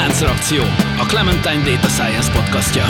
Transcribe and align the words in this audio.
Láncreakció, 0.00 0.62
a 0.98 1.06
Clementine 1.06 1.62
Data 1.64 1.88
Science 1.88 2.30
podcastja. 2.32 2.84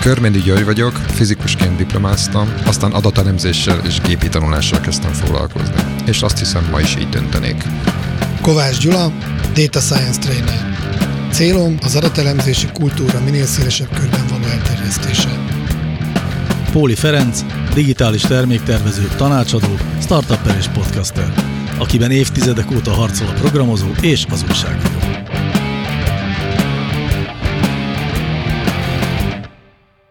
Körméndi 0.00 0.40
György 0.40 0.64
vagyok, 0.64 0.92
fizikusként 0.92 1.76
diplomáztam, 1.76 2.52
aztán 2.64 2.92
adatelemzéssel 2.92 3.80
és 3.86 4.00
gépi 4.00 4.28
tanulással 4.28 4.80
kezdtem 4.80 5.12
foglalkozni. 5.12 5.74
És 6.06 6.22
azt 6.22 6.38
hiszem, 6.38 6.68
ma 6.70 6.80
is 6.80 6.96
így 6.96 7.08
döntenék. 7.08 7.64
Kovács 8.40 8.78
Gyula, 8.78 9.12
Data 9.54 9.80
Science 9.80 10.18
Trainer. 10.18 10.76
Célom 11.32 11.76
az 11.82 11.96
adatelemzési 11.96 12.66
kultúra 12.72 13.20
minél 13.20 13.46
szélesebb 13.46 13.94
körben 13.94 14.26
való 14.26 14.44
elterjesztése. 14.44 15.28
Póli 16.72 16.94
Ferenc, 16.94 17.44
digitális 17.74 18.22
terméktervező, 18.22 19.08
tanácsadó, 19.16 19.76
startupper 20.02 20.56
és 20.58 20.66
podcaster, 20.66 21.32
akiben 21.78 22.10
évtizedek 22.10 22.70
óta 22.70 22.92
harcol 22.92 23.28
a 23.28 23.32
programozó 23.32 23.88
és 24.00 24.24
az 24.30 24.44
újságíró. 24.48 24.99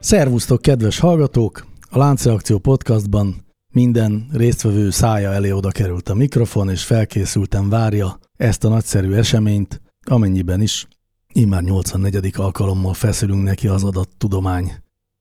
Szervusztok, 0.10 0.62
kedves 0.62 1.00
hallgatók! 1.00 1.66
A 1.90 1.98
Láncreakció 1.98 2.58
podcastban 2.58 3.46
minden 3.74 4.28
résztvevő 4.32 4.90
szája 4.90 5.32
elé 5.32 5.52
oda 5.52 5.70
került 5.70 6.10
a 6.10 6.14
mikrofon, 6.14 6.70
és 6.70 6.84
felkészültem 6.84 7.70
várja 7.70 8.20
ezt 8.38 8.64
a 8.64 8.70
nagyszerű 8.70 9.14
eseményt, 9.14 9.82
amennyiben 10.06 10.62
is 10.62 10.88
immár 11.34 11.64
84. 11.64 12.32
alkalommal 12.36 12.94
feszülünk 12.94 13.44
neki 13.44 13.68
az 13.68 13.84
adattudomány 13.84 14.72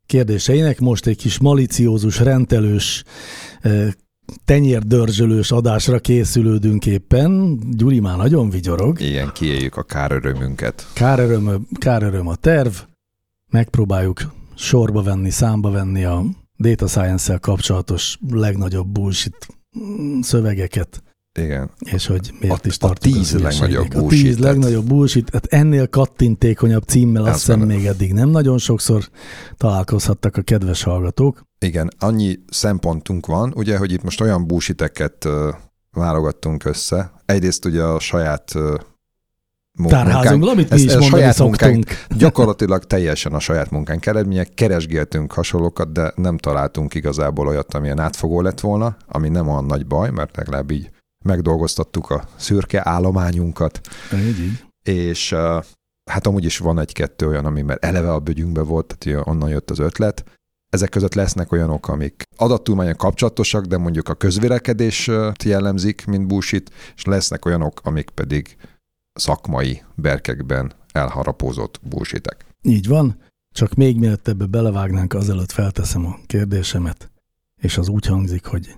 kérdéseinek. 0.07 0.81
Most 0.81 1.07
egy 1.07 1.17
kis 1.17 1.39
maliciózus, 1.39 2.19
rendelős, 2.19 3.05
tenyérdörzsölős 4.45 5.51
adásra 5.51 5.99
készülődünk 5.99 6.87
éppen. 6.87 7.59
Gyuri 7.71 8.01
már 8.01 8.17
nagyon 8.17 8.51
vigyorog. 8.51 9.01
Igen, 9.01 9.31
kiéljük 9.35 9.77
a 9.77 9.83
kárörömünket. 9.83 10.87
Káröröm, 10.93 11.67
káröröm 11.79 12.29
a 12.29 12.35
terv. 12.35 12.73
Megpróbáljuk 13.51 14.37
sorba 14.59 15.03
venni, 15.03 15.31
számba 15.31 15.71
venni 15.71 16.05
a 16.05 16.25
data 16.57 16.87
science-szel 16.87 17.39
kapcsolatos 17.39 18.19
legnagyobb 18.31 18.89
bullshit 18.89 19.47
szövegeket. 20.21 21.03
Igen. 21.39 21.71
És 21.79 22.07
hogy 22.07 22.33
miért 22.41 22.65
a, 22.65 22.69
is 22.69 22.77
tartunk 22.77 23.15
A 23.15 23.19
tíz 23.19 23.39
legnagyobb 23.41 23.95
A 23.95 24.07
tíz 24.07 24.39
legnagyobb 24.39 24.87
bullshit. 24.87 25.31
Hát 25.31 25.47
ennél 25.47 25.89
kattintékonyabb 25.89 26.83
címmel 26.83 27.25
azt 27.25 27.39
hiszem 27.39 27.61
még 27.61 27.87
eddig 27.87 28.13
nem 28.13 28.29
nagyon 28.29 28.59
sokszor 28.59 29.09
találkozhattak 29.57 30.37
a 30.37 30.43
kedves 30.43 30.83
hallgatók. 30.83 31.43
Igen, 31.59 31.91
annyi 31.99 32.39
szempontunk 32.51 33.27
van, 33.27 33.53
ugye, 33.57 33.79
hogy 33.79 33.93
itt 33.93 34.03
most 34.03 34.21
olyan 34.21 34.47
bullshiteket 34.47 35.29
válogattunk 35.91 36.65
össze. 36.65 37.13
Egyrészt 37.25 37.65
ugye 37.65 37.83
a 37.83 38.01
saját 38.01 38.55
Tárházunkból, 39.87 40.49
amit 40.49 40.71
mi 40.71 40.81
is 40.81 40.85
mondani 40.85 41.11
saját. 41.11 41.39
Munkánk, 41.39 41.85
gyakorlatilag 42.17 42.85
teljesen 42.85 43.33
a 43.33 43.39
saját 43.39 43.71
munkánk 43.71 44.07
eredménye. 44.07 44.45
Keresgéltünk 44.45 45.33
hasonlókat, 45.33 45.93
de 45.93 46.13
nem 46.17 46.39
találtunk 46.39 46.95
igazából 46.95 47.47
olyat, 47.47 47.75
amilyen 47.75 47.99
átfogó 47.99 48.41
lett 48.41 48.61
volna, 48.61 48.97
ami 49.07 49.29
nem 49.29 49.49
olyan 49.49 49.65
nagy 49.65 49.87
baj, 49.87 50.11
mert 50.11 50.37
legalább 50.37 50.71
így 50.71 50.91
megdolgoztattuk 51.25 52.11
a 52.11 52.25
szürke 52.37 52.81
állományunkat. 52.85 53.81
Így, 54.15 54.41
így. 54.41 54.65
És 54.83 55.35
hát 56.11 56.27
amúgy 56.27 56.45
is 56.45 56.59
van 56.59 56.79
egy-kettő 56.79 57.27
olyan, 57.27 57.45
ami 57.45 57.63
már 57.63 57.79
eleve 57.81 58.13
a 58.13 58.19
bőgyünkbe 58.19 58.63
volt, 58.63 58.97
tehát 58.99 59.27
onnan 59.27 59.49
jött 59.49 59.71
az 59.71 59.79
ötlet. 59.79 60.25
Ezek 60.71 60.89
között 60.89 61.15
lesznek 61.15 61.53
olyanok, 61.53 61.89
amik 61.89 62.23
adattulmányon 62.37 62.97
kapcsolatosak, 62.97 63.65
de 63.65 63.79
mondjuk 63.79 64.09
a 64.09 64.15
közvélekedés 64.15 65.11
jellemzik, 65.45 66.07
mint 66.07 66.27
bullshit, 66.27 66.71
és 66.97 67.05
lesznek 67.05 67.45
olyanok, 67.45 67.81
amik 67.83 68.11
pedig 68.11 68.57
szakmai 69.19 69.83
berkekben 69.95 70.73
elharapózott 70.93 71.81
bullshitek. 71.83 72.47
Így 72.63 72.87
van, 72.87 73.21
csak 73.51 73.75
még 73.75 73.99
mielőtt 73.99 74.29
ebbe 74.29 74.47
belevágnánk, 74.47 75.15
azelőtt 75.15 75.53
felteszem 75.53 76.07
a 76.07 76.19
kérdésemet, 76.27 77.11
és 77.57 77.79
az 77.79 77.89
úgy 77.89 78.07
hangzik, 78.07 78.45
hogy 78.45 78.75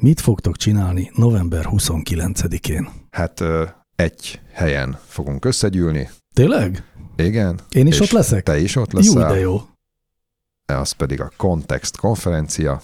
mit 0.00 0.20
fogtok 0.20 0.56
csinálni 0.56 1.10
november 1.14 1.64
29-én? 1.68 2.88
Hát 3.10 3.44
egy 3.96 4.40
helyen 4.52 4.98
fogunk 5.06 5.44
összegyűlni. 5.44 6.10
Tényleg? 6.34 6.92
Igen. 7.16 7.60
Én 7.70 7.86
is 7.86 8.00
ott 8.00 8.10
leszek? 8.10 8.42
Te 8.42 8.58
is 8.58 8.76
ott 8.76 8.92
leszel. 8.92 9.22
Jó, 9.22 9.28
de 9.28 9.38
jó. 9.38 9.60
Az 10.64 10.92
pedig 10.92 11.20
a 11.20 11.32
Context 11.36 11.96
konferencia, 11.96 12.82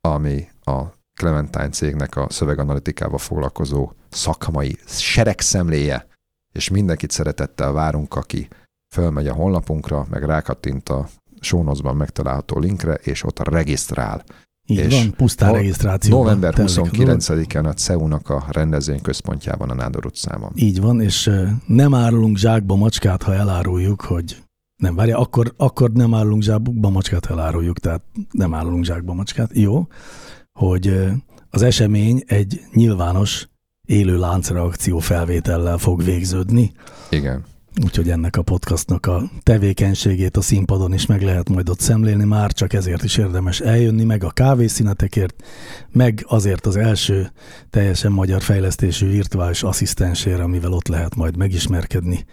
ami 0.00 0.48
a 0.64 0.82
Clementine 1.16 1.68
cégnek 1.68 2.16
a 2.16 2.26
szöveganalitikával 2.30 3.18
foglalkozó 3.18 3.92
szakmai 4.08 4.78
seregszemléje, 4.86 6.06
és 6.52 6.68
mindenkit 6.68 7.10
szeretettel 7.10 7.72
várunk, 7.72 8.14
aki 8.14 8.48
fölmegy 8.94 9.26
a 9.26 9.34
honlapunkra, 9.34 10.06
meg 10.10 10.24
rákattint 10.24 10.88
a 10.88 11.08
sónozban 11.40 11.96
megtalálható 11.96 12.58
linkre, 12.58 12.94
és 12.94 13.24
ott 13.24 13.48
regisztrál. 13.48 14.24
Így 14.68 14.78
és 14.78 15.02
van, 15.02 15.14
pusztán 15.16 15.52
regisztráció. 15.52 16.16
November 16.16 16.54
29-en 16.56 17.64
a 17.64 17.72
CEU-nak 17.72 18.28
a 18.28 18.44
rendezvény 18.50 19.00
központjában 19.00 19.70
a 19.70 19.74
Nádor 19.74 20.06
utcában. 20.06 20.52
Így 20.54 20.80
van, 20.80 21.00
és 21.00 21.30
nem 21.66 21.94
árulunk 21.94 22.36
zsákba 22.36 22.76
macskát, 22.76 23.22
ha 23.22 23.34
eláruljuk, 23.34 24.00
hogy 24.00 24.42
nem, 24.76 24.94
várja, 24.94 25.18
akkor, 25.18 25.54
akkor 25.56 25.92
nem 25.92 26.14
árulunk 26.14 26.42
zsákba 26.42 26.90
macskát, 26.90 27.26
eláruljuk, 27.26 27.78
tehát 27.78 28.02
nem 28.30 28.54
árulunk 28.54 28.84
zsákba 28.84 29.12
macskát. 29.12 29.50
Jó, 29.54 29.86
hogy 30.56 30.98
az 31.50 31.62
esemény 31.62 32.22
egy 32.26 32.60
nyilvános 32.72 33.48
élő 33.86 34.18
láncreakció 34.18 34.98
felvétellel 34.98 35.78
fog 35.78 36.04
végződni. 36.04 36.72
Igen. 37.10 37.44
Úgyhogy 37.84 38.10
ennek 38.10 38.36
a 38.36 38.42
podcastnak 38.42 39.06
a 39.06 39.22
tevékenységét 39.42 40.36
a 40.36 40.40
színpadon 40.40 40.92
is 40.92 41.06
meg 41.06 41.22
lehet 41.22 41.48
majd 41.48 41.68
ott 41.68 41.80
szemlélni, 41.80 42.24
már 42.24 42.52
csak 42.52 42.72
ezért 42.72 43.02
is 43.02 43.16
érdemes 43.16 43.60
eljönni, 43.60 44.04
meg 44.04 44.24
a 44.24 44.30
kávészínetekért, 44.30 45.34
meg 45.90 46.24
azért 46.28 46.66
az 46.66 46.76
első 46.76 47.32
teljesen 47.70 48.12
magyar 48.12 48.42
fejlesztésű 48.42 49.08
virtuális 49.08 49.62
asszisztensére, 49.62 50.42
amivel 50.42 50.72
ott 50.72 50.88
lehet 50.88 51.14
majd 51.14 51.36
megismerkedni, 51.36 52.24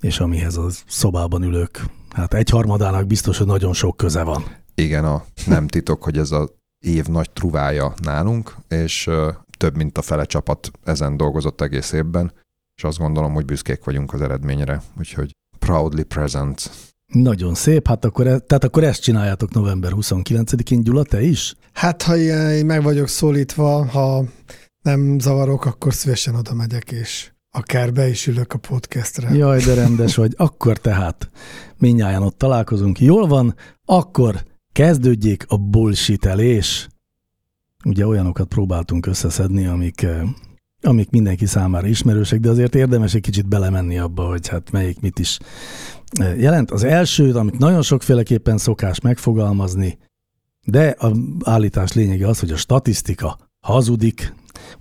és 0.00 0.20
amihez 0.20 0.56
a 0.56 0.66
szobában 0.86 1.42
ülők, 1.42 1.84
hát 2.10 2.34
egyharmadának 2.34 3.06
biztos, 3.06 3.38
hogy 3.38 3.46
nagyon 3.46 3.72
sok 3.72 3.96
köze 3.96 4.22
van. 4.22 4.44
Igen, 4.74 5.04
a, 5.04 5.24
nem 5.46 5.66
titok, 5.66 6.02
hogy 6.02 6.18
ez 6.18 6.30
a 6.30 6.61
év 6.82 7.06
nagy 7.06 7.30
truvája 7.30 7.94
nálunk, 8.02 8.56
és 8.68 9.10
több 9.56 9.76
mint 9.76 9.98
a 9.98 10.02
fele 10.02 10.24
csapat 10.24 10.70
ezen 10.84 11.16
dolgozott 11.16 11.60
egész 11.60 11.92
évben, 11.92 12.32
és 12.76 12.84
azt 12.84 12.98
gondolom, 12.98 13.32
hogy 13.32 13.44
büszkék 13.44 13.84
vagyunk 13.84 14.12
az 14.12 14.20
eredményre, 14.20 14.82
úgyhogy 14.98 15.30
proudly 15.58 16.02
present. 16.02 16.70
Nagyon 17.06 17.54
szép, 17.54 17.86
hát 17.86 18.04
akkor, 18.04 18.26
e, 18.26 18.38
tehát 18.38 18.64
akkor 18.64 18.84
ezt 18.84 19.02
csináljátok 19.02 19.54
november 19.54 19.92
29-én, 19.94 20.82
Gyula, 20.82 21.02
te 21.02 21.22
is? 21.22 21.54
Hát, 21.72 22.02
ha 22.02 22.16
én 22.16 22.66
meg 22.66 22.82
vagyok 22.82 23.08
szólítva, 23.08 23.86
ha 23.86 24.24
nem 24.82 25.18
zavarok, 25.18 25.64
akkor 25.64 25.94
szívesen 25.94 26.34
oda 26.34 26.54
megyek, 26.54 26.90
és 26.90 27.30
akár 27.50 27.92
be 27.92 28.08
is 28.08 28.26
ülök 28.26 28.52
a 28.52 28.58
podcastre. 28.58 29.34
Jaj, 29.34 29.60
de 29.60 29.74
rendes 29.74 30.16
vagy. 30.16 30.34
Akkor 30.36 30.78
tehát 30.78 31.30
mindjárt 31.78 32.22
ott 32.22 32.38
találkozunk. 32.38 33.00
Jól 33.00 33.26
van, 33.26 33.54
akkor 33.84 34.42
kezdődjék 34.72 35.44
a 35.48 35.56
bullshitelés. 35.56 36.88
Ugye 37.84 38.06
olyanokat 38.06 38.48
próbáltunk 38.48 39.06
összeszedni, 39.06 39.66
amik, 39.66 40.02
eh, 40.02 40.22
amik 40.82 41.10
mindenki 41.10 41.46
számára 41.46 41.86
ismerősek, 41.86 42.40
de 42.40 42.50
azért 42.50 42.74
érdemes 42.74 43.14
egy 43.14 43.20
kicsit 43.20 43.48
belemenni 43.48 43.98
abba, 43.98 44.28
hogy 44.28 44.48
hát 44.48 44.70
melyik 44.70 45.00
mit 45.00 45.18
is 45.18 45.38
eh, 46.20 46.40
jelent. 46.40 46.70
Az 46.70 46.84
első, 46.84 47.34
amit 47.34 47.58
nagyon 47.58 47.82
sokféleképpen 47.82 48.58
szokás 48.58 49.00
megfogalmazni, 49.00 49.98
de 50.66 50.88
a 50.88 51.12
állítás 51.44 51.92
lényege 51.92 52.28
az, 52.28 52.40
hogy 52.40 52.50
a 52.50 52.56
statisztika 52.56 53.38
hazudik. 53.60 54.34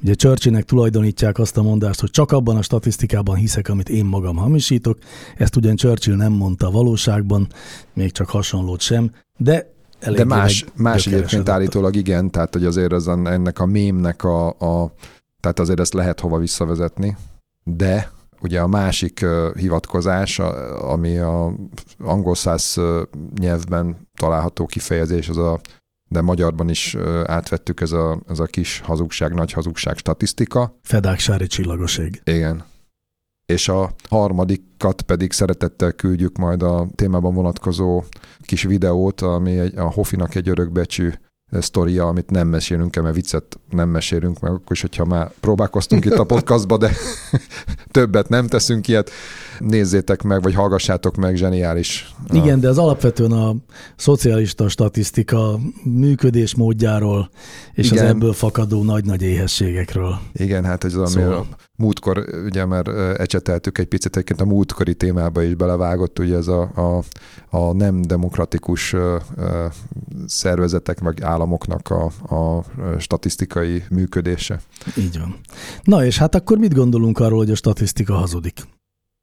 Ugye 0.03 0.13
Churchillnek 0.13 0.63
tulajdonítják 0.63 1.39
azt 1.39 1.57
a 1.57 1.61
mondást, 1.61 1.99
hogy 1.99 2.09
csak 2.09 2.31
abban 2.31 2.57
a 2.57 2.61
statisztikában 2.61 3.35
hiszek, 3.35 3.69
amit 3.69 3.89
én 3.89 4.05
magam 4.05 4.35
hamisítok. 4.35 4.97
Ezt 5.37 5.55
ugyan 5.55 5.75
Churchill 5.75 6.15
nem 6.15 6.31
mondta 6.31 6.71
valóságban, 6.71 7.47
még 7.93 8.11
csak 8.11 8.29
hasonlót 8.29 8.81
sem, 8.81 9.11
de 9.37 9.73
de 10.09 10.25
más, 10.25 10.65
más 10.75 11.07
egyébként 11.07 11.49
állítólag 11.49 11.95
igen, 11.95 12.31
tehát 12.31 12.53
hogy 12.53 12.65
azért 12.65 12.91
az 12.91 13.07
ennek 13.07 13.59
a 13.59 13.65
mémnek 13.65 14.23
a, 14.23 14.47
a, 14.47 14.93
tehát 15.39 15.59
azért 15.59 15.79
ezt 15.79 15.93
lehet 15.93 16.19
hova 16.19 16.37
visszavezetni, 16.37 17.17
de 17.63 18.11
ugye 18.41 18.59
a 18.59 18.67
másik 18.67 19.19
uh, 19.23 19.55
hivatkozás, 19.55 20.39
a, 20.39 20.91
ami 20.91 21.17
a 21.17 21.53
angol 21.99 22.35
száz 22.35 22.73
uh, 22.77 23.01
nyelvben 23.39 24.07
található 24.19 24.65
kifejezés, 24.65 25.29
az 25.29 25.37
a 25.37 25.59
de 26.09 26.21
magyarban 26.21 26.69
is 26.69 26.93
uh, 26.93 27.23
átvettük 27.25 27.81
ez 27.81 27.91
a, 27.91 28.21
ez 28.29 28.39
a 28.39 28.45
kis 28.45 28.79
hazugság, 28.79 29.33
nagy 29.33 29.51
hazugság 29.51 29.97
statisztika. 29.97 30.77
Fedáksári 30.81 31.47
csillagoség. 31.47 32.21
Igen, 32.23 32.63
és 33.51 33.67
a 33.67 33.91
harmadikat 34.09 35.01
pedig 35.01 35.31
szeretettel 35.31 35.91
küldjük 35.91 36.37
majd 36.37 36.63
a 36.63 36.87
témában 36.95 37.33
vonatkozó 37.33 38.03
kis 38.41 38.63
videót, 38.63 39.21
ami 39.21 39.59
egy, 39.59 39.77
a 39.77 39.91
Hofinak 39.91 40.35
egy 40.35 40.49
örökbecsű 40.49 41.09
sztoria, 41.59 42.07
amit 42.07 42.29
nem 42.29 42.47
mesélünk 42.47 42.95
el, 42.95 43.03
mert 43.03 43.15
viccet 43.15 43.59
nem 43.69 43.89
mesélünk 43.89 44.39
meg, 44.39 44.51
akkor 44.51 44.71
is, 44.71 44.81
hogyha 44.81 45.05
már 45.05 45.31
próbálkoztunk 45.39 46.05
itt 46.05 46.13
a 46.13 46.23
podcastba, 46.23 46.77
de 46.77 46.91
többet 47.91 48.29
nem 48.29 48.47
teszünk 48.47 48.87
ilyet. 48.87 49.09
Nézzétek 49.59 50.21
meg, 50.21 50.41
vagy 50.41 50.53
hallgassátok 50.53 51.15
meg, 51.15 51.35
zseniális. 51.35 52.15
Igen, 52.29 52.59
de 52.59 52.69
az 52.69 52.77
alapvetően 52.77 53.31
a 53.31 53.55
szocialista 53.95 54.69
statisztika 54.69 55.59
működés 55.83 56.55
módjáról 56.55 57.29
és 57.73 57.91
Igen. 57.91 58.03
az 58.03 58.09
ebből 58.09 58.33
fakadó 58.33 58.83
nagy-nagy 58.83 59.21
éhességekről. 59.21 60.19
Igen, 60.33 60.63
hát 60.63 60.83
ez 60.83 60.95
az, 60.95 61.11
szóval... 61.11 61.47
múltkor, 61.81 62.25
ugye 62.45 62.65
mert 62.65 62.87
ecseteltük 63.19 63.77
egy 63.77 63.87
picit, 63.87 64.15
egyébként 64.15 64.41
a 64.41 64.45
múltkori 64.45 64.95
témába 64.95 65.41
is 65.41 65.55
belevágott, 65.55 66.19
ugye 66.19 66.35
ez 66.35 66.47
a, 66.47 66.61
a, 66.61 67.03
a 67.57 67.73
nem 67.73 68.01
demokratikus 68.01 68.95
szervezetek, 70.25 70.99
vagy 70.99 71.21
államoknak 71.21 71.89
a, 71.89 72.05
a 72.35 72.63
statisztikai 72.99 73.83
működése. 73.89 74.61
Így 74.97 75.19
van. 75.19 75.39
Na 75.83 76.05
és 76.05 76.17
hát 76.17 76.35
akkor 76.35 76.57
mit 76.57 76.73
gondolunk 76.73 77.19
arról, 77.19 77.37
hogy 77.37 77.51
a 77.51 77.55
statisztika 77.55 78.13
hazudik? 78.13 78.67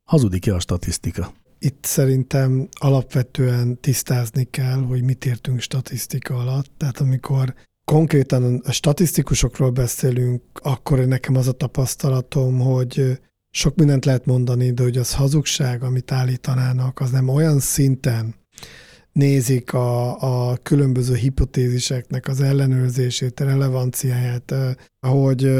Hazudik-e 0.05 0.55
a 0.55 0.61
statisztika? 0.61 1.33
Itt 1.59 1.85
szerintem 1.85 2.69
alapvetően 2.81 3.81
tisztázni 3.81 4.45
kell, 4.45 4.83
hogy 4.83 5.03
mit 5.03 5.25
értünk 5.25 5.61
statisztika 5.61 6.35
alatt. 6.35 6.71
Tehát 6.77 7.01
amikor 7.01 7.55
konkrétan 7.89 8.63
a 8.65 8.73
statisztikusokról 8.73 9.71
beszélünk, 9.71 10.43
akkor 10.53 10.99
nekem 10.99 11.37
az 11.37 11.49
a 11.49 11.53
tapasztalatom, 11.53 12.59
hogy 12.59 13.19
sok 13.51 13.77
mindent 13.77 14.05
lehet 14.05 14.27
mondani, 14.27 14.71
de 14.71 14.83
hogy 14.83 14.97
az 14.97 15.15
hazugság, 15.15 15.83
amit 15.83 16.13
állítanának, 16.13 17.01
az 17.01 17.11
nem 17.11 17.29
olyan 17.29 17.59
szinten 17.59 18.35
nézik 19.13 19.73
a, 19.73 20.21
a 20.51 20.57
különböző 20.57 21.15
hipotéziseknek 21.15 22.29
az 22.29 22.41
ellenőrzését, 22.41 23.41
a 23.41 23.45
relevanciáját, 23.45 24.55
ahogy 25.01 25.51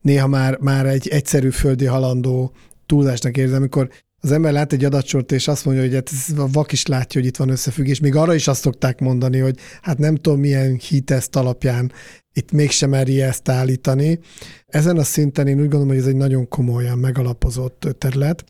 néha 0.00 0.26
már, 0.26 0.58
már 0.60 0.86
egy 0.86 1.08
egyszerű 1.08 1.50
földi 1.50 1.84
halandó 1.84 2.52
túlzásnak 2.86 3.36
érzem, 3.36 3.56
amikor 3.56 3.88
az 4.24 4.32
ember 4.32 4.52
lát 4.52 4.72
egy 4.72 4.84
adatsort, 4.84 5.32
és 5.32 5.48
azt 5.48 5.64
mondja, 5.64 5.82
hogy 5.82 5.94
hát 5.94 6.10
ez 6.12 6.38
a 6.38 6.48
vak 6.52 6.72
is 6.72 6.86
látja, 6.86 7.20
hogy 7.20 7.28
itt 7.28 7.36
van 7.36 7.48
összefüggés. 7.48 8.00
Még 8.00 8.14
arra 8.14 8.34
is 8.34 8.48
azt 8.48 8.60
szokták 8.60 9.00
mondani, 9.00 9.38
hogy 9.38 9.58
hát 9.82 9.98
nem 9.98 10.14
tudom, 10.16 10.40
milyen 10.40 10.74
hiteszt 10.76 11.36
alapján 11.36 11.92
itt 12.32 12.52
mégsem 12.52 12.90
meri 12.90 13.22
ezt 13.22 13.48
állítani. 13.48 14.18
Ezen 14.66 14.98
a 14.98 15.02
szinten 15.02 15.46
én 15.46 15.54
úgy 15.54 15.60
gondolom, 15.60 15.88
hogy 15.88 15.96
ez 15.96 16.06
egy 16.06 16.16
nagyon 16.16 16.48
komolyan 16.48 16.98
megalapozott 16.98 17.96
terület, 17.98 18.44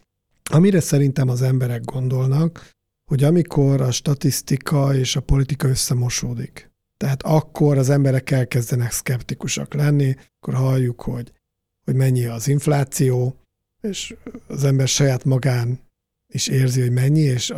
amire 0.51 0.81
szerintem 0.81 1.29
az 1.29 1.43
emberek 1.43 1.85
gondolnak, 1.85 2.71
hogy 3.11 3.25
amikor 3.25 3.81
a 3.81 3.91
statisztika 3.91 4.95
és 4.95 5.17
a 5.17 5.21
politika 5.21 5.69
összemosódik, 5.69 6.71
tehát 6.97 7.23
akkor 7.23 7.79
az 7.79 7.91
emberek 7.91 8.31
elkezdenek 8.31 8.91
szkeptikusak 8.91 9.75
lenni, 9.75 10.15
akkor 10.41 10.55
halljuk, 10.55 11.03
hogy, 11.03 11.33
hogy 11.85 11.95
mennyi 11.95 12.25
az 12.25 12.49
infláció, 12.49 13.39
és 13.85 14.15
az 14.47 14.65
ember 14.65 14.89
saját 14.89 15.25
magán 15.25 15.81
is 16.29 16.47
érzi, 16.47 16.81
hogy 16.81 16.93
mennyi, 16.93 17.21
és 17.21 17.53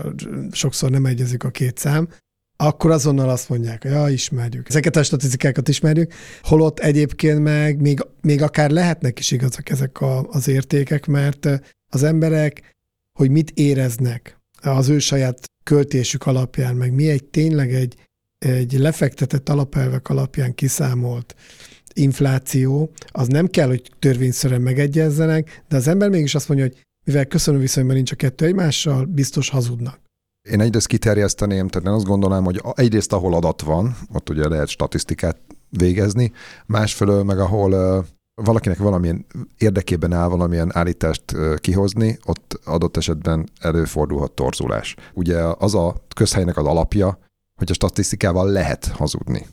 sokszor 0.50 0.90
nem 0.90 1.06
egyezik 1.06 1.44
a 1.44 1.50
két 1.50 1.78
szám, 1.78 2.08
akkor 2.56 2.90
azonnal 2.90 3.28
azt 3.28 3.48
mondják, 3.48 3.82
hogy 3.82 3.90
ja, 3.90 4.08
ismerjük. 4.08 4.68
Ezeket 4.68 4.96
a 4.96 5.02
statisztikákat 5.02 5.68
ismerjük, 5.68 6.12
holott 6.42 6.78
egyébként 6.78 7.42
meg 7.42 7.80
még, 7.80 8.06
még 8.20 8.42
akár 8.42 8.70
lehetnek 8.70 9.18
is 9.18 9.30
igazak 9.30 9.70
ezek 9.70 10.00
a, 10.00 10.28
az 10.28 10.48
értékek, 10.48 11.06
mert 11.06 11.48
az 11.88 12.02
emberek, 12.02 12.76
hogy 13.12 13.30
mit 13.30 13.50
éreznek 13.50 14.40
az 14.62 14.88
ő 14.88 14.98
saját 14.98 15.50
költésük 15.62 16.26
alapján, 16.26 16.76
meg 16.76 16.92
mi 16.92 17.08
egy 17.08 17.24
tényleg 17.24 17.74
egy, 17.74 17.94
egy 18.38 18.72
lefektetett 18.72 19.48
alapelvek 19.48 20.08
alapján 20.08 20.54
kiszámolt 20.54 21.34
infláció, 21.96 22.90
az 23.06 23.26
nem 23.26 23.46
kell, 23.46 23.68
hogy 23.68 23.90
törvényszerűen 23.98 24.60
megegyezzenek, 24.60 25.62
de 25.68 25.76
az 25.76 25.88
ember 25.88 26.08
mégis 26.08 26.34
azt 26.34 26.48
mondja, 26.48 26.66
hogy 26.66 26.84
mivel 27.04 27.26
köszönő 27.26 27.58
viszonyban 27.58 27.94
nincs 27.94 28.12
a 28.12 28.16
kettő 28.16 28.44
egymással, 28.44 29.04
biztos 29.04 29.48
hazudnak. 29.48 30.00
Én 30.50 30.60
egyrészt 30.60 30.86
kiterjeszteném, 30.86 31.68
tehát 31.68 31.88
én 31.88 31.94
azt 31.94 32.04
gondolom, 32.04 32.44
hogy 32.44 32.62
egyrészt 32.74 33.12
ahol 33.12 33.34
adat 33.34 33.62
van, 33.62 33.96
ott 34.12 34.30
ugye 34.30 34.48
lehet 34.48 34.68
statisztikát 34.68 35.38
végezni, 35.68 36.32
másfelől 36.66 37.22
meg 37.22 37.38
ahol 37.38 38.04
valakinek 38.34 38.78
valamilyen 38.78 39.26
érdekében 39.58 40.12
áll 40.12 40.28
valamilyen 40.28 40.70
állítást 40.76 41.22
kihozni, 41.56 42.18
ott 42.24 42.60
adott 42.64 42.96
esetben 42.96 43.48
előfordulhat 43.60 44.32
torzulás. 44.32 44.94
Ugye 45.14 45.38
az 45.58 45.74
a 45.74 45.94
közhelynek 46.14 46.56
az 46.56 46.66
alapja, 46.66 47.18
hogy 47.54 47.70
a 47.70 47.74
statisztikával 47.74 48.50
lehet 48.50 48.86
hazudni. 48.86 49.46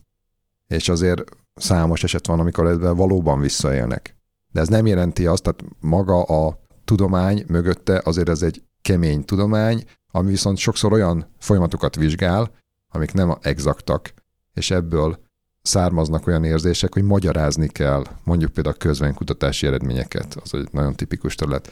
És 0.67 0.89
azért 0.89 1.23
számos 1.55 2.03
eset 2.03 2.27
van, 2.27 2.39
amikor 2.39 2.67
ebben 2.67 2.95
valóban 2.95 3.39
visszaélnek. 3.39 4.17
De 4.51 4.61
ez 4.61 4.67
nem 4.67 4.85
jelenti 4.85 5.25
azt, 5.25 5.43
tehát 5.43 5.63
maga 5.79 6.23
a 6.23 6.59
tudomány 6.85 7.43
mögötte 7.47 8.01
azért 8.03 8.29
ez 8.29 8.41
egy 8.41 8.63
kemény 8.81 9.25
tudomány, 9.25 9.83
ami 10.11 10.29
viszont 10.29 10.57
sokszor 10.57 10.93
olyan 10.93 11.25
folyamatokat 11.39 11.95
vizsgál, 11.95 12.51
amik 12.89 13.13
nem 13.13 13.37
exaktak, 13.41 14.13
és 14.53 14.71
ebből 14.71 15.19
származnak 15.61 16.27
olyan 16.27 16.43
érzések, 16.43 16.93
hogy 16.93 17.03
magyarázni 17.03 17.67
kell, 17.67 18.03
mondjuk 18.23 18.51
például 18.51 18.75
a 18.75 18.83
közvénykutatási 18.83 19.67
eredményeket, 19.67 20.37
az 20.43 20.53
egy 20.53 20.67
nagyon 20.71 20.95
tipikus 20.95 21.35
terület. 21.35 21.71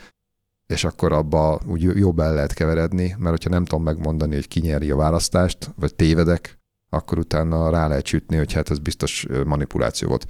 És 0.67 0.83
akkor 0.83 1.11
abba 1.11 1.59
úgy 1.67 1.81
jobb 1.81 2.19
el 2.19 2.33
lehet 2.33 2.53
keveredni, 2.53 3.15
mert 3.17 3.29
hogyha 3.29 3.49
nem 3.49 3.65
tudom 3.65 3.83
megmondani, 3.83 4.33
hogy 4.33 4.47
ki 4.47 4.59
nyeri 4.59 4.91
a 4.91 4.95
választást, 4.95 5.71
vagy 5.75 5.95
tévedek, 5.95 6.60
akkor 6.93 7.17
utána 7.17 7.69
rá 7.69 7.87
lehet 7.87 8.05
sütni, 8.05 8.35
hogy 8.35 8.53
hát 8.53 8.69
ez 8.69 8.79
biztos 8.79 9.27
manipuláció 9.45 10.07
volt. 10.07 10.25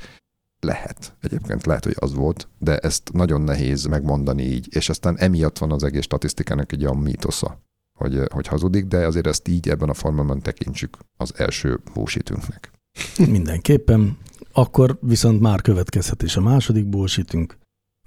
Lehet. 0.59 1.15
Egyébként 1.21 1.65
lehet, 1.65 1.83
hogy 1.83 1.95
az 1.99 2.13
volt, 2.13 2.47
de 2.57 2.77
ezt 2.77 3.11
nagyon 3.13 3.41
nehéz 3.41 3.85
megmondani 3.85 4.43
így, 4.43 4.75
és 4.75 4.89
aztán 4.89 5.17
emiatt 5.17 5.57
van 5.57 5.71
az 5.71 5.83
egész 5.83 6.03
statisztikának 6.03 6.71
egy 6.71 6.83
olyan 6.83 6.97
mítosza, 6.97 7.61
hogy, 7.99 8.19
hogy 8.31 8.47
hazudik, 8.47 8.85
de 8.85 9.05
azért 9.05 9.27
ezt 9.27 9.47
így 9.47 9.69
ebben 9.69 9.89
a 9.89 9.93
formában 9.93 10.41
tekintsük 10.41 10.97
az 11.17 11.33
első 11.37 11.79
bullshitünknek. 11.93 12.71
Mindenképpen. 13.27 14.17
Akkor 14.51 14.97
viszont 15.01 15.41
már 15.41 15.61
következhet 15.61 16.21
is 16.23 16.35
a 16.35 16.41
második 16.41 16.89
bullshitünk. 16.89 17.57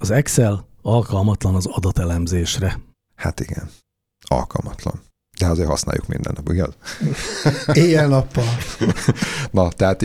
Az 0.01 0.11
Excel 0.11 0.69
alkalmatlan 0.83 1.55
az 1.55 1.67
adatelemzésre. 1.67 2.81
Hát 3.15 3.41
igen, 3.41 3.71
alkalmatlan. 4.29 5.01
De 5.45 5.51
azért 5.51 5.69
használjuk 5.69 6.07
minden 6.07 6.33
nap, 6.37 6.49
igaz? 6.53 6.75
Éjjel-nappal. 7.83 8.45
Na, 9.51 9.69
tehát, 9.69 9.99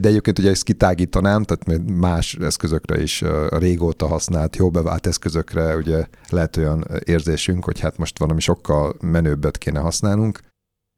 de 0.00 0.08
egyébként 0.08 0.38
ugye 0.38 0.50
ezt 0.50 0.62
kitágítanám, 0.62 1.42
tehát 1.42 1.82
más 1.90 2.34
eszközökre 2.34 3.02
is 3.02 3.24
régóta 3.48 4.06
használt, 4.06 4.56
jó 4.56 4.70
bevált 4.70 5.06
eszközökre 5.06 5.76
ugye 5.76 6.06
lehet 6.28 6.56
olyan 6.56 6.86
érzésünk, 7.04 7.64
hogy 7.64 7.80
hát 7.80 7.98
most 7.98 8.18
valami 8.18 8.40
sokkal 8.40 8.94
menőbbet 9.00 9.58
kéne 9.58 9.78
használnunk, 9.78 10.40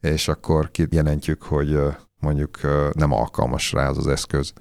és 0.01 0.29
akkor 0.29 0.71
kijelentjük, 0.71 1.43
hogy 1.43 1.79
mondjuk 2.21 2.59
nem 2.93 3.13
alkalmas 3.13 3.73
rá 3.73 3.89
az 3.89 3.99
az 3.99 4.07
eszköz. 4.07 4.53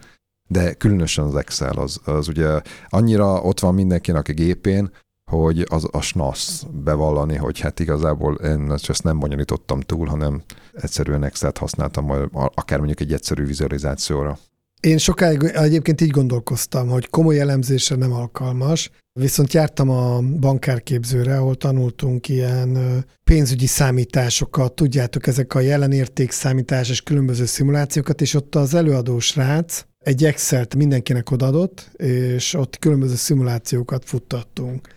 De 0.50 0.74
különösen 0.74 1.26
az 1.26 1.36
Excel, 1.36 1.78
az, 1.78 2.00
az 2.06 2.28
ugye 2.28 2.62
annyira 2.90 3.42
ott 3.42 3.60
van 3.60 3.74
mindenkinek 3.74 4.28
a 4.28 4.34
gépén, 4.34 4.92
hogy 5.32 5.66
az 5.70 5.88
a 5.92 6.02
SNAS 6.02 6.62
bevallani, 6.84 7.36
hogy 7.36 7.60
hát 7.60 7.80
igazából 7.80 8.36
én 8.36 8.72
ezt 8.88 9.04
nem 9.04 9.20
bonyolítottam 9.20 9.80
túl, 9.80 10.08
hanem 10.08 10.42
egyszerűen 10.74 11.24
Excel-t 11.24 11.58
használtam, 11.58 12.30
akár 12.56 12.78
mondjuk 12.78 13.00
egy 13.00 13.14
egyszerű 13.14 13.46
vizualizációra. 13.46 14.38
Én 14.80 14.98
sokáig 14.98 15.44
egyébként 15.44 16.02
így 16.02 16.10
gondolkoztam, 16.10 16.88
hogy 16.88 17.10
komoly 17.10 17.40
elemzésre 17.40 17.96
nem 17.96 18.14
alkalmas, 18.14 18.90
viszont 19.20 19.54
jártam 19.54 19.90
a 19.90 20.22
bankárképzőre, 20.22 21.38
ahol 21.38 21.56
tanultunk 21.56 22.30
ilyen 22.30 22.78
pénzügyi 23.24 23.66
számításokat, 23.66 24.74
tudjátok, 24.74 25.28
ezek 25.28 25.54
a 25.54 25.60
jelenérték 25.60 26.32
számítás 26.32 26.90
és 26.90 27.02
különböző 27.02 27.46
szimulációkat, 27.46 28.22
és 28.22 28.34
ott 28.34 28.56
az 28.56 28.74
előadó 28.74 29.20
srác 29.20 29.86
egy 29.98 30.26
Excel-t 30.26 30.76
mindenkinek 30.76 31.32
odadott, 31.32 31.92
és 31.98 32.54
ott 32.54 32.80
különböző 32.80 33.16
szimulációkat 33.16 34.06
futtattunk. 34.06 34.96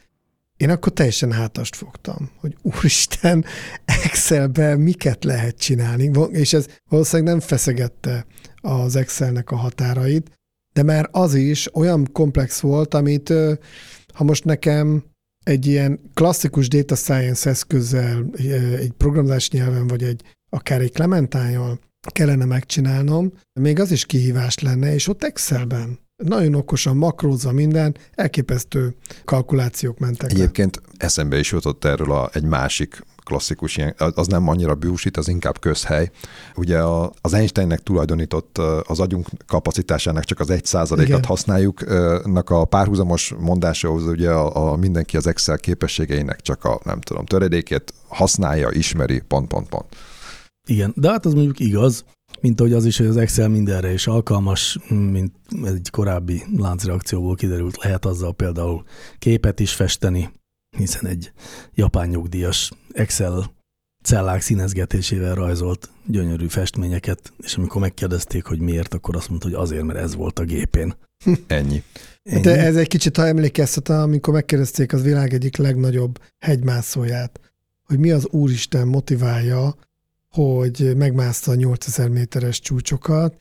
Én 0.61 0.71
akkor 0.71 0.93
teljesen 0.93 1.33
hátast 1.33 1.77
fogtam, 1.77 2.31
hogy 2.37 2.57
úristen, 2.63 3.45
Excelbe 3.85 4.77
miket 4.77 5.25
lehet 5.25 5.59
csinálni, 5.59 6.11
és 6.31 6.53
ez 6.53 6.67
valószínűleg 6.89 7.33
nem 7.33 7.41
feszegette 7.41 8.27
az 8.61 8.97
Excelnek 8.97 9.51
a 9.51 9.57
határait, 9.57 10.31
de 10.73 10.83
már 10.83 11.09
az 11.13 11.35
is 11.35 11.75
olyan 11.75 12.09
komplex 12.13 12.61
volt, 12.61 12.95
amit 12.95 13.33
ha 14.15 14.25
most 14.25 14.45
nekem 14.45 15.05
egy 15.45 15.67
ilyen 15.67 16.01
klasszikus 16.15 16.69
data 16.69 16.95
science 16.95 17.51
eszközzel, 17.51 18.31
egy 18.79 18.93
programozás 18.97 19.51
nyelven, 19.51 19.87
vagy 19.87 20.03
egy 20.03 20.23
akár 20.51 20.81
egy 20.81 20.93
Clementine-jal 20.93 21.79
kellene 22.13 22.45
megcsinálnom, 22.45 23.33
még 23.61 23.81
az 23.81 23.91
is 23.91 24.07
kihívás 24.07 24.59
lenne, 24.59 24.95
és 24.95 25.09
ott 25.09 25.25
Excelben 25.25 25.99
nagyon 26.23 26.55
okosan, 26.55 26.97
makrózza 26.97 27.53
minden, 27.53 27.97
elképesztő 28.15 28.95
kalkulációk 29.25 29.99
mentek 29.99 30.31
Egyébként 30.31 30.77
le. 30.77 30.83
eszembe 30.97 31.39
is 31.39 31.51
jutott 31.51 31.85
erről 31.85 32.13
a, 32.13 32.31
egy 32.33 32.45
másik 32.45 33.03
klasszikus, 33.25 33.77
ilyen, 33.77 33.95
az 34.15 34.27
nem 34.27 34.49
annyira 34.49 34.75
bűsít, 34.75 35.17
az 35.17 35.29
inkább 35.29 35.59
közhely. 35.59 36.11
Ugye 36.57 36.79
a, 36.79 37.13
az 37.21 37.33
Einsteinnek 37.33 37.81
tulajdonított 37.81 38.59
az 38.87 39.01
agyunk 39.01 39.27
kapacitásának 39.47 40.25
csak 40.25 40.41
az 40.41 40.51
egy 40.51 40.65
százalékat 40.65 41.25
használjuk, 41.25 41.85
nak 42.27 42.51
a 42.51 42.65
párhuzamos 42.65 43.35
mondásához 43.39 44.07
ugye 44.07 44.31
a, 44.31 44.73
a 44.73 44.77
mindenki 44.77 45.17
az 45.17 45.27
Excel 45.27 45.59
képességeinek 45.59 46.41
csak 46.41 46.65
a, 46.65 46.81
nem 46.85 47.01
tudom, 47.01 47.25
töredékét 47.25 47.95
használja, 48.09 48.69
ismeri, 48.71 49.21
pont, 49.29 49.49
pont, 49.49 49.69
pont. 49.69 49.87
Igen, 50.69 50.93
de 50.97 51.11
hát 51.11 51.27
az 51.27 51.33
mondjuk 51.35 51.61
igaz, 51.61 52.05
mint 52.41 52.61
ahogy 52.61 52.73
az 52.73 52.85
is, 52.85 52.99
hogy 52.99 53.07
az 53.07 53.17
Excel 53.17 53.49
mindenre 53.49 53.93
is 53.93 54.07
alkalmas, 54.07 54.79
mint 54.89 55.33
egy 55.65 55.89
korábbi 55.91 56.43
láncreakcióból 56.57 57.35
kiderült, 57.35 57.83
lehet 57.83 58.05
azzal 58.05 58.35
például 58.35 58.85
képet 59.19 59.61
is 59.61 59.73
festeni, 59.73 60.31
hiszen 60.77 61.07
egy 61.07 61.33
japán 61.75 62.09
nyugdíjas 62.09 62.71
Excel 62.93 63.59
cellák 64.03 64.41
színezgetésével 64.41 65.35
rajzolt 65.35 65.91
gyönyörű 66.07 66.47
festményeket, 66.47 67.33
és 67.39 67.55
amikor 67.55 67.81
megkérdezték, 67.81 68.45
hogy 68.45 68.61
miért, 68.61 68.95
akkor 68.95 69.17
azt 69.17 69.29
mondta, 69.29 69.49
hogy 69.49 69.57
azért, 69.57 69.83
mert 69.83 69.99
ez 69.99 70.15
volt 70.15 70.39
a 70.39 70.45
gépén. 70.45 70.95
Ennyi. 71.47 71.83
Ennyi. 72.23 72.43
De 72.43 72.57
ez 72.59 72.77
egy 72.77 72.89
kicsit, 72.89 73.17
ha 73.17 73.27
emlékeztet, 73.27 73.89
amikor 73.89 74.35
megkérdezték 74.35 74.93
az 74.93 75.03
világ 75.03 75.33
egyik 75.33 75.57
legnagyobb 75.57 76.19
hegymászóját, 76.39 77.41
hogy 77.85 77.99
mi 77.99 78.11
az 78.11 78.27
Úristen 78.31 78.89
motiválja, 78.89 79.75
hogy 80.31 80.97
megmászta 80.97 81.51
a 81.51 81.55
8000 81.55 82.09
méteres 82.09 82.61
csúcsokat, 82.61 83.37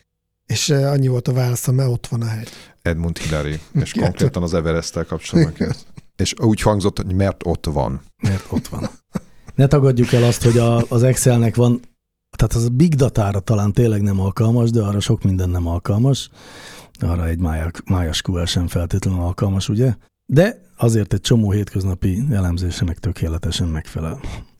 és 0.45 0.69
eh, 0.69 0.91
annyi 0.91 1.07
volt 1.07 1.27
a 1.27 1.33
válasz, 1.33 1.67
mert 1.67 1.89
ott 1.89 2.07
van 2.07 2.21
a 2.21 2.25
hegy. 2.25 2.49
Edmund 2.81 3.17
Hillary, 3.17 3.59
és 3.83 3.93
konkrétan 3.93 4.43
az 4.43 4.53
Everest-tel 4.53 5.05
kapcsolatban. 5.05 5.75
és 6.15 6.33
úgy 6.41 6.61
hangzott, 6.61 6.97
hogy 6.97 7.13
mert 7.13 7.45
ott 7.45 7.65
van. 7.65 8.01
Mert 8.23 8.45
ott 8.49 8.67
van. 8.67 8.89
Ne 9.55 9.67
tagadjuk 9.67 10.11
el 10.11 10.23
azt, 10.23 10.43
hogy 10.43 10.57
a, 10.57 10.85
az 10.89 11.03
Excelnek 11.03 11.55
van, 11.55 11.79
tehát 12.37 12.53
az 12.53 12.63
a 12.63 12.69
big 12.69 12.95
datára 12.95 13.39
talán 13.39 13.73
tényleg 13.73 14.01
nem 14.01 14.19
alkalmas, 14.19 14.69
de 14.69 14.81
arra 14.81 14.99
sok 14.99 15.23
minden 15.23 15.49
nem 15.49 15.67
alkalmas. 15.67 16.29
Arra 16.99 17.27
egy 17.27 17.39
MySQL 17.85 18.45
sem 18.45 18.67
feltétlenül 18.67 19.19
alkalmas, 19.19 19.69
ugye? 19.69 19.95
De 20.25 20.61
azért 20.77 21.13
egy 21.13 21.21
csomó 21.21 21.51
hétköznapi 21.51 22.23
elemzése 22.31 22.85
meg 22.85 22.99
tökéletesen 22.99 23.67
megfelel. 23.67 24.19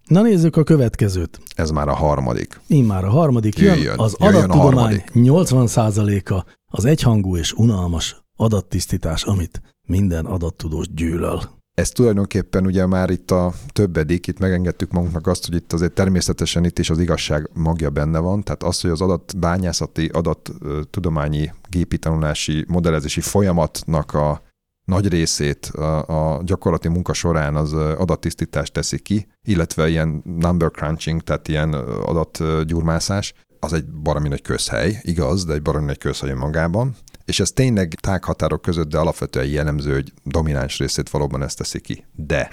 Na 0.10 0.22
nézzük 0.22 0.56
a 0.56 0.64
következőt. 0.64 1.40
Ez 1.56 1.70
már 1.70 1.88
a 1.88 1.94
harmadik. 1.94 2.60
Én 2.68 2.84
már 2.84 3.04
a 3.04 3.10
harmadik. 3.10 3.58
Jön, 3.58 3.78
jön 3.78 4.00
az 4.00 4.16
jöjjön 4.20 4.44
adattudomány 4.44 5.04
80%-a 5.14 6.46
az 6.66 6.86
egyhangú 6.86 7.38
és 7.38 7.54
unalmas 7.54 8.24
adattisztítás, 8.36 9.24
amit 9.24 9.62
minden 9.88 10.26
adattudós 10.26 10.94
gyűlöl. 10.94 11.42
Ez 11.74 11.90
tulajdonképpen 11.90 12.66
ugye 12.66 12.86
már 12.86 13.10
itt 13.10 13.32
a 13.32 13.54
többedik, 13.72 14.28
itt 14.28 14.40
megengedtük 14.40 14.92
magunknak 14.92 15.28
azt, 15.28 15.46
hogy 15.46 15.56
itt 15.56 15.74
azért 15.74 15.94
természetesen 15.94 16.66
itt 16.66 16.80
is 16.80 16.90
az 16.90 17.00
igazság 17.00 17.50
magja 17.54 17.90
benne 17.90 18.20
van, 18.20 18.44
tehát 18.44 18.64
az, 18.64 18.82
hogy 18.82 18.90
az 18.90 19.02
adatbányászati, 19.02 20.10
adattudományi, 20.14 21.52
gépi 21.70 21.98
tanulási, 21.98 22.66
modellezési 22.68 23.22
folyamatnak 23.22 24.14
a 24.14 24.42
nagy 24.90 25.08
részét 25.08 25.66
a, 25.66 26.36
a 26.36 26.44
gyakorlati 26.44 26.88
munka 26.88 27.14
során 27.14 27.56
az 27.56 27.74
adattisztítást 27.74 28.74
teszi 28.74 29.00
ki, 29.00 29.28
illetve 29.44 29.90
ilyen 29.90 30.22
number 30.24 30.72
crunching, 30.72 31.22
tehát 31.22 31.48
ilyen 31.48 31.74
adatgyurmászás, 31.74 33.34
az 33.60 33.74
egy 33.74 33.86
baromi 33.86 34.28
nagy 34.28 34.42
közhely, 34.42 35.00
igaz, 35.02 35.46
de 35.46 35.54
egy 35.54 35.62
baromi 35.62 35.86
nagy 35.86 35.98
közhely 35.98 36.34
magában, 36.34 36.96
és 37.26 37.40
ez 37.40 37.52
tényleg 37.52 37.94
tághatárok 37.94 38.62
között, 38.62 38.90
de 38.90 38.98
alapvetően 38.98 39.46
jellemző, 39.46 39.94
hogy 39.94 40.14
domináns 40.24 40.78
részét 40.78 41.10
valóban 41.10 41.44
ezt 41.44 41.58
teszi 41.58 41.80
ki. 41.80 42.06
De. 42.16 42.50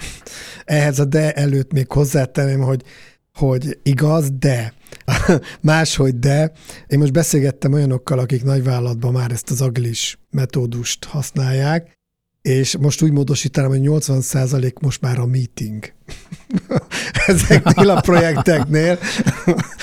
Ehhez 0.65 0.99
a 0.99 1.05
de 1.05 1.33
előtt 1.33 1.71
még 1.71 1.91
hozzátenném, 1.91 2.61
hogy 2.61 2.83
hogy 3.33 3.79
igaz, 3.83 4.31
de. 4.39 4.73
Máshogy 5.61 6.19
de. 6.19 6.51
Én 6.87 6.99
most 6.99 7.11
beszélgettem 7.11 7.73
olyanokkal, 7.73 8.19
akik 8.19 8.43
nagyvállalatban 8.43 9.11
már 9.11 9.31
ezt 9.31 9.49
az 9.49 9.61
agilis 9.61 10.19
metódust 10.29 11.05
használják, 11.05 11.96
és 12.47 12.77
most 12.77 13.01
úgy 13.01 13.11
módosítanám, 13.11 13.69
hogy 13.69 13.81
80% 13.83 14.79
most 14.79 15.01
már 15.01 15.19
a 15.19 15.25
meeting. 15.25 15.93
Ezeknél 17.27 17.89
a 17.89 18.01
projekteknél. 18.01 18.99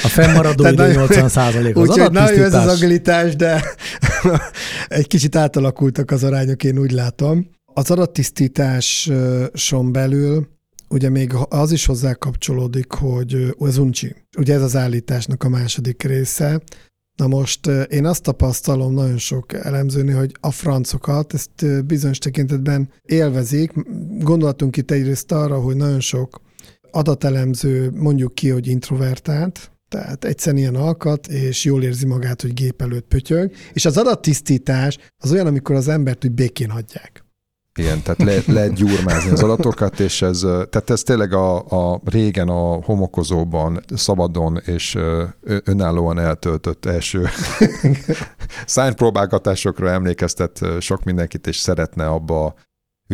A 0.03 0.09
fennmaradó 0.09 0.69
idő 0.69 0.93
80 0.93 1.29
százalék 1.29 1.77
az 1.77 1.89
Úgyhogy 1.89 2.13
nagyon 2.13 2.43
ez 2.43 2.55
az 2.55 2.67
agilitás, 2.67 3.37
de 3.37 3.65
egy 4.89 5.07
kicsit 5.07 5.37
átalakultak 5.37 6.11
az 6.11 6.25
arányok, 6.25 6.65
én 6.65 6.79
úgy 6.79 6.91
látom. 6.91 7.51
Az 7.65 7.91
adattisztításon 7.91 9.93
belül 9.93 10.49
ugye 10.89 11.09
még 11.09 11.33
az 11.49 11.73
is 11.73 11.87
hozzá 11.87 12.15
kapcsolódik, 12.15 12.93
hogy 12.93 13.55
az 13.59 13.79
uncsi. 13.79 14.17
Ugye 14.39 14.55
ez 14.55 14.63
az 14.63 14.77
állításnak 14.77 15.45
a 15.45 15.49
második 15.49 16.03
része, 16.03 16.63
Na 17.17 17.27
most 17.27 17.67
én 17.67 18.07
azt 18.07 18.23
tapasztalom 18.23 18.95
nagyon 18.95 19.19
sok 19.19 19.53
elemzőnél, 19.53 20.17
hogy 20.17 20.37
a 20.41 20.51
francokat 20.51 21.35
ezt 21.35 21.85
bizonyos 21.87 22.19
tekintetben 22.19 22.91
élvezik. 23.03 23.73
Gondolatunk 24.19 24.77
itt 24.77 24.91
egyrészt 24.91 25.33
arra, 25.33 25.61
hogy 25.61 25.77
nagyon 25.77 26.01
sok 26.01 26.41
adatelemző 26.91 27.91
mondjuk 27.91 28.35
ki, 28.35 28.49
hogy 28.49 28.67
introvertált, 28.67 29.71
tehát 29.89 30.25
egyszerűen 30.25 30.63
ilyen 30.63 30.75
alkat, 30.75 31.27
és 31.27 31.65
jól 31.65 31.83
érzi 31.83 32.07
magát, 32.07 32.43
hogy 32.43 32.55
gép 32.55 32.83
előtt 32.83 33.07
pötyög. 33.07 33.53
És 33.73 33.85
az 33.85 33.97
adattisztítás 33.97 34.99
az 35.19 35.33
olyan, 35.33 35.47
amikor 35.47 35.77
az 35.77 35.89
embert 35.89 36.25
úgy 36.25 36.33
békén 36.33 36.71
hagyják. 36.71 37.24
Igen, 37.79 38.03
tehát 38.03 38.23
le, 38.23 38.55
lehet 38.55 38.75
gyurmázni 38.75 39.31
az 39.31 39.43
adatokat, 39.43 40.01
és 40.01 40.23
ez, 40.23 40.41
tehát 40.41 40.91
ez 40.91 41.03
tényleg 41.03 41.33
a, 41.33 41.57
a 41.93 42.01
régen 42.05 42.49
a 42.49 42.83
homokozóban 42.83 43.81
szabadon 43.95 44.61
és 44.65 44.99
önállóan 45.43 46.19
eltöltött 46.19 46.85
első 46.85 47.29
szánypróbálgatásokra 48.67 49.91
emlékeztet 49.91 50.61
sok 50.81 51.05
mindenkit, 51.05 51.47
és 51.47 51.57
szeretne 51.57 52.07
abba 52.07 52.55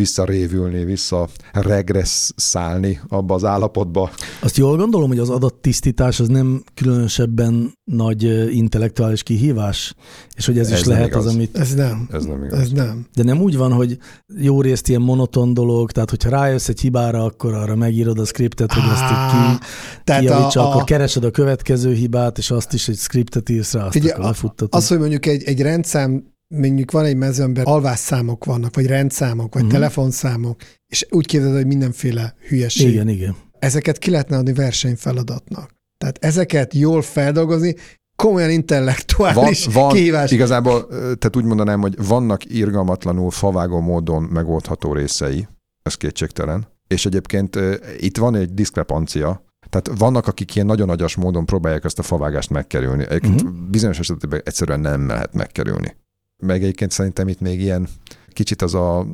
visszarévülni, 0.00 0.84
vissza 0.84 1.28
regresszálni 1.52 3.00
abba 3.08 3.34
az 3.34 3.44
állapotba. 3.44 4.10
Azt 4.40 4.56
jól 4.56 4.76
gondolom, 4.76 5.08
hogy 5.08 5.18
az 5.18 5.30
adattisztítás 5.30 6.20
az 6.20 6.28
nem 6.28 6.62
különösebben 6.74 7.72
nagy 7.84 8.22
intellektuális 8.54 9.22
kihívás, 9.22 9.94
és 10.36 10.46
hogy 10.46 10.58
ez, 10.58 10.70
ez 10.70 10.78
is 10.78 10.84
lehet 10.84 11.06
igaz. 11.06 11.26
az, 11.26 11.34
amit... 11.34 11.56
Ez 11.56 11.74
nem. 11.74 12.08
Ez 12.12 12.24
nem 12.24 12.44
igaz. 12.44 12.58
Ez 12.58 12.70
nem. 12.70 13.06
De 13.14 13.22
nem 13.22 13.40
úgy 13.40 13.56
van, 13.56 13.72
hogy 13.72 13.98
jó 14.40 14.60
részt 14.60 14.88
ilyen 14.88 15.00
monoton 15.00 15.54
dolog, 15.54 15.90
tehát 15.90 16.10
hogyha 16.10 16.30
rájössz 16.30 16.68
egy 16.68 16.80
hibára, 16.80 17.24
akkor 17.24 17.54
arra 17.54 17.76
megírod 17.76 18.18
a 18.18 18.24
skriptet, 18.24 18.72
hogy 18.72 18.82
azt 18.90 19.06
ki, 19.06 19.66
tehát 20.04 20.22
kijavítsa, 20.22 20.60
a, 20.60 20.64
a... 20.64 20.70
akkor 20.70 20.84
keresed 20.84 21.24
a 21.24 21.30
következő 21.30 21.92
hibát, 21.92 22.38
és 22.38 22.50
azt 22.50 22.72
is 22.72 22.88
egy 22.88 22.96
skriptet 22.96 23.48
írsz 23.48 23.72
rá, 23.72 23.82
azt 23.82 23.92
Figyelj, 23.92 24.12
akkor 24.12 24.24
lefuttatod. 24.24 24.80
Az, 24.80 24.88
hogy 24.88 24.98
mondjuk 24.98 25.26
egy, 25.26 25.42
egy 25.42 25.60
rendszám 25.60 26.29
mondjuk 26.54 26.90
van 26.90 27.04
egy 27.04 27.16
mezőmben 27.16 27.64
alvásszámok 27.64 28.44
vannak, 28.44 28.74
vagy 28.74 28.86
rendszámok, 28.86 29.54
vagy 29.54 29.62
uh-huh. 29.62 29.78
telefonszámok, 29.78 30.60
és 30.86 31.06
úgy 31.10 31.26
képzeld, 31.26 31.54
hogy 31.54 31.66
mindenféle 31.66 32.34
hülyeség. 32.48 32.88
Igen, 32.88 33.08
igen. 33.08 33.36
Ezeket 33.58 33.98
ki 33.98 34.10
lehetne 34.10 34.36
adni 34.36 34.52
versenyfeladatnak. 34.52 35.70
Tehát 35.98 36.18
ezeket 36.24 36.74
jól 36.74 37.02
feldolgozni, 37.02 37.74
komolyan 38.16 38.50
intellektuális 38.50 39.64
van, 39.64 39.74
van, 39.74 39.92
kihívás. 39.92 40.30
Igazából, 40.30 40.86
tehát 40.88 41.36
úgy 41.36 41.44
mondanám, 41.44 41.80
hogy 41.80 42.06
vannak 42.06 42.44
irgalmatlanul 42.44 43.30
favágó 43.30 43.80
módon 43.80 44.22
megoldható 44.22 44.92
részei, 44.92 45.48
ez 45.82 45.94
kétségtelen. 45.94 46.68
És 46.86 47.06
egyébként 47.06 47.58
itt 47.98 48.16
van 48.16 48.34
egy 48.34 48.54
diszkrepancia, 48.54 49.44
tehát 49.68 49.98
vannak, 49.98 50.26
akik 50.26 50.54
ilyen 50.54 50.66
nagyon 50.66 50.88
agyas 50.88 51.16
módon 51.16 51.46
próbálják 51.46 51.84
ezt 51.84 51.98
a 51.98 52.02
favágást 52.02 52.50
megkerülni. 52.50 53.04
Egyébként 53.08 53.42
uh-huh. 53.42 53.58
bizonyos 53.70 53.98
esetben 53.98 54.40
egyszerűen 54.44 54.80
nem 54.80 55.06
lehet 55.06 55.34
megkerülni 55.34 55.96
meg 56.40 56.62
egyébként 56.62 56.90
szerintem 56.90 57.28
itt 57.28 57.40
még 57.40 57.60
ilyen 57.60 57.88
kicsit 58.32 58.62
az 58.62 58.74
a 58.74 59.06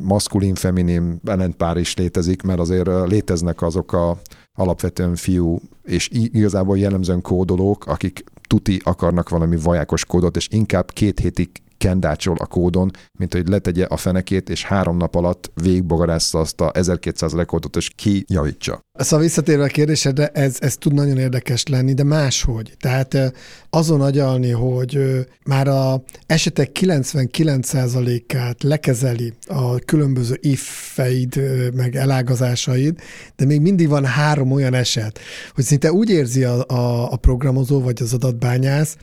maszkulin-feminin 0.00 1.20
ellentpár 1.24 1.76
is 1.76 1.96
létezik, 1.96 2.42
mert 2.42 2.58
azért 2.58 3.08
léteznek 3.08 3.62
azok 3.62 3.92
a 3.92 4.20
alapvetően 4.54 5.14
fiú 5.14 5.60
és 5.84 6.08
igazából 6.12 6.78
jellemzően 6.78 7.20
kódolók, 7.20 7.86
akik 7.86 8.24
tuti 8.48 8.80
akarnak 8.84 9.28
valami 9.28 9.56
vajákos 9.56 10.04
kódot, 10.04 10.36
és 10.36 10.48
inkább 10.50 10.90
két 10.90 11.20
hétig 11.20 11.50
kendácsol 11.82 12.36
a 12.38 12.46
kódon, 12.46 12.90
mint 13.18 13.32
hogy 13.32 13.48
letegye 13.48 13.84
a 13.84 13.96
fenekét, 13.96 14.50
és 14.50 14.64
három 14.64 14.96
nap 14.96 15.14
alatt 15.14 15.50
végbogarásza 15.62 16.38
azt 16.38 16.60
a 16.60 16.70
1200 16.74 17.34
rekordot, 17.34 17.76
és 17.76 17.90
kijavítsa. 17.96 18.80
Szóval 18.98 19.24
visszatérve 19.24 19.64
a 19.64 19.66
kérdésedre, 19.66 20.26
ez, 20.26 20.56
ez 20.60 20.76
tud 20.76 20.94
nagyon 20.94 21.18
érdekes 21.18 21.66
lenni, 21.66 21.94
de 21.94 22.04
máshogy. 22.04 22.74
Tehát 22.80 23.32
azon 23.70 24.00
agyalni, 24.00 24.50
hogy 24.50 24.98
már 25.46 25.68
a 25.68 26.02
esetek 26.26 26.70
99%-át 26.80 28.62
lekezeli 28.62 29.32
a 29.46 29.78
különböző 29.78 30.38
if-eid, 30.40 31.40
meg 31.74 31.96
elágazásaid, 31.96 32.98
de 33.36 33.44
még 33.44 33.60
mindig 33.60 33.88
van 33.88 34.04
három 34.04 34.52
olyan 34.52 34.74
eset, 34.74 35.18
hogy 35.54 35.64
szinte 35.64 35.92
úgy 35.92 36.10
érzi 36.10 36.44
a, 36.44 36.64
a, 36.66 37.12
a 37.12 37.16
programozó 37.16 37.80
vagy 37.80 38.02
az 38.02 38.12
adatbányász, 38.12 38.96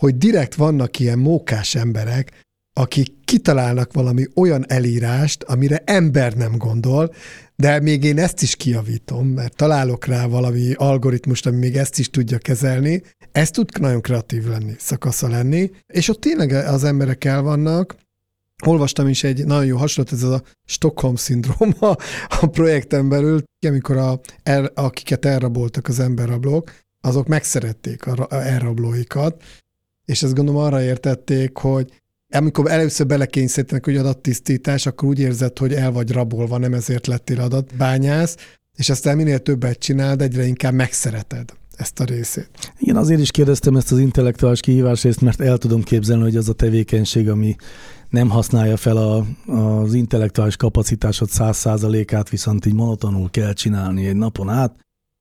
hogy 0.00 0.18
direkt 0.18 0.54
vannak 0.54 0.98
ilyen 0.98 1.18
mókás 1.18 1.74
emberek, 1.74 2.44
akik 2.72 3.12
kitalálnak 3.24 3.92
valami 3.92 4.26
olyan 4.34 4.64
elírást, 4.68 5.42
amire 5.42 5.82
ember 5.84 6.34
nem 6.34 6.56
gondol, 6.56 7.14
de 7.56 7.80
még 7.80 8.04
én 8.04 8.18
ezt 8.18 8.42
is 8.42 8.56
kiavítom, 8.56 9.28
mert 9.28 9.56
találok 9.56 10.04
rá 10.04 10.26
valami 10.26 10.72
algoritmust, 10.72 11.46
ami 11.46 11.56
még 11.56 11.76
ezt 11.76 11.98
is 11.98 12.10
tudja 12.10 12.38
kezelni. 12.38 13.02
Ez 13.32 13.50
tud 13.50 13.80
nagyon 13.80 14.00
kreatív 14.00 14.46
lenni, 14.46 14.74
szakasza 14.78 15.28
lenni, 15.28 15.70
és 15.86 16.08
ott 16.08 16.20
tényleg 16.20 16.52
az 16.52 16.84
emberek 16.84 17.24
el 17.24 17.42
vannak, 17.42 17.94
Olvastam 18.66 19.08
is 19.08 19.24
egy 19.24 19.44
nagyon 19.44 19.64
jó 19.64 19.76
hasonlat, 19.76 20.12
ez 20.12 20.22
a 20.22 20.42
Stockholm 20.64 21.14
szindróma 21.14 21.96
a, 22.40 22.46
projekten 22.46 23.08
belül, 23.08 23.42
amikor 23.66 23.96
a, 23.96 24.20
el, 24.42 24.64
akiket 24.64 25.24
elraboltak 25.24 25.88
az 25.88 26.00
emberrablók, 26.00 26.72
azok 27.00 27.26
megszerették 27.26 28.06
a 28.06 28.26
elrablóikat, 28.30 29.42
és 30.10 30.22
ezt 30.22 30.34
gondolom 30.34 30.62
arra 30.62 30.82
értették, 30.82 31.56
hogy 31.56 31.90
amikor 32.32 32.70
először 32.70 33.06
belekényszerítenek, 33.06 33.84
hogy 33.84 33.96
adattisztítás, 33.96 34.86
akkor 34.86 35.08
úgy 35.08 35.20
érzed, 35.20 35.58
hogy 35.58 35.72
el 35.72 35.92
vagy 35.92 36.12
rabolva, 36.12 36.58
nem 36.58 36.72
ezért 36.72 37.06
lettél 37.06 37.40
adatbányász, 37.40 38.36
és 38.76 38.90
aztán 38.90 39.16
minél 39.16 39.38
többet 39.38 39.78
csináld, 39.78 40.22
egyre 40.22 40.46
inkább 40.46 40.72
megszereted 40.72 41.52
ezt 41.76 42.00
a 42.00 42.04
részét. 42.04 42.50
Igen, 42.78 42.96
azért 42.96 43.20
is 43.20 43.30
kérdeztem 43.30 43.76
ezt 43.76 43.92
az 43.92 43.98
intellektuális 43.98 44.60
kihívás 44.60 45.02
részt, 45.02 45.20
mert 45.20 45.40
el 45.40 45.58
tudom 45.58 45.82
képzelni, 45.82 46.22
hogy 46.22 46.36
az 46.36 46.48
a 46.48 46.52
tevékenység, 46.52 47.28
ami 47.28 47.56
nem 48.08 48.30
használja 48.30 48.76
fel 48.76 48.96
a, 48.96 49.26
az 49.52 49.94
intellektuális 49.94 50.56
kapacitásod 50.56 51.28
száz 51.28 51.56
százalékát, 51.56 52.28
viszont 52.28 52.66
így 52.66 52.74
monotonul 52.74 53.30
kell 53.30 53.52
csinálni 53.52 54.06
egy 54.06 54.16
napon 54.16 54.48
át, 54.48 54.74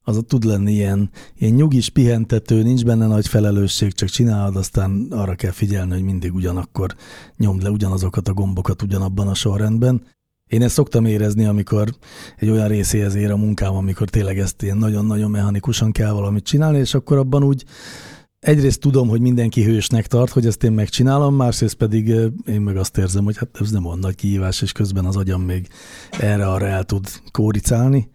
az 0.10 0.24
tud 0.28 0.44
lenni 0.44 0.72
ilyen, 0.72 1.10
ilyen 1.38 1.54
nyugis, 1.54 1.90
pihentető, 1.90 2.64
nincs 2.64 2.86
benne 2.86 3.08
nagy 3.08 3.28
felelősség, 3.28 3.94
csak 3.94 4.10
csinálod, 4.10 4.56
aztán 4.56 5.08
arra 5.10 5.36
kell 5.36 5.52
figyelni, 5.52 5.92
hogy 5.92 6.04
mindig 6.04 6.34
ugyanakkor 6.34 6.96
nyomd 7.38 7.64
le 7.64 7.70
ugyanazokat 7.70 8.28
a 8.28 8.34
gombokat 8.34 8.82
ugyanabban 8.82 9.28
a 9.28 9.34
sorrendben. 9.34 10.04
Én 10.48 10.62
ezt 10.62 10.74
szoktam 10.74 11.06
érezni, 11.06 11.46
amikor 11.46 11.90
egy 12.38 12.50
olyan 12.50 12.68
részéhez 12.68 13.16
ér 13.16 13.32
a 13.32 13.38
munkám, 13.38 13.76
amikor 13.76 14.10
tényleg 14.10 14.40
ezt 14.40 14.62
ilyen 14.62 14.78
nagyon-nagyon 14.78 15.32
mechanikusan 15.32 15.92
kell 15.92 16.12
valamit 16.12 16.44
csinálni, 16.44 16.78
és 16.78 16.94
akkor 16.94 17.18
abban 17.18 17.44
úgy 17.44 17.66
egyrészt 18.40 18.80
tudom, 18.80 19.08
hogy 19.08 19.22
mindenki 19.22 19.64
hősnek 19.64 20.08
tart, 20.08 20.32
hogy 20.32 20.46
ezt 20.46 20.64
én 20.64 20.72
megcsinálom, 20.72 21.36
másrészt 21.36 21.76
pedig 21.76 22.08
én 22.46 22.62
meg 22.62 22.78
azt 22.78 22.98
érzem, 22.98 23.24
hogy 23.24 23.38
hát 23.38 23.50
ez 23.60 23.72
nem 23.72 23.86
olyan 23.86 24.00
nagy 24.00 24.16
kihívás, 24.16 24.62
és 24.62 24.72
közben 24.72 25.06
az 25.06 25.16
agyam 25.16 25.42
még 25.42 25.68
erre-arra 26.12 26.68
el 26.68 26.84
tud 26.84 27.08
kóricálni. 27.32 28.10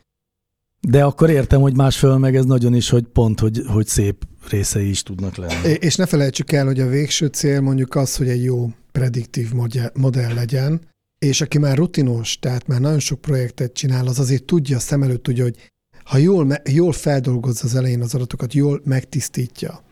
De 0.89 1.05
akkor 1.05 1.31
értem, 1.31 1.61
hogy 1.61 1.77
másfél 1.77 2.19
meg 2.19 2.37
ez 2.37 2.45
nagyon 2.45 2.75
is, 2.75 2.89
hogy 2.89 3.05
pont, 3.05 3.41
hogy, 3.41 3.63
hogy 3.67 3.87
szép 3.87 4.27
részei 4.51 4.89
is 4.89 5.03
tudnak 5.03 5.37
lenni. 5.37 5.69
És 5.79 5.97
ne 5.97 6.07
felejtsük 6.07 6.53
el, 6.53 6.67
hogy 6.67 6.81
a 6.81 6.89
végső 6.89 7.27
cél 7.27 7.61
mondjuk 7.61 7.95
az, 7.95 8.17
hogy 8.17 8.29
egy 8.29 8.45
jó 8.45 8.71
prediktív 8.93 9.53
modell 9.95 10.35
legyen, 10.35 10.81
és 11.19 11.41
aki 11.41 11.59
már 11.59 11.77
rutinos, 11.77 12.39
tehát 12.39 12.67
már 12.67 12.81
nagyon 12.81 12.99
sok 12.99 13.21
projektet 13.21 13.73
csinál, 13.73 14.07
az 14.07 14.19
azért 14.19 14.45
tudja, 14.45 14.79
szem 14.79 15.03
előtt 15.03 15.23
tudja, 15.23 15.45
hogy 15.45 15.73
ha 16.05 16.19
jól, 16.19 16.57
jól 16.71 16.93
feldolgozza 16.93 17.65
az 17.65 17.75
elején 17.75 18.03
az 18.03 18.15
adatokat, 18.15 18.55
jól 18.55 18.81
megtisztítja, 18.85 19.83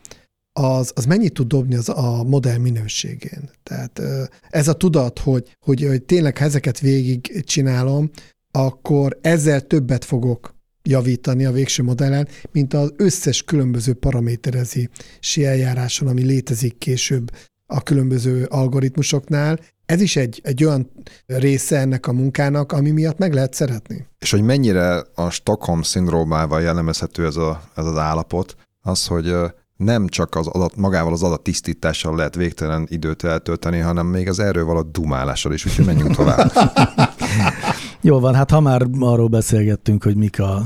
az, 0.59 0.91
az 0.95 1.05
mennyit 1.05 1.33
tud 1.33 1.47
dobni 1.47 1.75
az 1.75 1.89
a 1.89 2.23
modell 2.23 2.57
minőségén. 2.57 3.49
Tehát 3.63 4.01
ez 4.49 4.67
a 4.67 4.73
tudat, 4.73 5.19
hogy, 5.19 5.55
hogy, 5.59 5.85
hogy 5.85 6.03
tényleg 6.03 6.37
ha 6.37 6.43
ezeket 6.43 6.79
végig 6.79 7.43
csinálom, 7.45 8.09
akkor 8.51 9.17
ezzel 9.21 9.61
többet 9.61 10.05
fogok 10.05 10.53
javítani 10.83 11.45
a 11.45 11.51
végső 11.51 11.83
modellen, 11.83 12.27
mint 12.51 12.73
az 12.73 12.93
összes 12.95 13.43
különböző 13.43 13.93
paraméterezési 13.93 15.45
eljáráson, 15.45 16.07
ami 16.07 16.23
létezik 16.23 16.77
később 16.77 17.31
a 17.65 17.81
különböző 17.81 18.45
algoritmusoknál. 18.45 19.59
Ez 19.85 20.01
is 20.01 20.15
egy, 20.15 20.41
egy 20.43 20.63
olyan 20.63 20.91
része 21.25 21.77
ennek 21.77 22.07
a 22.07 22.13
munkának, 22.13 22.71
ami 22.71 22.91
miatt 22.91 23.17
meg 23.17 23.33
lehet 23.33 23.53
szeretni. 23.53 24.07
És 24.19 24.31
hogy 24.31 24.41
mennyire 24.41 25.03
a 25.15 25.29
Stockholm 25.29 25.81
szindrómával 25.81 26.61
jellemezhető 26.61 27.25
ez, 27.25 27.35
a, 27.35 27.61
ez 27.75 27.85
az 27.85 27.97
állapot, 27.97 28.55
az, 28.81 29.07
hogy 29.07 29.35
nem 29.77 30.07
csak 30.07 30.35
az 30.35 30.47
adat, 30.47 30.75
magával 30.75 31.13
az 31.13 31.23
adat 31.23 31.43
tisztítással 31.43 32.15
lehet 32.15 32.35
végtelen 32.35 32.87
időt 32.89 33.23
eltölteni, 33.23 33.79
hanem 33.79 34.05
még 34.05 34.27
az 34.27 34.39
erről 34.39 34.65
való 34.65 34.81
dumálással 34.81 35.53
is, 35.53 35.65
úgyhogy 35.65 35.85
menjünk 35.85 36.15
tovább. 36.15 36.51
Jó 38.05 38.19
van, 38.19 38.35
hát 38.35 38.51
ha 38.51 38.59
már 38.59 38.87
arról 38.99 39.27
beszélgettünk, 39.27 40.03
hogy 40.03 40.15
mik 40.15 40.39
a 40.39 40.63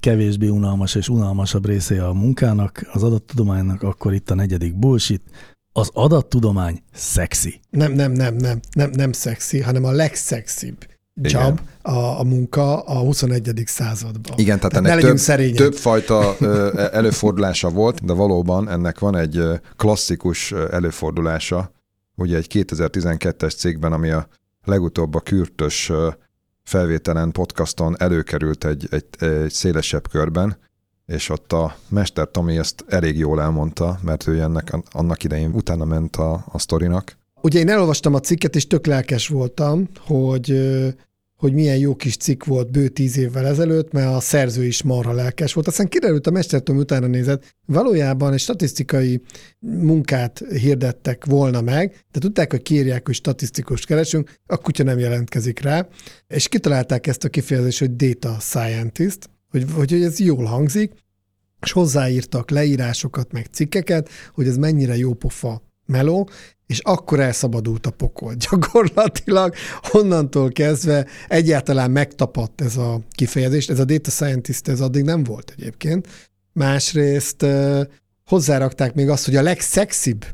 kevésbé 0.00 0.48
unalmas 0.48 0.94
és 0.94 1.08
unalmasabb 1.08 1.66
része 1.66 2.06
a 2.06 2.12
munkának, 2.12 2.88
az 2.92 3.02
adattudománynak, 3.02 3.82
akkor 3.82 4.12
itt 4.14 4.30
a 4.30 4.34
negyedik 4.34 4.78
bullshit. 4.78 5.22
Az 5.72 5.90
adattudomány 5.92 6.82
szexi. 6.92 7.60
Nem, 7.70 7.92
nem, 7.92 8.12
nem, 8.12 8.34
nem, 8.34 8.60
nem, 8.72 8.90
nem 8.92 9.12
szexi, 9.12 9.60
hanem 9.60 9.84
a 9.84 9.90
legszexibb 9.90 10.76
job, 11.14 11.60
a, 11.82 11.90
a 11.90 12.24
munka 12.24 12.80
a 12.80 12.98
21. 12.98 13.62
században. 13.66 14.38
Igen, 14.38 14.58
tehát, 14.58 14.72
tehát 14.72 15.02
ennek 15.02 15.20
több, 15.26 15.54
több 15.54 15.74
fajta 15.74 16.36
e- 16.40 16.88
előfordulása 16.92 17.70
volt, 17.70 18.04
de 18.04 18.12
valóban 18.12 18.68
ennek 18.68 18.98
van 18.98 19.16
egy 19.16 19.42
klasszikus 19.76 20.52
előfordulása, 20.52 21.72
ugye 22.16 22.36
egy 22.36 22.46
2012-es 22.52 23.56
cégben, 23.56 23.92
ami 23.92 24.10
a 24.10 24.28
legutóbb 24.64 25.14
a 25.14 25.20
kürtös 25.20 25.92
felvételen, 26.62 27.32
podcaston 27.32 27.94
előkerült 27.98 28.64
egy, 28.64 28.88
egy, 28.90 29.04
egy 29.18 29.50
szélesebb 29.50 30.08
körben, 30.08 30.56
és 31.06 31.28
ott 31.28 31.52
a 31.52 31.76
Mester 31.88 32.28
Tomi 32.30 32.58
ezt 32.58 32.84
elég 32.88 33.18
jól 33.18 33.40
elmondta, 33.40 33.98
mert 34.02 34.26
ő 34.26 34.40
ennek 34.40 34.76
annak 34.90 35.24
idején 35.24 35.50
utána 35.52 35.84
ment 35.84 36.16
a, 36.16 36.44
a 36.52 36.58
sztorinak. 36.58 37.16
Ugye 37.42 37.58
én 37.58 37.68
elolvastam 37.68 38.14
a 38.14 38.20
cikket, 38.20 38.56
és 38.56 38.66
tök 38.66 38.86
lelkes 38.86 39.28
voltam, 39.28 39.88
hogy 40.06 40.50
hogy 41.40 41.52
milyen 41.52 41.76
jó 41.76 41.96
kis 41.96 42.16
cikk 42.16 42.44
volt 42.44 42.70
bő 42.70 42.88
tíz 42.88 43.16
évvel 43.18 43.46
ezelőtt, 43.46 43.92
mert 43.92 44.14
a 44.14 44.20
szerző 44.20 44.64
is 44.64 44.82
marha 44.82 45.12
lelkes 45.12 45.52
volt. 45.52 45.66
Aztán 45.66 45.88
kiderült 45.88 46.26
a 46.26 46.30
mestertől, 46.30 46.76
utána 46.76 47.06
nézett, 47.06 47.56
valójában 47.66 48.32
egy 48.32 48.38
statisztikai 48.38 49.22
munkát 49.58 50.42
hirdettek 50.48 51.24
volna 51.24 51.60
meg, 51.60 52.04
de 52.12 52.18
tudták, 52.18 52.50
hogy 52.50 52.62
kérják, 52.62 53.06
hogy 53.06 53.14
statisztikus 53.14 53.84
keresünk, 53.84 54.34
a 54.46 54.56
kutya 54.56 54.82
nem 54.82 54.98
jelentkezik 54.98 55.60
rá, 55.60 55.88
és 56.28 56.48
kitalálták 56.48 57.06
ezt 57.06 57.24
a 57.24 57.28
kifejezést, 57.28 57.78
hogy 57.78 57.96
data 57.96 58.36
scientist, 58.40 59.30
hogy, 59.50 59.64
hogy 59.74 59.92
ez 59.92 60.18
jól 60.18 60.44
hangzik, 60.44 60.92
és 61.60 61.72
hozzáírtak 61.72 62.50
leírásokat, 62.50 63.32
meg 63.32 63.46
cikkeket, 63.52 64.08
hogy 64.32 64.46
ez 64.46 64.56
mennyire 64.56 64.96
jó 64.96 65.14
pofa 65.14 65.62
meló, 65.86 66.28
és 66.70 66.78
akkor 66.78 67.20
elszabadult 67.20 67.86
a 67.86 67.90
pokol. 67.90 68.34
Gyakorlatilag 68.50 69.54
onnantól 69.92 70.50
kezdve 70.50 71.06
egyáltalán 71.28 71.90
megtapadt 71.90 72.60
ez 72.60 72.76
a 72.76 73.00
kifejezés. 73.10 73.66
Ez 73.68 73.78
a 73.78 73.84
data 73.84 74.10
scientist, 74.10 74.68
ez 74.68 74.80
addig 74.80 75.04
nem 75.04 75.24
volt 75.24 75.52
egyébként. 75.56 76.08
Másrészt 76.52 77.46
hozzárakták 78.24 78.94
még 78.94 79.08
azt, 79.08 79.24
hogy 79.24 79.36
a 79.36 79.42
legszexibb 79.42 80.24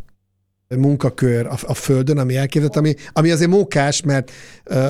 munkakör 0.68 1.46
a, 1.46 1.57
a 1.62 1.75
Földön, 1.75 2.18
ami 2.18 2.37
elképzelt, 2.37 2.77
ami, 2.77 2.94
ami 3.12 3.31
azért 3.31 3.51
mókás, 3.51 4.03
mert 4.03 4.31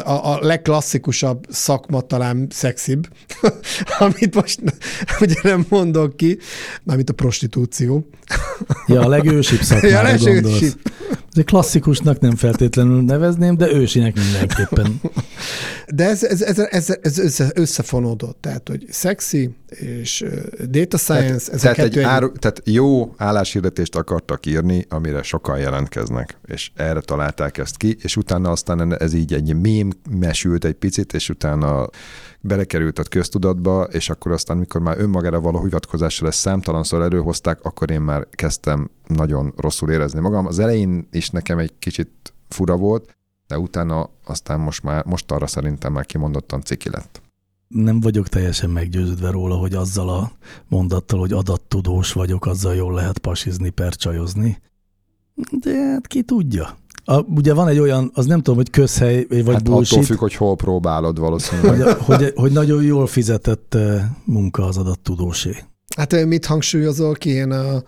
a, 0.05 0.33
a 0.33 0.39
legklasszikusabb 0.41 1.45
szakma 1.49 2.01
talán 2.01 2.47
szexibb, 2.51 3.09
amit 3.99 4.35
most 4.35 4.61
ugye 5.21 5.41
nem 5.43 5.67
mondok 5.69 6.17
ki, 6.17 6.39
mármint 6.83 7.11
a 7.11 7.13
prostitúció. 7.13 8.09
Ja, 8.87 9.01
a 9.01 9.09
legősibb 9.09 9.61
szakmára 9.61 9.89
ja, 9.89 9.99
a 9.99 10.03
legősibb. 10.03 10.81
De 11.37 11.43
klasszikusnak 11.43 12.21
nem 12.21 12.37
feltétlenül 12.37 13.03
nevezném, 13.03 13.57
de 13.57 13.73
ősinek 13.73 14.15
mindenképpen. 14.15 15.01
De 15.95 16.05
ez, 16.05 16.25
ez, 16.25 16.43
ez, 16.43 16.59
ez, 16.59 16.97
ez 17.03 17.19
össze, 17.19 17.51
összefonódott, 17.55 18.39
tehát, 18.41 18.69
hogy 18.69 18.87
szexi 18.91 19.55
és 19.69 20.25
data 20.69 20.97
science, 20.97 21.53
ez 21.53 21.61
tehát, 21.61 21.79
a 21.79 21.83
kettő 21.83 21.99
egy 21.99 22.05
áru, 22.05 22.33
tehát 22.33 22.63
jó 22.65 23.15
álláshirdetést 23.17 23.97
akartak 23.97 24.47
írni, 24.47 24.87
amire 24.89 25.23
sokan 25.23 25.59
jelentkeznek, 25.59 26.39
és 26.45 26.71
erre 26.75 27.01
találták 27.01 27.59
ezt 27.59 27.77
ki, 27.77 27.97
és 28.01 28.17
utána 28.17 28.51
aztán 28.51 29.01
ez 29.01 29.13
így 29.13 29.35
egy 29.35 29.61
mém 29.61 29.93
mesült 30.11 30.65
egy 30.65 30.75
picit, 30.75 31.13
és 31.13 31.29
utána 31.29 31.89
belekerült 32.41 32.99
a 32.99 33.03
köztudatba, 33.03 33.83
és 33.83 34.11
akkor 34.11 34.33
aztán, 34.33 34.57
mikor 34.57 34.81
már 34.81 34.99
önmagára 34.99 35.41
való 35.41 35.63
hivatkozásra 35.63 36.27
lesz 36.27 36.37
számtalanszor 36.37 37.03
előhozták, 37.03 37.59
akkor 37.63 37.91
én 37.91 38.01
már 38.01 38.27
kezdtem 38.31 38.91
nagyon 39.07 39.53
rosszul 39.57 39.91
érezni 39.91 40.21
magam. 40.21 40.47
Az 40.47 40.59
elején 40.59 41.09
is 41.11 41.31
nekem 41.31 41.59
egy 41.59 41.73
kicsit 41.79 42.35
fura 42.49 42.77
volt, 42.77 43.17
de 43.47 43.59
utána 43.59 44.11
aztán 44.25 44.61
most 44.61 44.83
már, 44.83 45.05
most 45.05 45.33
arra 45.33 45.47
szerintem 45.47 45.93
már 45.93 46.07
kimondottan 46.07 46.63
ciki 46.63 46.91
lett. 46.91 47.21
Nem 47.69 48.01
vagyok 48.01 48.29
teljesen 48.29 48.71
meggyőződve 48.71 49.31
róla, 49.31 49.55
hogy 49.55 49.75
azzal 49.75 50.09
a 50.09 50.33
mondattal, 50.69 51.19
hogy 51.19 51.33
adattudós 51.33 52.13
vagyok, 52.13 52.47
azzal 52.47 52.75
jól 52.75 52.95
lehet 52.95 53.19
pasizni, 53.19 53.71
percsajozni. 53.71 54.59
De 55.51 55.75
hát 55.75 56.07
ki 56.07 56.23
tudja. 56.23 56.77
A, 57.05 57.21
ugye 57.21 57.55
van 57.55 57.69
egy 57.69 57.79
olyan, 57.79 58.11
az 58.15 58.27
nem 58.27 58.39
tudom, 58.39 58.57
hogy 58.57 58.71
közhely 58.71 59.27
vagy 59.29 59.47
hát 59.47 59.65
bullshit. 59.65 59.93
attól 59.93 60.05
függ, 60.05 60.19
hogy 60.19 60.35
hol 60.35 60.57
próbálod 60.57 61.19
valószínűleg. 61.19 61.97
hogy, 61.97 62.17
hogy, 62.19 62.33
hogy 62.35 62.53
nagyon 62.53 62.83
jól 62.83 63.07
fizetett 63.07 63.75
eh, 63.75 64.05
munka 64.25 64.65
az 64.65 64.77
adattudósé. 64.77 65.57
Hát 65.97 66.13
eh, 66.13 66.27
mit 66.27 66.47
hangsúlyozol 66.47 67.15
ki? 67.15 67.31
Én 67.31 67.51
a 67.51 67.83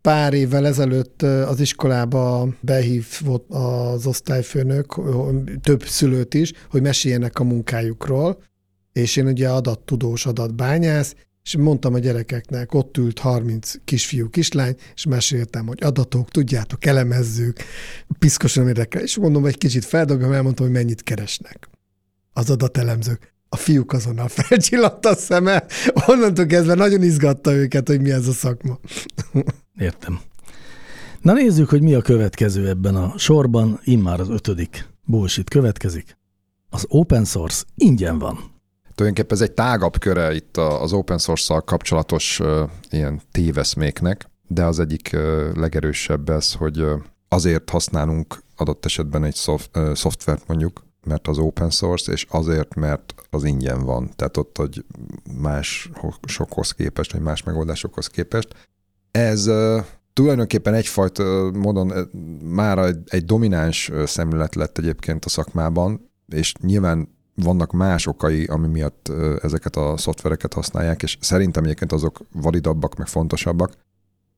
pár 0.00 0.34
évvel 0.34 0.66
ezelőtt 0.66 1.22
az 1.22 1.60
iskolába 1.60 2.48
behívott 2.60 3.50
az 3.50 4.06
osztályfőnök, 4.06 5.00
több 5.62 5.82
szülőt 5.82 6.34
is, 6.34 6.52
hogy 6.70 6.82
meséljenek 6.82 7.38
a 7.38 7.44
munkájukról, 7.44 8.38
és 8.92 9.16
én 9.16 9.26
ugye 9.26 9.48
adattudós, 9.48 10.26
adatbányász, 10.26 11.14
és 11.44 11.56
mondtam 11.56 11.94
a 11.94 11.98
gyerekeknek, 11.98 12.74
ott 12.74 12.96
ült 12.96 13.18
30 13.18 13.74
kisfiú, 13.84 14.28
kislány, 14.28 14.76
és 14.94 15.04
meséltem, 15.04 15.66
hogy 15.66 15.82
adatok, 15.82 16.30
tudjátok, 16.30 16.84
elemezzük, 16.84 17.56
piszkosan 18.18 18.68
érdekel, 18.68 19.02
és 19.02 19.16
mondom, 19.16 19.46
egy 19.46 19.58
kicsit 19.58 19.84
feldobjam, 19.84 20.32
elmondtam, 20.32 20.66
hogy 20.66 20.74
mennyit 20.74 21.02
keresnek 21.02 21.68
az 22.32 22.50
adatelemzők. 22.50 23.34
A 23.48 23.56
fiúk 23.56 23.92
azonnal 23.92 24.28
felcsillant 24.38 25.06
a 25.06 25.14
szeme, 25.14 25.64
onnantól 26.06 26.46
kezdve 26.46 26.74
nagyon 26.74 27.02
izgatta 27.02 27.52
őket, 27.52 27.88
hogy 27.88 28.00
mi 28.00 28.10
ez 28.10 28.26
a 28.26 28.32
szakma. 28.32 28.78
Értem. 29.78 30.20
Na 31.20 31.32
nézzük, 31.32 31.68
hogy 31.68 31.82
mi 31.82 31.94
a 31.94 32.02
következő 32.02 32.68
ebben 32.68 32.94
a 32.96 33.18
sorban, 33.18 33.80
immár 33.84 34.20
az 34.20 34.28
ötödik 34.28 34.88
bullshit 35.04 35.50
következik. 35.50 36.16
Az 36.70 36.84
open 36.88 37.24
source 37.24 37.64
ingyen 37.74 38.18
van. 38.18 38.51
Tulajdonképpen 39.02 39.36
ez 39.36 39.48
egy 39.48 39.54
tágabb 39.54 39.98
köre 39.98 40.34
itt 40.34 40.56
az 40.56 40.92
open 40.92 41.18
source-szal 41.18 41.60
kapcsolatos 41.60 42.40
ilyen 42.90 43.20
téveszméknek, 43.30 44.30
de 44.48 44.64
az 44.64 44.78
egyik 44.78 45.16
legerősebb 45.54 46.28
ez, 46.28 46.52
hogy 46.52 46.86
azért 47.28 47.70
használunk 47.70 48.42
adott 48.56 48.84
esetben 48.84 49.24
egy 49.24 49.34
szoft, 49.34 49.70
szoftvert 49.94 50.46
mondjuk, 50.46 50.84
mert 51.06 51.28
az 51.28 51.38
open 51.38 51.70
source, 51.70 52.12
és 52.12 52.26
azért, 52.30 52.74
mert 52.74 53.14
az 53.30 53.44
ingyen 53.44 53.84
van. 53.84 54.10
Tehát 54.16 54.36
ott, 54.36 54.56
hogy 54.56 54.84
más 55.40 55.90
sokhoz 56.26 56.72
képest, 56.72 57.12
vagy 57.12 57.22
más 57.22 57.42
megoldásokhoz 57.42 58.06
képest. 58.06 58.68
Ez 59.10 59.50
tulajdonképpen 60.12 60.74
egyfajta 60.74 61.50
módon 61.54 62.08
már 62.42 62.94
egy 63.06 63.24
domináns 63.24 63.90
szemlélet 64.04 64.54
lett 64.54 64.78
egyébként 64.78 65.24
a 65.24 65.28
szakmában, 65.28 66.10
és 66.28 66.54
nyilván 66.60 67.20
vannak 67.34 67.72
más 67.72 68.06
okai, 68.06 68.44
ami 68.44 68.68
miatt 68.68 69.12
ezeket 69.42 69.76
a 69.76 69.96
szoftvereket 69.96 70.52
használják, 70.52 71.02
és 71.02 71.18
szerintem 71.20 71.64
egyébként 71.64 71.92
azok 71.92 72.20
validabbak, 72.32 72.96
meg 72.96 73.06
fontosabbak, 73.06 73.76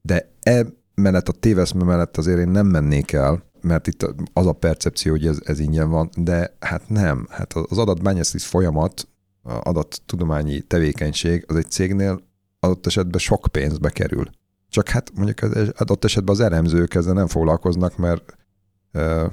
de 0.03 0.33
e 0.43 0.67
mellett, 0.95 1.29
a 1.29 1.33
téveszme 1.33 1.85
mellett 1.85 2.17
azért 2.17 2.39
én 2.39 2.49
nem 2.49 2.67
mennék 2.67 3.13
el, 3.13 3.45
mert 3.61 3.87
itt 3.87 4.15
az 4.33 4.47
a 4.47 4.53
percepció, 4.53 5.13
hogy 5.13 5.27
ez, 5.27 5.39
ez 5.45 5.61
ingyen 5.61 5.91
van, 5.91 6.11
de 6.17 6.57
hát 6.61 6.89
nem. 6.89 7.27
Hát 7.31 7.53
az 7.53 7.79
adatbányászati 7.79 8.39
folyamat, 8.39 9.09
adattudományi 9.43 10.61
tevékenység 10.61 11.45
az 11.49 11.57
egy 11.57 11.71
cégnél 11.71 12.21
adott 12.61 12.87
esetben 12.87 13.19
sok 13.19 13.47
pénzbe 13.51 13.91
kerül. 13.91 14.31
Csak 14.69 14.89
hát 14.89 15.11
mondjuk 15.15 15.53
adott 15.77 16.05
esetben 16.05 16.35
az 16.35 16.41
elemzők 16.41 16.95
ezzel 16.95 17.13
nem 17.13 17.27
foglalkoznak, 17.27 17.97
mert 17.97 18.37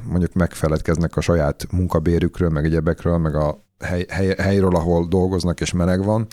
mondjuk 0.07 0.33
megfeledkeznek 0.33 1.17
a 1.17 1.21
saját 1.21 1.67
munkabérükről, 1.71 2.49
meg 2.49 2.65
egyebekről, 2.65 3.17
meg 3.17 3.35
a 3.35 3.63
hely, 3.79 4.05
hely, 4.09 4.35
helyről, 4.37 4.75
ahol 4.75 5.07
dolgoznak 5.07 5.61
és 5.61 5.71
meleg 5.71 6.03
van, 6.03 6.27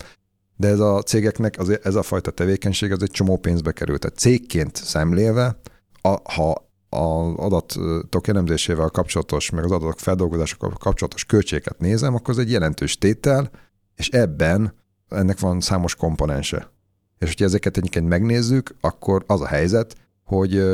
de 0.56 0.68
ez 0.68 0.78
a 0.78 1.02
cégeknek, 1.02 1.54
az, 1.58 1.78
ez 1.82 1.94
a 1.94 2.02
fajta 2.02 2.30
tevékenység, 2.30 2.92
az 2.92 3.02
egy 3.02 3.10
csomó 3.10 3.36
pénzbe 3.36 3.72
került. 3.72 4.00
Tehát 4.00 4.18
cégként 4.18 4.76
szemlélve, 4.76 5.58
a, 6.02 6.32
ha 6.32 6.66
az 6.88 7.34
adatok 7.36 8.26
elemzésével 8.26 8.88
kapcsolatos, 8.88 9.50
meg 9.50 9.64
az 9.64 9.70
adatok 9.70 9.98
feldolgozásokkal 9.98 10.72
kapcsolatos 10.78 11.24
költségeket 11.24 11.78
nézem, 11.78 12.14
akkor 12.14 12.34
ez 12.34 12.40
egy 12.40 12.50
jelentős 12.50 12.98
tétel, 12.98 13.50
és 13.96 14.08
ebben 14.08 14.74
ennek 15.08 15.40
van 15.40 15.60
számos 15.60 15.94
komponense. 15.94 16.70
És 17.18 17.26
hogyha 17.26 17.44
ezeket 17.44 17.76
egyébként 17.76 18.08
megnézzük, 18.08 18.74
akkor 18.80 19.24
az 19.26 19.40
a 19.40 19.46
helyzet, 19.46 19.94
hogy 20.24 20.64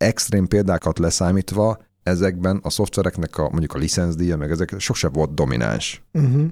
extrém 0.00 0.46
példákat 0.46 0.98
leszámítva, 0.98 1.78
ezekben 2.02 2.60
a 2.62 2.70
szoftvereknek 2.70 3.38
a 3.38 3.48
mondjuk 3.50 3.74
a 3.74 3.78
licenszdíja, 3.78 4.36
meg 4.36 4.50
ezek 4.50 4.74
sose 4.78 5.08
volt 5.08 5.34
domináns. 5.34 6.02
Uh-huh. 6.12 6.44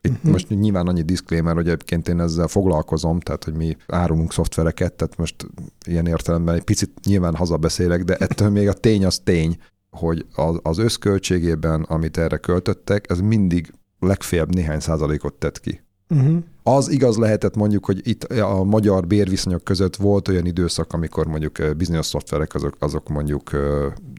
Itt 0.00 0.12
uh-huh. 0.12 0.30
most 0.30 0.48
nyilván 0.48 0.86
annyi 0.86 1.02
disclaimer, 1.02 1.54
hogy 1.54 1.66
egyébként 1.66 2.08
én 2.08 2.20
ezzel 2.20 2.46
foglalkozom, 2.46 3.20
tehát 3.20 3.44
hogy 3.44 3.54
mi 3.54 3.76
árulunk 3.86 4.32
szoftvereket, 4.32 4.92
tehát 4.92 5.16
most 5.16 5.46
ilyen 5.86 6.06
értelemben 6.06 6.54
egy 6.54 6.64
picit 6.64 6.90
nyilván 7.04 7.34
hazabeszélek, 7.34 8.04
de 8.04 8.16
ettől 8.16 8.48
még 8.50 8.68
a 8.68 8.72
tény 8.72 9.04
az 9.04 9.18
tény, 9.18 9.56
hogy 9.90 10.26
az, 10.34 10.58
az 10.62 10.78
összköltségében, 10.78 11.82
amit 11.82 12.16
erre 12.16 12.36
költöttek, 12.36 13.10
ez 13.10 13.20
mindig 13.20 13.72
legfeljebb 13.98 14.54
néhány 14.54 14.80
százalékot 14.80 15.34
tett 15.34 15.60
ki. 15.60 15.80
Uh-huh. 16.12 16.42
Az 16.62 16.90
igaz 16.90 17.16
lehetett 17.16 17.56
mondjuk, 17.56 17.84
hogy 17.84 18.00
itt 18.08 18.24
a 18.24 18.64
magyar 18.64 19.06
bérviszonyok 19.06 19.64
között 19.64 19.96
volt 19.96 20.28
olyan 20.28 20.46
időszak, 20.46 20.92
amikor 20.92 21.26
mondjuk 21.26 21.76
bizonyos 21.76 22.06
szoftverek 22.06 22.54
azok, 22.54 22.76
azok 22.78 23.08
mondjuk 23.08 23.50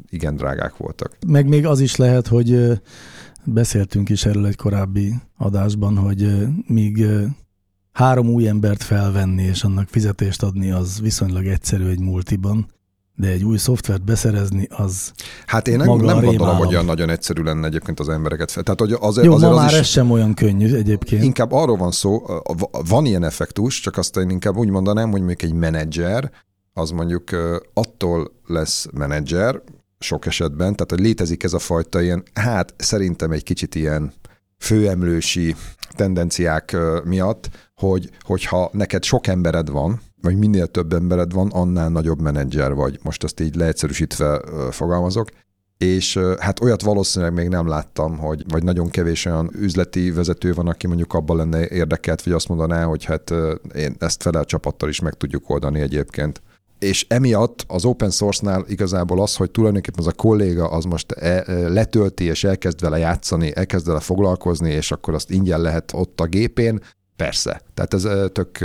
igen 0.10 0.36
drágák 0.36 0.78
voltak. 0.78 1.18
Meg 1.28 1.48
még 1.48 1.66
az 1.66 1.80
is 1.80 1.96
lehet, 1.96 2.28
hogy 2.28 2.80
beszéltünk 3.46 4.10
is 4.10 4.26
erről 4.26 4.46
egy 4.46 4.56
korábbi 4.56 5.14
adásban, 5.38 5.98
hogy 5.98 6.48
míg 6.68 7.06
három 7.92 8.30
új 8.30 8.48
embert 8.48 8.84
felvenni 8.84 9.44
és 9.44 9.64
annak 9.64 9.88
fizetést 9.88 10.44
adni, 10.44 10.72
az 10.72 11.02
viszonylag 11.02 11.46
egyszerű 11.46 11.88
egy 11.88 12.00
multiban, 12.00 12.68
de 13.16 13.28
egy 13.28 13.44
új 13.44 13.58
szoftvert 13.58 14.04
beszerezni, 14.04 14.68
az 14.70 15.12
Hát 15.46 15.68
én 15.68 15.78
nem, 15.78 15.88
nem 15.88 16.22
gondolom, 16.22 16.58
hogy 16.58 16.68
olyan 16.68 16.86
nagyon 16.86 17.10
egyszerű 17.10 17.44
lenne 17.44 17.68
egyébként 17.68 18.00
az 18.00 18.10
embereket 18.10 18.52
fel. 18.52 18.64
Tehát, 18.64 18.80
hogy 18.80 18.92
az, 18.92 19.00
Jó, 19.00 19.10
azért 19.10 19.28
ma 19.28 19.50
az 19.50 19.56
már 19.56 19.72
is, 19.72 19.78
ez 19.78 19.88
sem 19.88 20.12
olyan 20.12 20.34
könnyű 20.34 20.76
egyébként. 20.76 21.24
Inkább 21.24 21.52
arról 21.52 21.78
van 21.78 21.92
szó, 21.92 22.26
van 22.88 23.06
ilyen 23.06 23.24
effektus, 23.24 23.80
csak 23.80 23.98
azt 23.98 24.18
én 24.18 24.30
inkább 24.30 24.56
úgy 24.56 24.70
mondanám, 24.70 25.12
hogy 25.12 25.20
mondjuk 25.20 25.42
egy 25.42 25.54
menedzser, 25.54 26.32
az 26.74 26.90
mondjuk 26.90 27.30
attól 27.74 28.32
lesz 28.46 28.88
menedzser, 28.94 29.62
sok 30.00 30.26
esetben, 30.26 30.76
tehát 30.76 30.90
hogy 30.90 31.00
létezik 31.00 31.44
ez 31.44 31.54
a 31.54 31.60
fajta 31.60 32.02
ilyen, 32.02 32.24
hát 32.34 32.74
szerintem 32.78 33.32
egy 33.32 33.44
kicsit 33.44 33.76
ilyen 33.76 34.14
főemlősi 34.58 35.56
tendenciák 35.96 36.78
miatt, 37.04 37.50
hogy, 37.76 38.10
hogyha 38.20 38.70
neked 38.74 39.04
sok 39.04 39.28
embered 39.28 39.70
van, 39.70 40.02
vagy 40.24 40.38
minél 40.38 40.68
több 40.68 40.94
embered 40.94 41.34
van, 41.34 41.50
annál 41.52 41.90
nagyobb 41.90 42.22
menedzser 42.22 42.74
vagy. 42.74 43.00
Most 43.02 43.24
ezt 43.24 43.40
így 43.40 43.56
leegyszerűsítve 43.56 44.42
fogalmazok. 44.72 45.30
És 45.78 46.20
hát 46.40 46.62
olyat 46.62 46.82
valószínűleg 46.82 47.34
még 47.34 47.48
nem 47.48 47.68
láttam, 47.68 48.18
hogy 48.18 48.44
vagy 48.48 48.64
nagyon 48.64 48.90
kevés 48.90 49.26
olyan 49.26 49.52
üzleti 49.60 50.12
vezető 50.12 50.54
van, 50.54 50.68
aki 50.68 50.88
mondjuk 50.88 51.14
abban 51.14 51.38
lenne 51.38 51.68
érdekelt, 51.68 52.24
vagy 52.24 52.34
azt 52.34 52.48
mondaná, 52.48 52.84
hogy 52.84 53.04
hát 53.04 53.34
én 53.76 53.96
ezt 54.00 54.22
felel 54.22 54.46
csapattal 54.46 54.90
is 54.90 55.00
meg 55.00 55.14
tudjuk 55.14 55.50
oldani 55.50 55.80
egyébként. 55.80 56.42
És 56.80 57.06
emiatt 57.10 57.66
az 57.68 57.86
open 57.86 58.10
source-nál 58.10 58.66
igazából 58.68 59.22
az, 59.22 59.36
hogy 59.36 59.52
tulajdonképpen 59.52 60.00
az 60.00 60.08
a 60.08 60.12
kolléga 60.16 60.68
az 60.70 60.84
most 60.84 61.12
e, 61.12 61.44
letölti 61.70 62.24
és 62.24 62.44
elkezd 62.44 62.82
vele 62.82 62.98
játszani, 62.98 63.56
elkezd 63.56 63.88
vele 63.88 64.00
foglalkozni, 64.00 64.72
és 64.72 64.92
akkor 64.92 65.14
azt 65.14 65.32
ingyen 65.32 65.62
lehet 65.62 65.92
ott 65.94 66.20
a 66.20 66.26
gépén, 66.26 66.80
Persze. 67.24 67.62
Tehát 67.74 67.94
ez 67.94 68.32
tök 68.32 68.60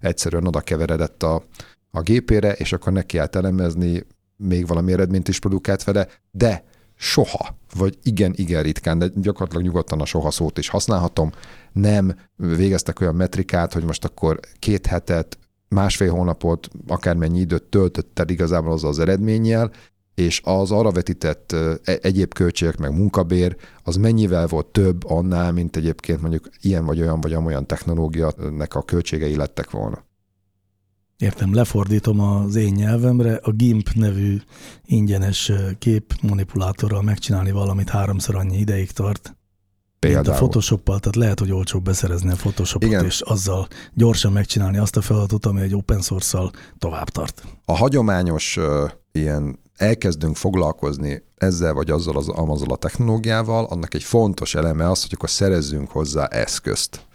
egyszerűen 0.00 0.46
oda 0.46 0.60
keveredett 0.60 1.22
a, 1.22 1.44
a 1.90 2.00
gépére, 2.00 2.52
és 2.52 2.72
akkor 2.72 2.92
neki 2.92 3.18
állt 3.18 3.36
elemezni, 3.36 4.06
még 4.36 4.66
valami 4.66 4.92
eredményt 4.92 5.28
is 5.28 5.38
produkált 5.38 5.84
vele, 5.84 6.08
de 6.30 6.64
soha, 6.94 7.56
vagy 7.74 7.98
igen, 8.02 8.32
igen 8.36 8.62
ritkán, 8.62 8.98
de 8.98 9.06
gyakorlatilag 9.14 9.64
nyugodtan 9.64 10.00
a 10.00 10.04
soha 10.04 10.30
szót 10.30 10.58
is 10.58 10.68
használhatom, 10.68 11.32
nem 11.72 12.14
végeztek 12.36 13.00
olyan 13.00 13.14
metrikát, 13.14 13.72
hogy 13.72 13.84
most 13.84 14.04
akkor 14.04 14.40
két 14.58 14.86
hetet, 14.86 15.38
másfél 15.68 16.10
hónapot, 16.10 16.68
akármennyi 16.86 17.40
időt 17.40 17.62
töltötted 17.62 18.30
igazából 18.30 18.72
az 18.72 18.84
az 18.84 18.98
eredménnyel, 18.98 19.70
és 20.14 20.40
az 20.44 20.70
arra 20.70 20.90
vetített 20.90 21.52
e, 21.52 21.78
egyéb 22.02 22.34
költségek, 22.34 22.76
meg 22.76 22.96
munkabér, 22.96 23.56
az 23.82 23.96
mennyivel 23.96 24.46
volt 24.46 24.66
több 24.66 25.04
annál, 25.04 25.52
mint 25.52 25.76
egyébként 25.76 26.20
mondjuk 26.20 26.48
ilyen 26.60 26.84
vagy 26.84 27.00
olyan 27.00 27.20
vagy 27.20 27.34
olyan 27.34 27.66
technológiának 27.66 28.74
a 28.74 28.82
költségei 28.82 29.36
lettek 29.36 29.70
volna. 29.70 30.04
Értem, 31.18 31.54
lefordítom 31.54 32.20
az 32.20 32.54
én 32.54 32.72
nyelvemre, 32.72 33.34
a 33.34 33.50
GIMP 33.50 33.88
nevű 33.94 34.36
ingyenes 34.84 35.52
kép 35.78 36.14
manipulátorral 36.22 37.02
megcsinálni 37.02 37.50
valamit 37.50 37.88
háromszor 37.88 38.36
annyi 38.36 38.58
ideig 38.58 38.90
tart, 38.90 39.36
Például. 39.98 40.24
Mint 40.24 40.36
a 40.36 40.38
photoshop 40.38 40.84
tehát 40.84 41.16
lehet, 41.16 41.38
hogy 41.38 41.52
olcsóbb 41.52 41.84
beszerezni 41.84 42.30
a 42.30 42.34
Photoshopot, 42.34 42.88
Igen. 42.88 43.04
és 43.04 43.20
azzal 43.20 43.68
gyorsan 43.94 44.32
megcsinálni 44.32 44.78
azt 44.78 44.96
a 44.96 45.00
feladatot, 45.00 45.46
ami 45.46 45.60
egy 45.60 45.74
open 45.74 46.00
source-szal 46.00 46.50
tovább 46.78 47.08
tart. 47.08 47.42
A 47.64 47.76
hagyományos 47.76 48.56
uh, 48.56 48.90
ilyen 49.12 49.58
elkezdünk 49.82 50.36
foglalkozni 50.36 51.22
ezzel 51.36 51.72
vagy 51.72 51.90
azzal 51.90 52.16
az 52.16 52.28
azzal 52.28 52.70
a 52.70 52.76
technológiával, 52.76 53.64
annak 53.64 53.94
egy 53.94 54.02
fontos 54.02 54.54
eleme 54.54 54.90
az, 54.90 55.02
hogy 55.02 55.12
akkor 55.14 55.30
szerezzünk 55.30 55.90
hozzá 55.90 56.26
eszközt. 56.26 57.06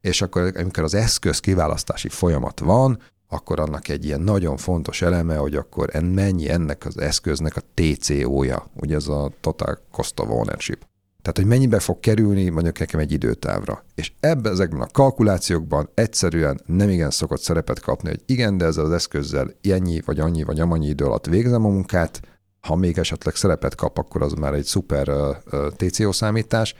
És 0.00 0.22
akkor, 0.22 0.52
amikor 0.56 0.82
az 0.82 0.94
eszköz 0.94 1.40
kiválasztási 1.40 2.08
folyamat 2.08 2.60
van, 2.60 2.98
akkor 3.28 3.60
annak 3.60 3.88
egy 3.88 4.04
ilyen 4.04 4.20
nagyon 4.20 4.56
fontos 4.56 5.02
eleme, 5.02 5.36
hogy 5.36 5.54
akkor 5.54 5.88
en 5.92 6.04
mennyi 6.04 6.48
ennek 6.50 6.86
az 6.86 6.98
eszköznek 6.98 7.56
a 7.56 7.62
TCO-ja, 7.74 8.70
ugye 8.74 8.94
ez 8.94 9.08
a 9.08 9.30
Total 9.40 9.78
Cost 9.90 10.20
of 10.20 10.28
Ownership. 10.28 10.86
Tehát, 11.26 11.40
hogy 11.40 11.58
mennyibe 11.58 11.78
fog 11.78 12.00
kerülni 12.00 12.48
mondjuk 12.48 12.78
nekem 12.78 13.00
egy 13.00 13.12
időtávra. 13.12 13.84
És 13.94 14.12
ebben 14.20 14.52
ezekben 14.52 14.80
a 14.80 14.86
kalkulációkban 14.86 15.88
egyszerűen 15.94 16.60
nem 16.66 16.88
igen 16.88 17.10
szokott 17.10 17.40
szerepet 17.40 17.80
kapni, 17.80 18.08
hogy 18.08 18.22
igen, 18.26 18.58
de 18.58 18.64
ezzel 18.64 18.84
az 18.84 18.90
eszközzel 18.90 19.50
ennyi, 19.62 20.00
vagy 20.04 20.20
annyi, 20.20 20.42
vagy 20.42 20.60
amannyi 20.60 20.86
idő 20.86 21.04
alatt 21.04 21.26
végzem 21.26 21.64
a 21.64 21.68
munkát, 21.68 22.20
ha 22.60 22.76
még 22.76 22.98
esetleg 22.98 23.34
szerepet 23.34 23.74
kap, 23.74 23.98
akkor 23.98 24.22
az 24.22 24.32
már 24.32 24.54
egy 24.54 24.64
szuper 24.64 25.08
TCO 25.76 26.12
számítás. 26.12 26.74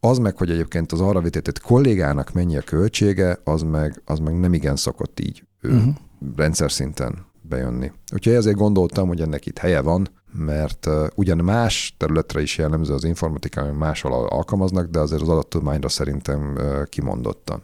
Az 0.00 0.18
meg, 0.18 0.36
hogy 0.36 0.50
egyébként 0.50 0.92
az 0.92 1.00
arra 1.00 1.20
vitétett 1.20 1.60
kollégának 1.60 2.32
mennyi 2.32 2.56
a 2.56 2.62
költsége, 2.62 3.38
az 3.44 3.62
meg, 3.62 4.02
az 4.04 4.18
meg 4.18 4.40
nem 4.40 4.54
igen 4.54 4.76
szokott 4.76 5.20
így 5.20 5.44
uh-huh. 5.62 5.94
rendszer 6.36 6.72
szinten 6.72 7.26
bejönni. 7.42 7.92
Úgyhogy 8.12 8.34
ezért 8.34 8.56
gondoltam, 8.56 9.08
hogy 9.08 9.20
ennek 9.20 9.46
itt 9.46 9.58
helye 9.58 9.80
van, 9.80 10.08
mert 10.36 10.88
ugyan 11.14 11.38
más 11.38 11.94
területre 11.96 12.42
is 12.42 12.58
jellemző 12.58 12.92
az 12.94 13.04
informatika, 13.04 13.60
amit 13.60 13.78
máshol 13.78 14.12
alkalmaznak, 14.12 14.86
de 14.90 14.98
azért 14.98 15.22
az 15.22 15.28
adattudományra 15.28 15.88
szerintem 15.88 16.58
kimondottan. 16.88 17.62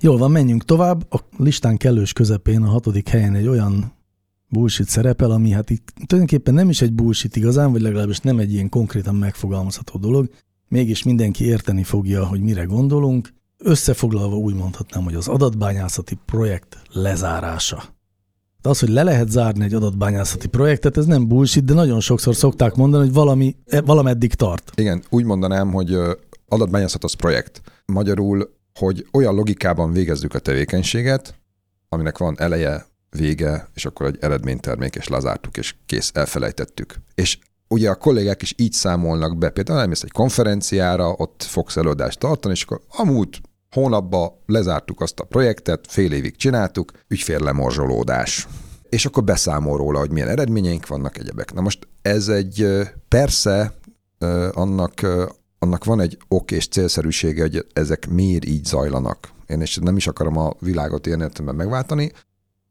Jól 0.00 0.18
van, 0.18 0.30
menjünk 0.30 0.64
tovább. 0.64 1.06
A 1.12 1.18
listán 1.36 1.76
kellős 1.76 2.12
közepén 2.12 2.62
a 2.62 2.68
hatodik 2.68 3.08
helyen 3.08 3.34
egy 3.34 3.46
olyan 3.46 3.92
bullshit 4.48 4.88
szerepel, 4.88 5.30
ami 5.30 5.50
hát 5.50 5.70
itt 5.70 5.92
tulajdonképpen 6.06 6.54
nem 6.54 6.68
is 6.68 6.82
egy 6.82 6.92
bullshit 6.92 7.36
igazán, 7.36 7.72
vagy 7.72 7.80
legalábbis 7.80 8.18
nem 8.18 8.38
egy 8.38 8.52
ilyen 8.52 8.68
konkrétan 8.68 9.14
megfogalmazható 9.14 9.98
dolog, 9.98 10.28
mégis 10.68 11.02
mindenki 11.02 11.44
érteni 11.44 11.82
fogja, 11.82 12.26
hogy 12.26 12.40
mire 12.40 12.64
gondolunk. 12.64 13.28
Összefoglalva 13.58 14.36
úgy 14.36 14.54
mondhatnám, 14.54 15.04
hogy 15.04 15.14
az 15.14 15.28
adatbányászati 15.28 16.18
projekt 16.24 16.78
lezárása. 16.92 17.93
De 18.64 18.70
az, 18.70 18.78
hogy 18.78 18.88
le 18.88 19.02
lehet 19.02 19.30
zárni 19.30 19.64
egy 19.64 19.74
adatbányászati 19.74 20.48
projektet, 20.48 20.96
ez 20.96 21.06
nem 21.06 21.28
bullshit, 21.28 21.64
de 21.64 21.74
nagyon 21.74 22.00
sokszor 22.00 22.34
szokták 22.34 22.74
mondani, 22.74 23.04
hogy 23.04 23.14
valami, 23.14 23.56
e, 23.66 23.80
valameddig 23.80 24.34
tart. 24.34 24.72
Igen, 24.74 25.02
úgy 25.08 25.24
mondanám, 25.24 25.72
hogy 25.72 25.98
adatbányászat 26.48 27.04
az 27.04 27.12
projekt. 27.12 27.60
Magyarul, 27.86 28.54
hogy 28.74 29.06
olyan 29.12 29.34
logikában 29.34 29.92
végezzük 29.92 30.34
a 30.34 30.38
tevékenységet, 30.38 31.34
aminek 31.88 32.18
van 32.18 32.34
eleje, 32.38 32.86
vége, 33.10 33.68
és 33.74 33.84
akkor 33.84 34.06
egy 34.06 34.18
eredménytermék, 34.20 34.94
és 34.94 35.08
lezártuk, 35.08 35.56
és 35.56 35.74
kész, 35.86 36.10
elfelejtettük. 36.14 36.94
És 37.14 37.38
ugye 37.68 37.90
a 37.90 37.94
kollégák 37.94 38.42
is 38.42 38.54
így 38.56 38.72
számolnak 38.72 39.38
be, 39.38 39.50
például 39.50 39.80
elmész 39.80 40.02
egy 40.02 40.12
konferenciára, 40.12 41.14
ott 41.16 41.42
fogsz 41.42 41.76
előadást 41.76 42.18
tartani, 42.18 42.54
és 42.54 42.62
akkor 42.62 42.80
amúgy 42.88 43.40
hónapba 43.74 44.42
lezártuk 44.46 45.00
azt 45.00 45.20
a 45.20 45.24
projektet, 45.24 45.86
fél 45.88 46.12
évig 46.12 46.36
csináltuk, 46.36 46.92
ügyférlemorzsolódás. 47.08 48.48
És 48.88 49.06
akkor 49.06 49.24
beszámol 49.24 49.76
róla, 49.76 49.98
hogy 49.98 50.10
milyen 50.10 50.28
eredményeink 50.28 50.86
vannak, 50.86 51.18
egyebek. 51.18 51.52
Na 51.52 51.60
most 51.60 51.88
ez 52.02 52.28
egy 52.28 52.66
persze 53.08 53.74
annak, 54.52 55.06
annak 55.58 55.84
van 55.84 56.00
egy 56.00 56.18
ok 56.28 56.50
és 56.50 56.68
célszerűsége, 56.68 57.42
hogy 57.42 57.66
ezek 57.72 58.08
miért 58.08 58.44
így 58.44 58.64
zajlanak. 58.64 59.32
Én 59.46 59.60
és 59.60 59.76
nem 59.76 59.96
is 59.96 60.06
akarom 60.06 60.36
a 60.36 60.52
világot 60.58 61.06
ilyen 61.06 61.20
értelemben 61.20 61.54
megváltani, 61.54 62.12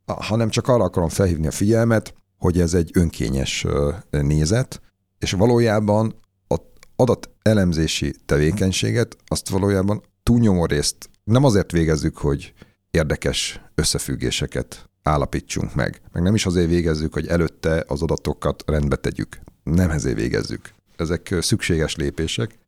hanem 0.05 0.49
csak 0.49 0.67
arra 0.67 0.83
akarom 0.83 1.09
felhívni 1.09 1.47
a 1.47 1.51
figyelmet, 1.51 2.13
hogy 2.37 2.59
ez 2.59 2.73
egy 2.73 2.91
önkényes 2.93 3.65
nézet, 4.09 4.81
és 5.19 5.31
valójában 5.31 6.15
adat 6.95 7.29
elemzési 7.41 8.15
tevékenységet 8.25 9.17
azt 9.25 9.49
valójában 9.49 10.01
túlnyomó 10.23 10.65
részt 10.65 11.09
nem 11.23 11.43
azért 11.43 11.71
végezzük, 11.71 12.17
hogy 12.17 12.53
érdekes 12.91 13.61
összefüggéseket 13.75 14.89
állapítsunk 15.03 15.75
meg. 15.75 16.01
Meg 16.11 16.23
nem 16.23 16.35
is 16.35 16.45
azért 16.45 16.69
végezzük, 16.69 17.13
hogy 17.13 17.27
előtte 17.27 17.83
az 17.87 18.01
adatokat 18.01 18.63
rendbe 18.65 18.95
tegyük. 18.95 19.39
Nem 19.63 19.89
ezért 19.89 20.15
végezzük. 20.17 20.73
Ezek 20.95 21.35
szükséges 21.39 21.95
lépések. 21.95 22.59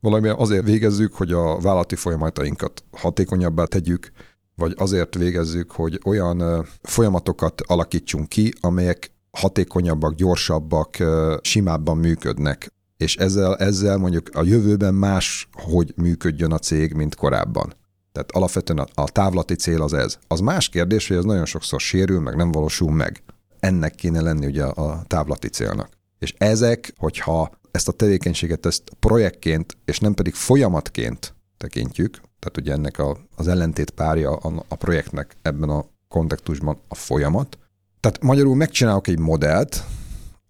Valami 0.00 0.28
azért 0.28 0.64
végezzük, 0.64 1.14
hogy 1.14 1.32
a 1.32 1.58
vállalati 1.58 1.94
folyamatainkat 1.94 2.84
hatékonyabbá 2.90 3.64
tegyük, 3.64 4.12
vagy 4.54 4.74
azért 4.76 5.14
végezzük, 5.14 5.70
hogy 5.70 6.00
olyan 6.04 6.66
folyamatokat 6.82 7.60
alakítsunk 7.60 8.28
ki, 8.28 8.52
amelyek 8.60 9.10
hatékonyabbak, 9.30 10.14
gyorsabbak, 10.14 10.96
simábban 11.42 11.96
működnek, 11.96 12.72
és 12.98 13.16
ezzel, 13.16 13.56
ezzel 13.56 13.96
mondjuk 13.96 14.28
a 14.32 14.42
jövőben 14.42 14.94
más, 14.94 15.48
hogy 15.52 15.92
működjön 15.96 16.52
a 16.52 16.58
cég, 16.58 16.92
mint 16.92 17.14
korábban. 17.14 17.74
Tehát 18.12 18.30
alapvetően 18.32 18.78
a, 18.78 19.02
a 19.02 19.08
távlati 19.08 19.54
cél 19.54 19.82
az 19.82 19.92
ez. 19.92 20.18
Az 20.26 20.40
más 20.40 20.68
kérdés, 20.68 21.08
hogy 21.08 21.16
ez 21.16 21.24
nagyon 21.24 21.44
sokszor 21.44 21.80
sérül, 21.80 22.20
meg 22.20 22.36
nem 22.36 22.52
valósul 22.52 22.92
meg. 22.92 23.22
Ennek 23.60 23.94
kéne 23.94 24.20
lenni 24.20 24.46
ugye 24.46 24.64
a 24.64 25.02
távlati 25.06 25.48
célnak. 25.48 25.88
És 26.18 26.34
ezek, 26.38 26.92
hogyha 26.96 27.50
ezt 27.70 27.88
a 27.88 27.92
tevékenységet 27.92 28.66
ezt 28.66 28.82
projektként, 29.00 29.76
és 29.84 29.98
nem 29.98 30.14
pedig 30.14 30.34
folyamatként 30.34 31.34
tekintjük, 31.56 32.20
tehát 32.38 32.56
ugye 32.56 32.72
ennek 32.72 32.98
a, 32.98 33.16
az 33.36 33.48
ellentét 33.48 33.90
párja 33.90 34.36
a, 34.36 34.64
a 34.68 34.74
projektnek 34.74 35.36
ebben 35.42 35.68
a 35.68 35.84
kontextusban 36.08 36.78
a 36.88 36.94
folyamat. 36.94 37.58
Tehát 38.00 38.22
magyarul 38.22 38.56
megcsinálok 38.56 39.06
egy 39.06 39.18
modellt, 39.18 39.84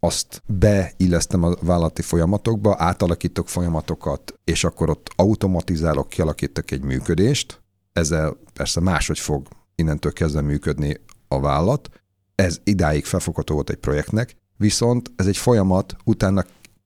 azt 0.01 0.43
beillesztem 0.47 1.43
a 1.43 1.55
vállalati 1.61 2.03
folyamatokba, 2.03 2.75
átalakítok 2.79 3.49
folyamatokat, 3.49 4.35
és 4.45 4.65
akkor 4.65 4.91
ott 4.91 5.11
automatizálok, 5.17 6.09
kialakítok 6.09 6.71
egy 6.71 6.83
működést, 6.83 7.63
ezzel 7.93 8.37
persze 8.53 8.81
máshogy 8.81 9.19
fog 9.19 9.49
innentől 9.75 10.13
kezdve 10.13 10.41
működni 10.41 11.01
a 11.29 11.41
vállalat. 11.41 11.89
Ez 12.35 12.61
idáig 12.65 13.05
felfogható 13.05 13.55
volt 13.55 13.71
egy 13.71 13.77
projektnek, 13.77 14.37
viszont 14.57 15.13
ez 15.17 15.27
egy 15.27 15.37
folyamat, 15.37 15.97
utána 16.05 16.45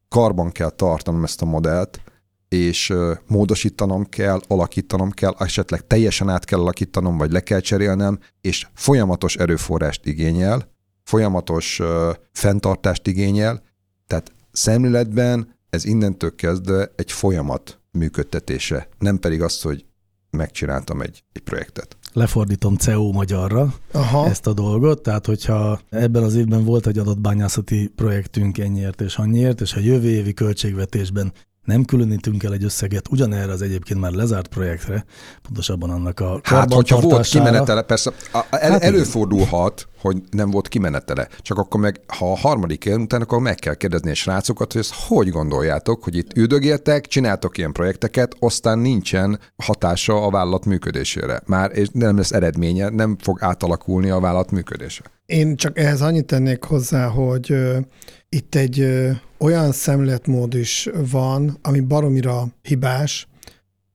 karban 0.09 0.51
kell 0.51 0.70
tartanom 0.70 1.25
ezt 1.25 1.42
a 1.42 1.44
modellt, 1.44 2.01
és 2.48 2.92
módosítanom 3.27 4.05
kell, 4.05 4.40
alakítanom 4.48 5.11
kell, 5.11 5.35
esetleg 5.38 5.87
teljesen 5.87 6.29
át 6.29 6.44
kell 6.44 6.61
alakítanom, 6.61 7.18
vagy 7.18 7.33
le 7.33 7.40
kell 7.40 7.61
cserélnem, 7.61 8.18
és 8.40 8.66
folyamatos 8.75 9.37
erőforrást 9.37 10.07
igényel, 10.07 10.71
folyamatos 11.12 11.81
fenntartást 12.33 13.07
igényel, 13.07 13.62
tehát 14.07 14.33
szemléletben 14.53 15.55
ez 15.70 15.85
innentől 15.85 16.35
kezdve 16.35 16.92
egy 16.96 17.12
folyamat 17.12 17.81
működtetése, 17.90 18.88
nem 18.98 19.18
pedig 19.18 19.42
az, 19.42 19.62
hogy 19.62 19.85
megcsináltam 20.31 21.01
egy, 21.01 21.25
egy 21.33 21.42
projektet. 21.42 21.96
Lefordítom 22.12 22.77
CEO 22.77 23.12
magyarra 23.12 23.75
Aha. 23.92 24.29
ezt 24.29 24.46
a 24.46 24.53
dolgot, 24.53 25.03
tehát 25.03 25.27
hogyha 25.27 25.81
ebben 25.90 26.22
az 26.22 26.35
évben 26.35 26.64
volt 26.64 26.87
egy 26.87 26.98
adatbányászati 26.98 27.88
projektünk 27.96 28.59
ennyiért 28.59 29.01
és 29.01 29.16
annyiért, 29.16 29.61
és 29.61 29.75
a 29.75 29.81
jövő 29.81 30.09
évi 30.09 30.35
költségvetésben 30.35 31.33
nem 31.64 31.85
különítünk 31.85 32.42
el 32.42 32.53
egy 32.53 32.64
összeget 32.64 33.09
ugyanerre 33.11 33.53
az 33.53 33.62
egyébként 33.62 34.01
már 34.01 34.12
lezárt 34.12 34.48
projektre, 34.48 35.05
pontosabban 35.42 35.90
annak 35.90 36.20
a 36.20 36.40
Hát, 36.42 36.72
hogyha 36.72 37.01
volt 37.01 37.27
kimenetele, 37.27 37.83
persze 37.83 38.12
el, 38.33 38.70
hát 38.70 38.83
előfordulhat, 38.83 39.88
hogy 40.01 40.22
nem 40.31 40.51
volt 40.51 40.68
kimenetele, 40.68 41.29
csak 41.38 41.59
akkor 41.59 41.81
meg, 41.81 42.01
ha 42.07 42.33
a 42.33 42.37
harmadik 42.37 42.85
év 42.85 42.96
után, 42.96 43.20
akkor 43.20 43.40
meg 43.40 43.55
kell 43.55 43.75
kérdezni 43.75 44.11
a 44.11 44.14
srácokat, 44.14 44.72
hogy 44.72 44.81
ezt 44.81 44.94
hogy 44.94 45.29
gondoljátok, 45.29 46.05
hogy 46.05 46.16
itt 46.16 46.37
üldögéltek, 46.37 47.07
csináltok 47.07 47.59
ilyen 47.59 47.72
projekteket, 47.72 48.37
aztán 48.38 48.79
nincsen 48.79 49.38
hatása 49.57 50.27
a 50.27 50.31
vállalat 50.31 50.64
működésére. 50.64 51.42
Már 51.46 51.70
és 51.75 51.88
nem 51.92 52.16
lesz 52.16 52.33
eredménye, 52.33 52.88
nem 52.88 53.16
fog 53.20 53.38
átalakulni 53.42 54.11
a 54.11 54.20
vállalat 54.20 54.51
működése. 54.51 55.03
Én 55.27 55.57
csak 55.57 55.79
ehhez 55.79 56.01
annyit 56.01 56.27
tennék 56.27 56.64
hozzá, 56.64 57.07
hogy 57.07 57.55
itt 58.29 58.55
egy 58.55 58.88
olyan 59.42 59.72
szemléletmód 59.72 60.55
is 60.55 60.88
van, 61.11 61.59
ami 61.62 61.81
baromira 61.81 62.48
hibás, 62.62 63.28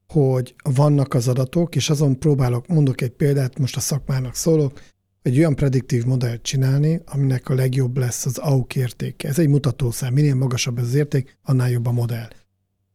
hogy 0.08 0.56
vannak 0.64 1.14
az 1.14 1.28
adatok, 1.28 1.76
és 1.76 1.90
azon 1.90 2.20
próbálok, 2.20 2.68
mondok 2.68 3.02
egy 3.02 3.12
példát, 3.12 3.60
most 3.60 3.76
a 3.76 3.80
szakmának 3.80 4.36
szólok, 4.36 4.82
egy 5.22 5.38
olyan 5.38 5.56
prediktív 5.56 6.06
modellt 6.06 6.42
csinálni, 6.42 7.02
aminek 7.06 7.50
a 7.50 7.54
legjobb 7.54 7.98
lesz 7.98 8.26
az 8.26 8.38
AUK 8.38 8.76
értéke. 8.76 9.28
Ez 9.28 9.40
egy 9.40 9.48
mutatószám, 9.48 10.14
minél 10.14 10.36
magasabb 10.36 10.78
az 10.78 10.94
érték, 10.94 11.38
annál 11.44 11.70
jobb 11.70 11.86
a 11.86 11.92
modell. 11.92 12.28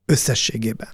Összességében. 0.05 0.89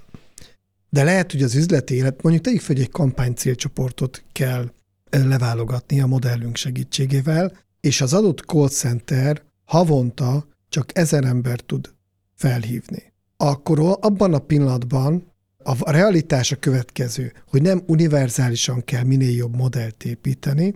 De 0.90 1.04
lehet, 1.04 1.32
hogy 1.32 1.42
az 1.42 1.54
üzleti 1.54 1.94
élet, 1.94 2.22
mondjuk 2.22 2.44
tegyük 2.44 2.60
fel, 2.60 2.74
hogy 2.74 2.84
egy 2.84 2.90
kampány 2.90 3.34
célcsoportot 3.34 4.24
kell 4.32 4.70
leválogatni 5.10 6.00
a 6.00 6.06
modellünk 6.06 6.56
segítségével, 6.56 7.52
és 7.80 8.00
az 8.00 8.12
adott 8.12 8.40
call 8.40 8.68
center 8.68 9.42
havonta 9.64 10.46
csak 10.68 10.98
ezer 10.98 11.24
ember 11.24 11.60
tud 11.60 11.94
felhívni. 12.34 13.12
Akkor 13.36 13.98
abban 14.00 14.34
a 14.34 14.38
pillanatban 14.38 15.32
a 15.58 15.90
realitás 15.90 16.52
a 16.52 16.56
következő, 16.56 17.32
hogy 17.46 17.62
nem 17.62 17.82
univerzálisan 17.86 18.84
kell 18.84 19.02
minél 19.02 19.34
jobb 19.34 19.56
modellt 19.56 20.04
építeni, 20.04 20.74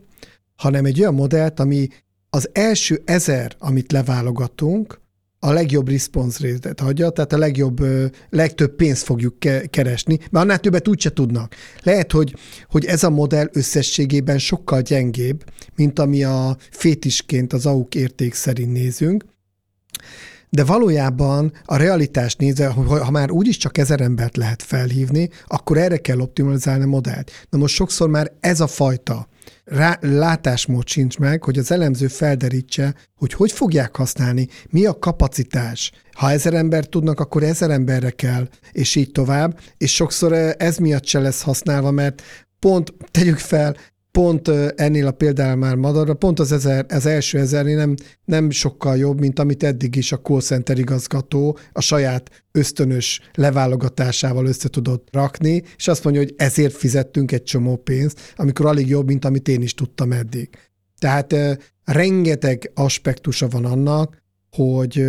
hanem 0.57 0.85
egy 0.85 1.01
olyan 1.01 1.15
modellt, 1.15 1.61
ami 1.61 1.89
az 2.31 2.51
első 2.53 3.03
ezer, 3.05 3.57
amit 3.59 3.93
leválogatunk, 3.93 5.01
a 5.45 5.53
legjobb 5.53 5.89
response 5.89 6.49
rate 6.49 6.85
adja, 6.85 7.11
tehát 7.11 7.33
a 7.33 7.39
legjobb, 7.39 7.81
legtöbb 8.31 8.75
pénzt 8.75 9.05
fogjuk 9.05 9.39
keresni, 9.71 10.17
mert 10.17 10.45
annál 10.45 10.59
többet 10.59 10.89
úgyse 10.89 11.11
tudnak. 11.11 11.55
Lehet, 11.83 12.13
hogy, 12.13 12.35
hogy 12.69 12.85
ez 12.85 13.03
a 13.03 13.11
modell 13.11 13.49
összességében 13.53 14.39
sokkal 14.39 14.81
gyengébb, 14.81 15.45
mint 15.77 15.99
ami 15.99 16.25
a 16.25 16.57
fétisként 16.71 17.53
az 17.53 17.67
AUK 17.67 17.95
érték 17.95 18.35
szerint 18.35 18.73
nézünk, 18.73 19.25
De 20.51 20.65
valójában 20.65 21.53
a 21.65 21.77
realitást 21.77 22.38
nézve, 22.38 22.67
ha 22.67 23.11
már 23.11 23.31
úgyis 23.31 23.57
csak 23.57 23.79
ezer 23.79 24.01
embert 24.01 24.37
lehet 24.37 24.62
felhívni, 24.62 25.29
akkor 25.47 25.79
erre 25.79 25.97
kell 25.97 26.19
optimalizálni 26.19 26.85
a 26.85 26.87
modellt. 26.87 27.31
Na 27.51 27.59
most 27.59 27.75
sokszor 27.75 28.09
már 28.09 28.33
ez 28.41 28.61
a 28.61 28.67
fajta 28.67 29.29
rá, 29.65 29.99
látásmód 30.01 30.88
sincs 30.88 31.19
meg, 31.19 31.43
hogy 31.43 31.59
az 31.59 31.71
elemző 31.71 32.07
felderítse, 32.07 32.95
hogy 33.17 33.33
hogy 33.33 33.53
fogják 33.53 33.97
használni, 33.97 34.49
mi 34.71 34.85
a 34.85 34.99
kapacitás. 34.99 35.93
Ha 36.12 36.31
ezer 36.31 36.55
ember 36.55 36.87
tudnak, 36.87 37.21
akkor 37.21 37.43
ezer 37.43 37.71
emberre 37.71 38.11
kell, 38.11 38.49
és 38.73 38.95
így 38.95 39.12
tovább. 39.12 39.59
És 39.79 39.95
sokszor 39.95 40.33
ez 40.59 40.77
miatt 40.77 41.07
se 41.07 41.19
lesz 41.19 41.43
használva, 41.43 41.91
mert 41.91 42.23
pont 42.59 42.95
tegyük 43.11 43.38
fel, 43.38 43.77
pont 44.12 44.48
ennél 44.75 45.07
a 45.07 45.11
példánál 45.11 45.57
már 45.57 45.77
Madarra, 45.77 46.14
pont 46.14 46.38
az, 46.38 46.53
ezer, 46.53 46.87
az 46.88 47.07
első 47.07 47.38
ezernél 47.38 47.77
nem, 47.77 47.94
nem 48.25 48.51
sokkal 48.51 48.96
jobb, 48.96 49.20
mint 49.20 49.38
amit 49.38 49.62
eddig 49.62 49.96
is 49.96 50.12
a 50.12 50.20
call 50.20 50.40
center 50.40 50.79
igazgató 50.79 51.59
a 51.72 51.81
saját 51.81 52.44
ösztönös 52.53 53.20
leválogatásával 53.35 54.46
össze 54.46 54.68
tudott 54.68 55.09
rakni, 55.12 55.62
és 55.77 55.88
azt 55.88 56.05
mondja, 56.05 56.22
hogy 56.22 56.35
ezért 56.37 56.75
fizettünk 56.75 57.33
egy 57.33 57.42
csomó 57.42 57.77
pénzt, 57.77 58.33
amikor 58.37 58.66
alig 58.66 58.88
jobb, 58.88 59.07
mint 59.07 59.25
amit 59.25 59.48
én 59.48 59.62
is 59.62 59.75
tudtam 59.75 60.12
eddig. 60.12 60.48
Tehát 60.98 61.35
rengeteg 61.85 62.70
aspektusa 62.75 63.48
van 63.48 63.64
annak, 63.64 64.20
hogy 64.51 65.05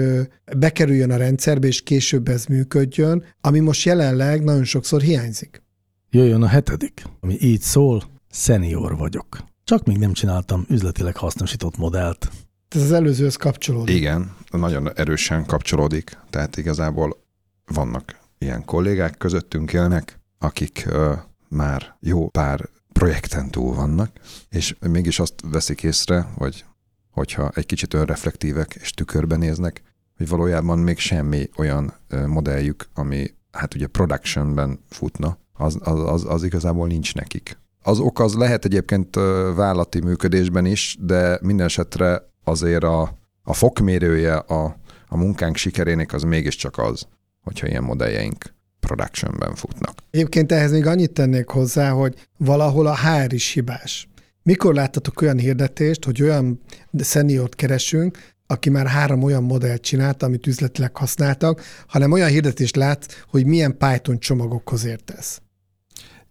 bekerüljön 0.57 1.11
a 1.11 1.17
rendszerbe, 1.17 1.67
és 1.67 1.81
később 1.81 2.27
ez 2.27 2.45
működjön, 2.45 3.23
ami 3.41 3.59
most 3.59 3.85
jelenleg 3.85 4.43
nagyon 4.43 4.63
sokszor 4.63 5.01
hiányzik. 5.01 5.61
Jöjjön 6.09 6.41
a 6.41 6.47
hetedik, 6.47 7.03
ami 7.19 7.37
így 7.39 7.61
szól, 7.61 8.03
Szenior 8.34 8.98
vagyok. 8.98 9.43
Csak 9.63 9.86
még 9.86 9.98
nem 9.98 10.13
csináltam 10.13 10.65
üzletileg 10.69 11.15
hasznosított 11.15 11.78
modellt. 11.78 12.32
Ez 12.69 12.82
az 12.82 12.91
előzőhöz 12.91 13.36
kapcsolódik. 13.36 13.96
Igen, 13.96 14.36
nagyon 14.52 14.93
erősen 14.96 15.46
kapcsolódik. 15.46 16.17
Tehát 16.30 16.58
igazából 16.58 17.24
vannak 17.65 18.19
ilyen 18.38 18.65
kollégák 18.65 19.17
közöttünk 19.17 19.74
élnek, 19.74 20.19
akik 20.38 20.84
ö, 20.88 21.13
már 21.48 21.96
jó 22.00 22.30
pár 22.30 22.69
projekten 22.93 23.52
túl 23.52 23.76
vannak, 23.76 24.12
és 24.50 24.76
mégis 24.80 25.19
azt 25.19 25.34
veszik 25.52 25.84
észre, 25.84 26.22
hogy 26.36 26.65
hogyha 27.12 27.52
egy 27.54 27.65
kicsit 27.65 27.93
önreflektívek 27.93 28.78
és 28.82 28.91
tükörben 28.91 29.39
néznek, 29.39 29.82
hogy 30.17 30.28
valójában 30.28 30.80
még 30.80 31.00
semmi 31.00 31.50
olyan 31.58 31.93
modelljük, 32.28 32.88
ami 32.93 33.34
hát 33.52 33.74
ugye 33.76 33.88
productionben 33.88 34.80
futna, 34.89 35.38
az, 35.54 35.78
az, 35.82 36.00
az, 36.00 36.26
az 36.26 36.43
igazából 36.43 36.88
nincs 36.88 37.15
nekik. 37.15 37.62
Az 37.84 38.00
ok 38.00 38.19
az 38.19 38.34
lehet 38.34 38.65
egyébként 38.65 39.15
vállati 39.56 40.00
működésben 40.00 40.65
is, 40.65 40.98
de 41.00 41.39
minden 41.41 41.65
esetre 41.65 42.30
azért 42.43 42.84
a, 42.84 43.17
a 43.43 43.54
fokmérője 43.54 44.36
a, 44.36 44.78
a 45.08 45.17
munkánk 45.17 45.56
sikerének 45.56 46.13
az 46.13 46.24
mégiscsak 46.24 46.78
az, 46.78 47.08
hogyha 47.41 47.67
ilyen 47.67 47.84
modelljeink 47.84 48.54
productionben 48.80 49.56
futnak. 49.56 49.93
Egyébként 50.12 50.52
ehhez 50.52 50.72
még 50.72 50.86
annyit 50.86 51.12
tennék 51.12 51.48
hozzá, 51.48 51.89
hogy 51.89 52.28
valahol 52.38 52.88
a 52.88 52.98
HR 52.98 53.34
is 53.34 53.52
hibás. 53.52 54.08
Mikor 54.43 54.74
láttatok 54.74 55.22
olyan 55.22 55.38
hirdetést, 55.38 56.06
hogy 56.06 56.22
olyan 56.22 56.62
szeniort 56.98 57.56
keresünk, 57.56 58.17
aki 58.48 58.69
már 58.69 58.88
három 58.88 59.24
olyan 59.24 59.43
modellt 59.43 59.82
csinált, 59.82 60.24
amit 60.24 60.48
üzletileg 60.48 60.98
használtak, 60.98 61.62
hanem 61.88 62.12
olyan 62.12 62.30
hirdetést 62.30 62.76
lát, 62.76 63.26
hogy 63.28 63.46
milyen 63.46 63.78
Python 63.78 64.19
csomagokhoz 64.19 64.86
értesz. 64.86 65.41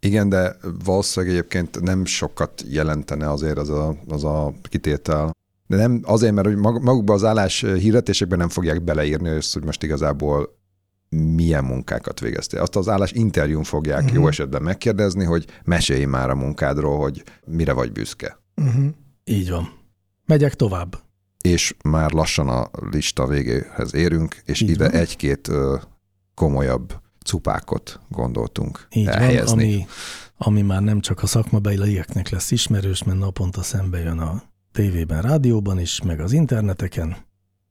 Igen, 0.07 0.29
de 0.29 0.57
valószínűleg 0.85 1.35
egyébként 1.35 1.81
nem 1.81 2.05
sokat 2.05 2.65
jelentene 2.69 3.31
azért 3.31 3.59
az 3.59 3.71
a, 3.71 3.97
az 4.09 4.25
a 4.25 4.53
kitétel. 4.62 5.31
De 5.67 5.77
nem 5.77 6.01
azért, 6.05 6.33
mert 6.35 6.47
hogy 6.47 6.57
magukban 6.57 7.17
az 7.17 7.25
állás 7.25 7.61
hirdetésekben 7.61 8.38
nem 8.38 8.49
fogják 8.49 8.85
beleírni 8.85 9.29
ezt, 9.29 9.53
hogy 9.53 9.65
most 9.65 9.83
igazából 9.83 10.59
milyen 11.09 11.65
munkákat 11.65 12.21
végeztél. 12.21 12.61
Azt 12.61 12.77
az 12.77 12.88
állás 12.88 13.12
interjún 13.12 13.62
fogják 13.62 14.03
uh-huh. 14.03 14.15
jó 14.15 14.29
esetben 14.29 14.62
megkérdezni, 14.62 15.25
hogy 15.25 15.47
mesélj 15.65 16.05
már 16.05 16.31
a 16.31 16.35
munkádról, 16.35 16.99
hogy 16.99 17.23
mire 17.47 17.73
vagy 17.73 17.93
büszke. 17.93 18.38
Uh-huh. 18.57 18.87
Így 19.25 19.51
van. 19.51 19.69
Megyek 20.27 20.55
tovább. 20.55 20.99
És 21.41 21.75
már 21.85 22.11
lassan 22.11 22.49
a 22.49 22.71
lista 22.91 23.27
végéhez 23.27 23.95
érünk, 23.95 24.37
és 24.45 24.61
Így 24.61 24.71
ide 24.71 24.85
van. 24.91 25.01
egy-két 25.01 25.51
komolyabb 26.35 27.02
cupákot 27.24 28.00
gondoltunk 28.08 28.87
Így 28.92 29.06
elhelyezni. 29.06 29.64
Van, 29.64 29.74
ami, 29.74 29.87
ami 30.37 30.62
már 30.62 30.82
nem 30.82 31.00
csak 31.00 31.22
a 31.22 31.26
szakmabelieknek 31.26 32.28
lesz 32.28 32.50
ismerős, 32.50 33.02
mert 33.02 33.18
naponta 33.18 33.62
szembe 33.62 33.98
jön 33.98 34.18
a 34.18 34.42
tévében, 34.72 35.22
rádióban 35.22 35.78
is, 35.78 36.02
meg 36.02 36.20
az 36.20 36.32
interneteken. 36.32 37.16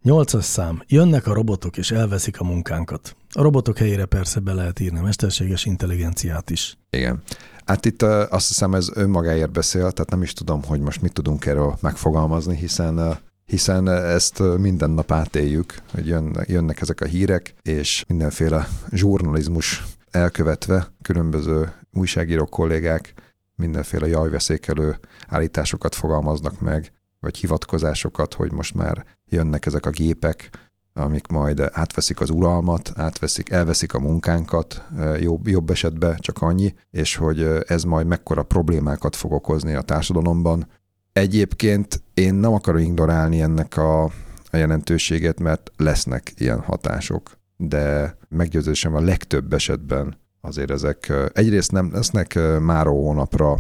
Nyolcas 0.01 0.45
szám. 0.45 0.83
Jönnek 0.87 1.27
a 1.27 1.33
robotok 1.33 1.77
és 1.77 1.91
elveszik 1.91 2.39
a 2.39 2.43
munkánkat. 2.43 3.15
A 3.31 3.41
robotok 3.41 3.77
helyére 3.77 4.05
persze 4.05 4.39
be 4.39 4.53
lehet 4.53 4.79
írni 4.79 4.99
a 4.99 5.01
mesterséges 5.01 5.65
intelligenciát 5.65 6.49
is. 6.49 6.77
Igen. 6.89 7.21
Hát 7.65 7.85
itt 7.85 8.01
azt 8.01 8.47
hiszem 8.47 8.73
ez 8.73 8.89
önmagáért 8.93 9.51
beszél, 9.51 9.91
tehát 9.91 10.09
nem 10.09 10.21
is 10.21 10.33
tudom, 10.33 10.63
hogy 10.63 10.79
most 10.79 11.01
mit 11.01 11.13
tudunk 11.13 11.45
erről 11.45 11.77
megfogalmazni, 11.81 12.55
hiszen 12.55 13.19
hiszen 13.51 13.87
ezt 13.87 14.39
minden 14.57 14.89
nap 14.89 15.11
átéljük, 15.11 15.75
hogy 15.93 16.07
jönnek 16.47 16.81
ezek 16.81 17.01
a 17.01 17.05
hírek, 17.05 17.53
és 17.61 18.03
mindenféle 18.07 18.67
zsurnalizmus 18.91 19.83
elkövetve 20.11 20.87
különböző 21.01 21.73
újságíró 21.93 22.45
kollégák 22.45 23.13
mindenféle 23.55 24.07
jajveszékelő 24.07 24.99
állításokat 25.27 25.95
fogalmaznak 25.95 26.59
meg, 26.61 26.91
vagy 27.19 27.37
hivatkozásokat, 27.37 28.33
hogy 28.33 28.51
most 28.51 28.75
már 28.75 29.05
jönnek 29.25 29.65
ezek 29.65 29.85
a 29.85 29.89
gépek, 29.89 30.49
amik 30.93 31.27
majd 31.27 31.69
átveszik 31.71 32.21
az 32.21 32.29
uralmat, 32.29 32.91
átveszik, 32.95 33.49
elveszik 33.49 33.93
a 33.93 33.99
munkánkat, 33.99 34.83
jobb, 35.19 35.47
jobb 35.47 35.69
esetben 35.69 36.17
csak 36.19 36.41
annyi, 36.41 36.73
és 36.91 37.15
hogy 37.15 37.41
ez 37.67 37.83
majd 37.83 38.07
mekkora 38.07 38.43
problémákat 38.43 39.15
fog 39.15 39.31
okozni 39.31 39.73
a 39.73 39.81
társadalomban, 39.81 40.67
Egyébként 41.13 42.03
én 42.13 42.33
nem 42.33 42.53
akarom 42.53 42.81
ignorálni 42.81 43.41
ennek 43.41 43.77
a, 43.77 44.03
a 44.51 44.57
jelentőséget, 44.57 45.39
mert 45.39 45.71
lesznek 45.77 46.33
ilyen 46.37 46.59
hatások, 46.59 47.37
de 47.57 48.17
meggyőződésem 48.29 48.95
a 48.95 49.01
legtöbb 49.01 49.53
esetben 49.53 50.17
azért 50.41 50.71
ezek 50.71 51.13
egyrészt 51.33 51.71
nem 51.71 51.89
lesznek 51.93 52.39
már 52.59 52.85
hónapra 52.85 53.57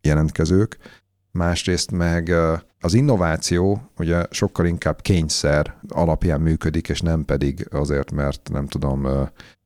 jelentkezők, 0.00 0.78
másrészt 1.30 1.90
meg 1.90 2.34
az 2.80 2.94
innováció 2.94 3.90
ugye 3.98 4.26
sokkal 4.30 4.66
inkább 4.66 5.00
kényszer 5.00 5.74
alapján 5.88 6.40
működik, 6.40 6.88
és 6.88 7.00
nem 7.00 7.24
pedig 7.24 7.66
azért, 7.70 8.10
mert 8.10 8.48
nem 8.52 8.66
tudom, 8.66 9.08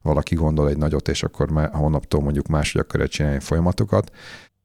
valaki 0.02 0.34
gondol 0.34 0.68
egy 0.68 0.76
nagyot, 0.76 1.08
és 1.08 1.22
akkor 1.22 1.50
már 1.50 1.70
hónaptól 1.72 2.20
mondjuk 2.20 2.46
máshogy 2.46 2.80
akarja 2.80 3.08
csinálni 3.08 3.40
folyamatokat. 3.40 4.10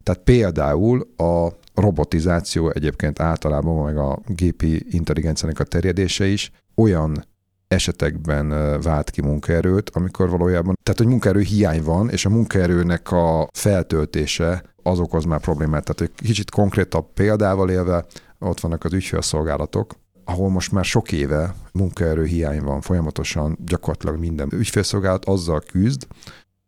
Tehát 0.04 0.22
például 0.24 1.08
a 1.18 1.48
robotizáció 1.76 2.70
egyébként 2.70 3.20
általában, 3.20 3.84
meg 3.84 3.98
a 3.98 4.20
gépi 4.28 4.86
intelligenciának 4.90 5.60
a 5.60 5.64
terjedése 5.64 6.26
is 6.26 6.52
olyan 6.76 7.26
esetekben 7.68 8.50
vált 8.82 9.10
ki 9.10 9.22
munkaerőt, 9.22 9.90
amikor 9.90 10.30
valójában, 10.30 10.78
tehát 10.84 11.00
hogy 11.00 11.10
munkaerő 11.10 11.40
hiány 11.40 11.84
van, 11.84 12.10
és 12.10 12.26
a 12.26 12.30
munkaerőnek 12.30 13.12
a 13.12 13.48
feltöltése 13.54 14.64
az 14.84 15.00
okoz 15.00 15.24
már 15.24 15.40
problémát. 15.40 15.84
Tehát 15.84 16.02
egy 16.02 16.28
kicsit 16.28 16.52
konkrétabb 16.52 17.06
példával 17.14 17.70
élve, 17.70 18.06
ott 18.40 18.60
vannak 18.60 18.84
az 18.84 18.94
ügyfélszolgálatok, 18.94 19.96
ahol 20.26 20.50
most 20.50 20.72
már 20.72 20.86
sok 20.86 21.12
éve 21.12 21.56
munkaerő 21.74 22.26
hiány 22.26 22.62
van, 22.62 22.82
folyamatosan 22.82 23.58
gyakorlatilag 23.66 24.20
minden 24.20 24.50
ügyfélszolgálat 24.52 25.26
azzal 25.26 25.62
küzd, 25.72 26.08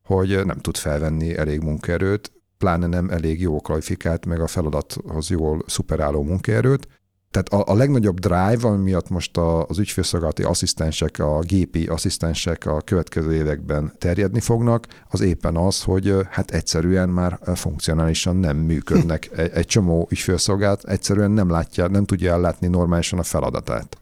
hogy 0.04 0.46
nem 0.46 0.58
tud 0.58 0.78
felvenni 0.78 1.38
elég 1.38 1.62
munkaerőt, 1.62 2.32
pláne 2.63 2.88
nem 2.88 3.10
elég 3.10 3.41
jó 3.41 3.60
kvalifikált, 3.60 4.26
meg 4.26 4.41
a 4.41 4.47
feladathoz 4.47 5.30
jól 5.30 5.63
szuperáló 5.67 6.23
munkaerőt. 6.23 6.88
Tehát 7.32 7.49
a, 7.49 7.71
a 7.73 7.76
legnagyobb 7.76 8.19
drive, 8.19 8.67
ami 8.67 8.84
miatt 8.84 9.10
most 9.10 9.38
a, 9.38 9.65
az 9.65 9.80
ügyfélszolgálati 9.80 10.43
asszisztensek, 10.43 11.19
a 11.19 11.39
gépi 11.39 11.88
asszisztensek 11.88 12.65
a 12.65 12.82
következő 12.82 13.34
években 13.34 13.93
terjedni 13.97 14.39
fognak, 14.39 14.88
az 15.10 15.21
éppen 15.21 15.56
az, 15.56 15.82
hogy 15.82 16.15
hát 16.30 16.52
egyszerűen 16.52 17.10
már 17.10 17.39
funkcionálisan 17.56 18.36
nem 18.36 18.58
működnek. 18.58 19.30
Egy, 19.36 19.52
egy 19.54 19.65
csomó 19.65 20.08
ügyfélszolgálat 20.12 20.84
egyszerűen 20.84 21.32
nem 21.32 21.49
látja, 21.49 21.88
nem 21.88 22.06
tudja 22.06 22.32
ellátni 22.32 22.67
normálisan 22.67 23.19
a 23.19 23.23
feladatát. 23.23 23.97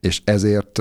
És 0.00 0.22
ezért 0.24 0.80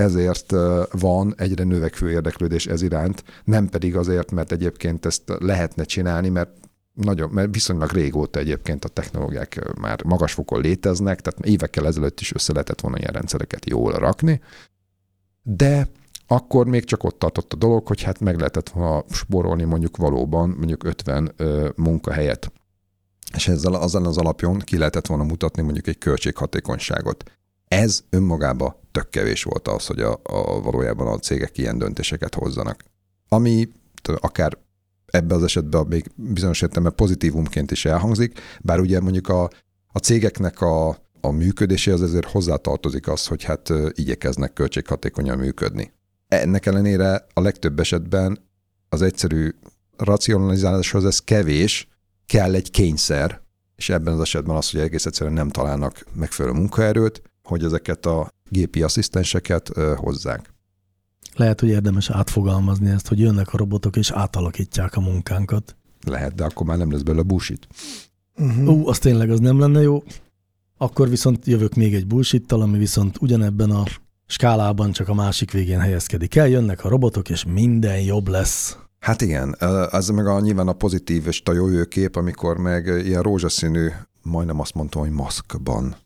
ezért 0.00 0.54
van 0.90 1.34
egyre 1.36 1.64
növekvő 1.64 2.10
érdeklődés 2.10 2.66
ez 2.66 2.82
iránt, 2.82 3.24
nem 3.44 3.68
pedig 3.68 3.96
azért, 3.96 4.30
mert 4.30 4.52
egyébként 4.52 5.06
ezt 5.06 5.22
lehetne 5.38 5.84
csinálni, 5.84 6.28
mert 6.28 6.50
nagyon, 6.94 7.30
mert 7.30 7.54
viszonylag 7.54 7.90
régóta 7.90 8.38
egyébként 8.38 8.84
a 8.84 8.88
technológiák 8.88 9.72
már 9.80 10.04
magas 10.04 10.32
fokon 10.32 10.60
léteznek, 10.60 11.20
tehát 11.20 11.46
évekkel 11.46 11.86
ezelőtt 11.86 12.20
is 12.20 12.34
össze 12.34 12.52
lehetett 12.52 12.80
volna 12.80 12.98
ilyen 12.98 13.12
rendszereket 13.12 13.68
jól 13.68 13.92
rakni, 13.92 14.40
de 15.42 15.88
akkor 16.26 16.66
még 16.66 16.84
csak 16.84 17.04
ott 17.04 17.18
tartott 17.18 17.52
a 17.52 17.56
dolog, 17.56 17.86
hogy 17.86 18.02
hát 18.02 18.20
meg 18.20 18.36
lehetett 18.36 18.68
volna 18.68 19.04
sporolni 19.10 19.64
mondjuk 19.64 19.96
valóban 19.96 20.48
mondjuk 20.48 20.84
50 20.84 21.32
ö, 21.36 21.68
munkahelyet. 21.76 22.52
És 23.34 23.48
ezzel 23.48 23.74
azon 23.74 24.06
az 24.06 24.18
alapjon 24.18 24.58
ki 24.58 24.78
lehetett 24.78 25.06
volna 25.06 25.24
mutatni 25.24 25.62
mondjuk 25.62 25.86
egy 25.86 25.98
költséghatékonyságot. 25.98 27.37
Ez 27.68 28.04
önmagába 28.10 28.80
tök 28.92 29.10
kevés 29.10 29.42
volt 29.42 29.68
az, 29.68 29.86
hogy 29.86 30.00
a, 30.00 30.20
a 30.22 30.60
valójában 30.60 31.06
a 31.06 31.18
cégek 31.18 31.58
ilyen 31.58 31.78
döntéseket 31.78 32.34
hozzanak. 32.34 32.84
Ami 33.28 33.68
akár 34.16 34.58
ebbe 35.06 35.34
az 35.34 35.42
esetben 35.42 35.86
még 35.86 36.10
bizonyos 36.14 36.62
értelemben 36.62 36.94
pozitívumként 36.94 37.70
is 37.70 37.84
elhangzik, 37.84 38.40
bár 38.60 38.80
ugye 38.80 39.00
mondjuk 39.00 39.28
a, 39.28 39.50
a 39.92 39.98
cégeknek 39.98 40.60
a, 40.60 40.88
a 41.20 41.30
működéséhez 41.30 42.02
ezért 42.02 42.30
hozzátartozik 42.30 43.08
az, 43.08 43.26
hogy 43.26 43.44
hát 43.44 43.72
igyekeznek 43.92 44.52
költséghatékonyan 44.52 45.38
működni. 45.38 45.92
Ennek 46.28 46.66
ellenére 46.66 47.26
a 47.32 47.40
legtöbb 47.40 47.80
esetben 47.80 48.38
az 48.88 49.02
egyszerű 49.02 49.50
racionalizáláshoz 49.96 51.04
ez 51.04 51.18
kevés, 51.18 51.88
kell 52.26 52.54
egy 52.54 52.70
kényszer, 52.70 53.40
és 53.76 53.88
ebben 53.88 54.14
az 54.14 54.20
esetben 54.20 54.56
az, 54.56 54.70
hogy 54.70 54.80
egész 54.80 55.06
egyszerűen 55.06 55.36
nem 55.36 55.48
találnak 55.48 56.04
megfelelő 56.14 56.54
munkaerőt, 56.54 57.22
hogy 57.48 57.64
ezeket 57.64 58.06
a 58.06 58.28
gépi 58.50 58.82
asszisztenseket 58.82 59.70
hozzák. 59.96 60.52
Lehet, 61.34 61.60
hogy 61.60 61.68
érdemes 61.68 62.10
átfogalmazni 62.10 62.90
ezt, 62.90 63.08
hogy 63.08 63.18
jönnek 63.18 63.52
a 63.52 63.56
robotok 63.56 63.96
és 63.96 64.10
átalakítják 64.10 64.96
a 64.96 65.00
munkánkat. 65.00 65.76
Lehet, 66.06 66.34
de 66.34 66.44
akkor 66.44 66.66
már 66.66 66.78
nem 66.78 66.92
lesz 66.92 67.02
belőle 67.02 67.22
bullshit. 67.22 67.66
Uh-huh. 68.36 68.68
Ú, 68.68 68.88
az 68.88 68.98
tényleg 68.98 69.30
az 69.30 69.40
nem 69.40 69.58
lenne 69.58 69.80
jó. 69.80 70.02
Akkor 70.76 71.08
viszont 71.08 71.46
jövök 71.46 71.74
még 71.74 71.94
egy 71.94 72.06
bullshittal, 72.06 72.60
ami 72.60 72.78
viszont 72.78 73.16
ugyanebben 73.20 73.70
a 73.70 73.84
skálában 74.26 74.92
csak 74.92 75.08
a 75.08 75.14
másik 75.14 75.50
végén 75.50 75.80
helyezkedik 75.80 76.36
el. 76.36 76.48
Jönnek 76.48 76.84
a 76.84 76.88
robotok, 76.88 77.30
és 77.30 77.44
minden 77.44 78.00
jobb 78.00 78.28
lesz. 78.28 78.76
Hát 78.98 79.20
igen, 79.20 79.56
ez 79.90 80.08
meg 80.08 80.26
a, 80.26 80.40
nyilván 80.40 80.68
a 80.68 80.72
pozitív 80.72 81.26
és 81.26 81.42
a 81.44 81.52
jó 81.52 81.84
kép, 81.88 82.16
amikor 82.16 82.56
meg 82.56 82.86
ilyen 83.04 83.22
rózsaszínű, 83.22 83.88
majdnem 84.22 84.60
azt 84.60 84.74
mondtam, 84.74 85.00
hogy 85.00 85.10
maszkban. 85.10 85.96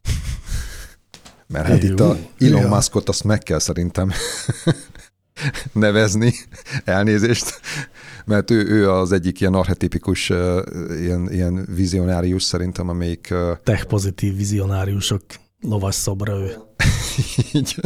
Mert 1.53 1.66
hát 1.66 1.82
itt 1.82 2.00
a 2.00 2.16
Elon 2.38 2.68
Muskot 2.68 3.09
azt 3.09 3.24
meg 3.24 3.38
kell 3.38 3.59
szerintem 3.59 4.11
nevezni, 5.72 6.34
elnézést, 6.84 7.61
mert 8.24 8.50
ő, 8.50 8.66
ő 8.66 8.90
az 8.90 9.12
egyik 9.12 9.40
ilyen 9.40 9.55
archetipikus, 9.55 10.28
ilyen, 11.00 11.28
ilyen 11.30 11.66
vizionárius 11.74 12.42
szerintem, 12.42 12.88
amelyik... 12.88 13.34
Tech 13.64 13.84
pozitív 13.84 14.36
vizionáriusok 14.36 15.22
lovas 15.61 15.94
szobra 15.94 16.38
ő. 16.38 16.57
így. 17.53 17.76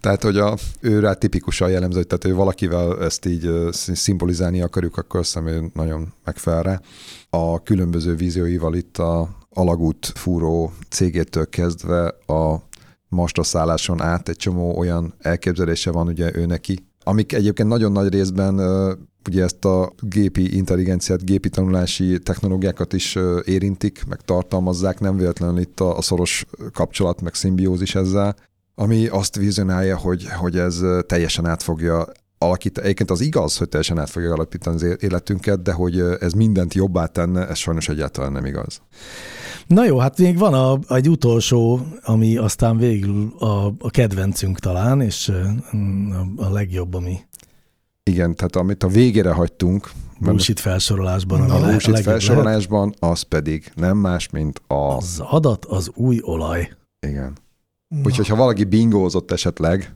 tehát, 0.00 0.22
hogy 0.22 0.38
a, 0.38 0.56
ő 0.80 1.00
rá 1.00 1.12
tipikusan 1.12 1.70
jellemző, 1.70 1.96
hogy 1.96 2.06
tehát, 2.06 2.24
hogy 2.24 2.32
valakivel 2.32 3.04
ezt 3.04 3.26
így 3.26 3.50
szimbolizálni 3.72 4.62
akarjuk, 4.62 4.96
akkor 4.96 5.20
azt 5.20 5.38
hiszem, 5.38 5.70
nagyon 5.74 6.12
megfelel 6.24 6.62
rá. 6.62 6.80
A 7.30 7.62
különböző 7.62 8.14
vízióival 8.14 8.74
itt 8.74 8.98
a 8.98 9.40
alagút 9.54 10.12
fúró 10.14 10.72
cégétől 10.88 11.48
kezdve 11.48 12.06
a 12.26 12.62
mastaszálláson 13.08 14.02
át 14.02 14.28
egy 14.28 14.36
csomó 14.36 14.78
olyan 14.78 15.14
elképzelése 15.18 15.90
van 15.90 16.06
ugye 16.06 16.36
ő 16.36 16.46
neki, 16.46 16.86
amik 17.04 17.32
egyébként 17.32 17.68
nagyon 17.68 17.92
nagy 17.92 18.12
részben 18.12 18.60
ugye 19.28 19.42
ezt 19.42 19.64
a 19.64 19.92
gépi 20.00 20.56
intelligenciát, 20.56 21.24
gépi 21.24 21.48
tanulási 21.48 22.18
technológiákat 22.18 22.92
is 22.92 23.18
érintik, 23.44 24.04
meg 24.08 24.20
tartalmazzák, 24.20 25.00
nem 25.00 25.16
véletlenül 25.16 25.58
itt 25.58 25.80
a, 25.80 26.02
szoros 26.02 26.44
kapcsolat, 26.72 27.20
meg 27.20 27.34
szimbiózis 27.34 27.94
ezzel, 27.94 28.36
ami 28.74 29.06
azt 29.06 29.36
vizionálja, 29.36 29.96
hogy, 29.96 30.26
hogy 30.30 30.56
ez 30.58 30.80
teljesen 31.06 31.46
át 31.46 31.62
fogja 31.62 32.06
alakítani. 32.38 32.86
Egyébként 32.86 33.10
az 33.10 33.20
igaz, 33.20 33.56
hogy 33.56 33.68
teljesen 33.68 33.98
át 33.98 34.10
fogja 34.10 34.32
alakítani 34.32 34.76
az 34.76 34.96
életünket, 35.00 35.62
de 35.62 35.72
hogy 35.72 36.00
ez 36.20 36.32
mindent 36.32 36.74
jobbá 36.74 37.06
tenne, 37.06 37.48
ez 37.48 37.58
sajnos 37.58 37.88
egyáltalán 37.88 38.32
nem 38.32 38.44
igaz. 38.44 38.80
Na 39.66 39.84
jó, 39.84 39.98
hát 39.98 40.18
még 40.18 40.38
van 40.38 40.54
a, 40.54 40.94
egy 40.94 41.08
utolsó, 41.08 41.80
ami 42.02 42.36
aztán 42.36 42.76
végül 42.76 43.32
a, 43.38 43.66
a 43.66 43.90
kedvencünk 43.90 44.58
talán, 44.58 45.00
és 45.00 45.32
a, 46.36 46.42
a 46.42 46.50
legjobb, 46.50 46.94
ami 46.94 47.18
igen, 48.04 48.36
tehát 48.36 48.56
amit 48.56 48.82
a 48.82 48.88
végére 48.88 49.32
hagytunk. 49.32 49.90
Bullshit 50.18 50.60
felsorolásban. 50.60 51.50
A 51.50 51.60
bullshit 51.60 51.98
felsorolásban 51.98 52.80
lehet. 52.80 52.96
az 53.14 53.22
pedig 53.22 53.72
nem 53.74 53.96
más, 53.96 54.30
mint 54.30 54.62
a... 54.66 54.74
Az 54.74 55.22
adat 55.24 55.64
az 55.64 55.90
új 55.94 56.18
olaj. 56.22 56.72
Igen. 57.06 57.36
Na. 57.88 58.00
Úgyhogy 58.04 58.28
ha 58.28 58.36
valaki 58.36 58.64
bingózott 58.64 59.30
esetleg... 59.30 59.94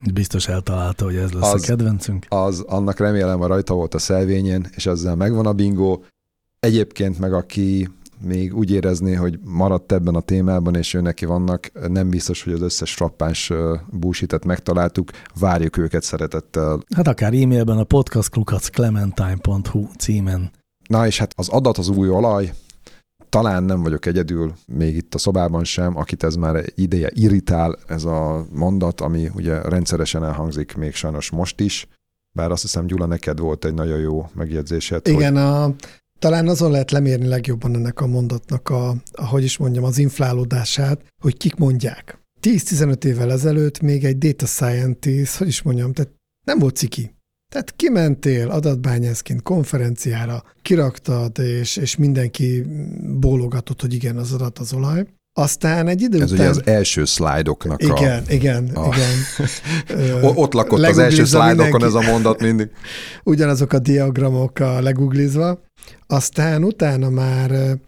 Biztos 0.14 0.48
eltalálta, 0.48 1.04
hogy 1.04 1.16
ez 1.16 1.32
lesz 1.32 1.52
az, 1.52 1.62
a 1.62 1.66
kedvencünk. 1.66 2.26
Az, 2.28 2.60
annak 2.60 2.98
remélem, 2.98 3.38
hogy 3.38 3.48
rajta 3.48 3.74
volt 3.74 3.94
a 3.94 3.98
szelvényen, 3.98 4.70
és 4.74 4.86
ezzel 4.86 5.16
megvan 5.16 5.46
a 5.46 5.52
bingó. 5.52 6.04
Egyébként 6.60 7.18
meg 7.18 7.32
aki 7.32 7.88
még 8.20 8.56
úgy 8.56 8.70
érezné, 8.70 9.14
hogy 9.14 9.38
maradt 9.44 9.92
ebben 9.92 10.14
a 10.14 10.20
témában, 10.20 10.74
és 10.74 10.94
ő 10.94 11.00
neki 11.00 11.24
vannak, 11.24 11.88
nem 11.88 12.10
biztos, 12.10 12.42
hogy 12.42 12.52
az 12.52 12.60
összes 12.60 12.94
frappáns 12.94 13.52
búsitet 13.90 14.44
megtaláltuk, 14.44 15.10
várjuk 15.40 15.76
őket 15.76 16.02
szeretettel. 16.02 16.80
Hát 16.94 17.08
akár 17.08 17.34
e-mailben 17.34 17.78
a 17.78 17.84
podcastklukacclementine.hu 17.84 19.86
címen. 19.98 20.50
Na 20.88 21.06
és 21.06 21.18
hát 21.18 21.32
az 21.36 21.48
adat 21.48 21.78
az 21.78 21.88
új 21.88 22.08
olaj, 22.08 22.52
talán 23.28 23.62
nem 23.62 23.82
vagyok 23.82 24.06
egyedül, 24.06 24.52
még 24.66 24.96
itt 24.96 25.14
a 25.14 25.18
szobában 25.18 25.64
sem, 25.64 25.96
akit 25.96 26.22
ez 26.22 26.34
már 26.34 26.64
ideje 26.74 27.10
irritál, 27.14 27.78
ez 27.86 28.04
a 28.04 28.46
mondat, 28.52 29.00
ami 29.00 29.30
ugye 29.34 29.62
rendszeresen 29.62 30.24
elhangzik 30.24 30.76
még 30.76 30.94
sajnos 30.94 31.30
most 31.30 31.60
is, 31.60 31.88
bár 32.32 32.50
azt 32.50 32.62
hiszem, 32.62 32.86
Gyula, 32.86 33.06
neked 33.06 33.38
volt 33.38 33.64
egy 33.64 33.74
nagyon 33.74 33.98
jó 33.98 34.26
megjegyzésed. 34.34 35.06
Igen, 35.06 35.32
hogy... 35.32 35.42
a 35.42 35.74
talán 36.18 36.48
azon 36.48 36.70
lehet 36.70 36.90
lemérni 36.90 37.26
legjobban 37.26 37.74
ennek 37.74 38.00
a 38.00 38.06
mondatnak 38.06 38.68
a, 38.68 38.96
ahogy 39.12 39.44
is 39.44 39.56
mondjam, 39.56 39.84
az 39.84 39.98
inflálódását, 39.98 41.04
hogy 41.22 41.36
kik 41.36 41.54
mondják. 41.54 42.18
10-15 42.42 43.04
évvel 43.04 43.32
ezelőtt 43.32 43.80
még 43.80 44.04
egy 44.04 44.18
data 44.18 44.46
scientist, 44.46 45.36
hogy 45.36 45.48
is 45.48 45.62
mondjam, 45.62 45.92
tehát 45.92 46.12
nem 46.46 46.58
volt 46.58 46.76
ciki. 46.76 47.16
Tehát 47.52 47.76
kimentél 47.76 48.50
adatbányászként 48.50 49.42
konferenciára, 49.42 50.44
kiraktad, 50.62 51.38
és, 51.38 51.76
és 51.76 51.96
mindenki 51.96 52.64
bólogatott, 53.20 53.80
hogy 53.80 53.94
igen, 53.94 54.16
az 54.16 54.32
adat 54.32 54.58
az 54.58 54.72
olaj. 54.72 55.06
Aztán 55.38 55.88
egy 55.88 56.02
idő 56.02 56.20
Ez 56.20 56.32
után... 56.32 56.48
ugye 56.50 56.60
az 56.60 56.66
első 56.66 57.04
szlájdoknak 57.04 57.82
igen, 57.82 58.22
a... 58.28 58.32
Igen, 58.32 58.68
a... 58.74 58.94
igen, 59.88 60.22
Ott 60.22 60.52
lakott 60.52 60.84
az 60.84 60.98
első 60.98 61.24
szlájdokon 61.24 61.84
ez 61.84 61.94
a 61.94 62.00
mondat 62.00 62.40
mindig. 62.40 62.70
Ugyanazok 63.24 63.72
a 63.72 63.78
diagramok 63.78 64.58
a 64.58 64.80
leguglizva. 64.80 65.60
Aztán 66.06 66.64
utána 66.64 67.10
már, 67.10 67.78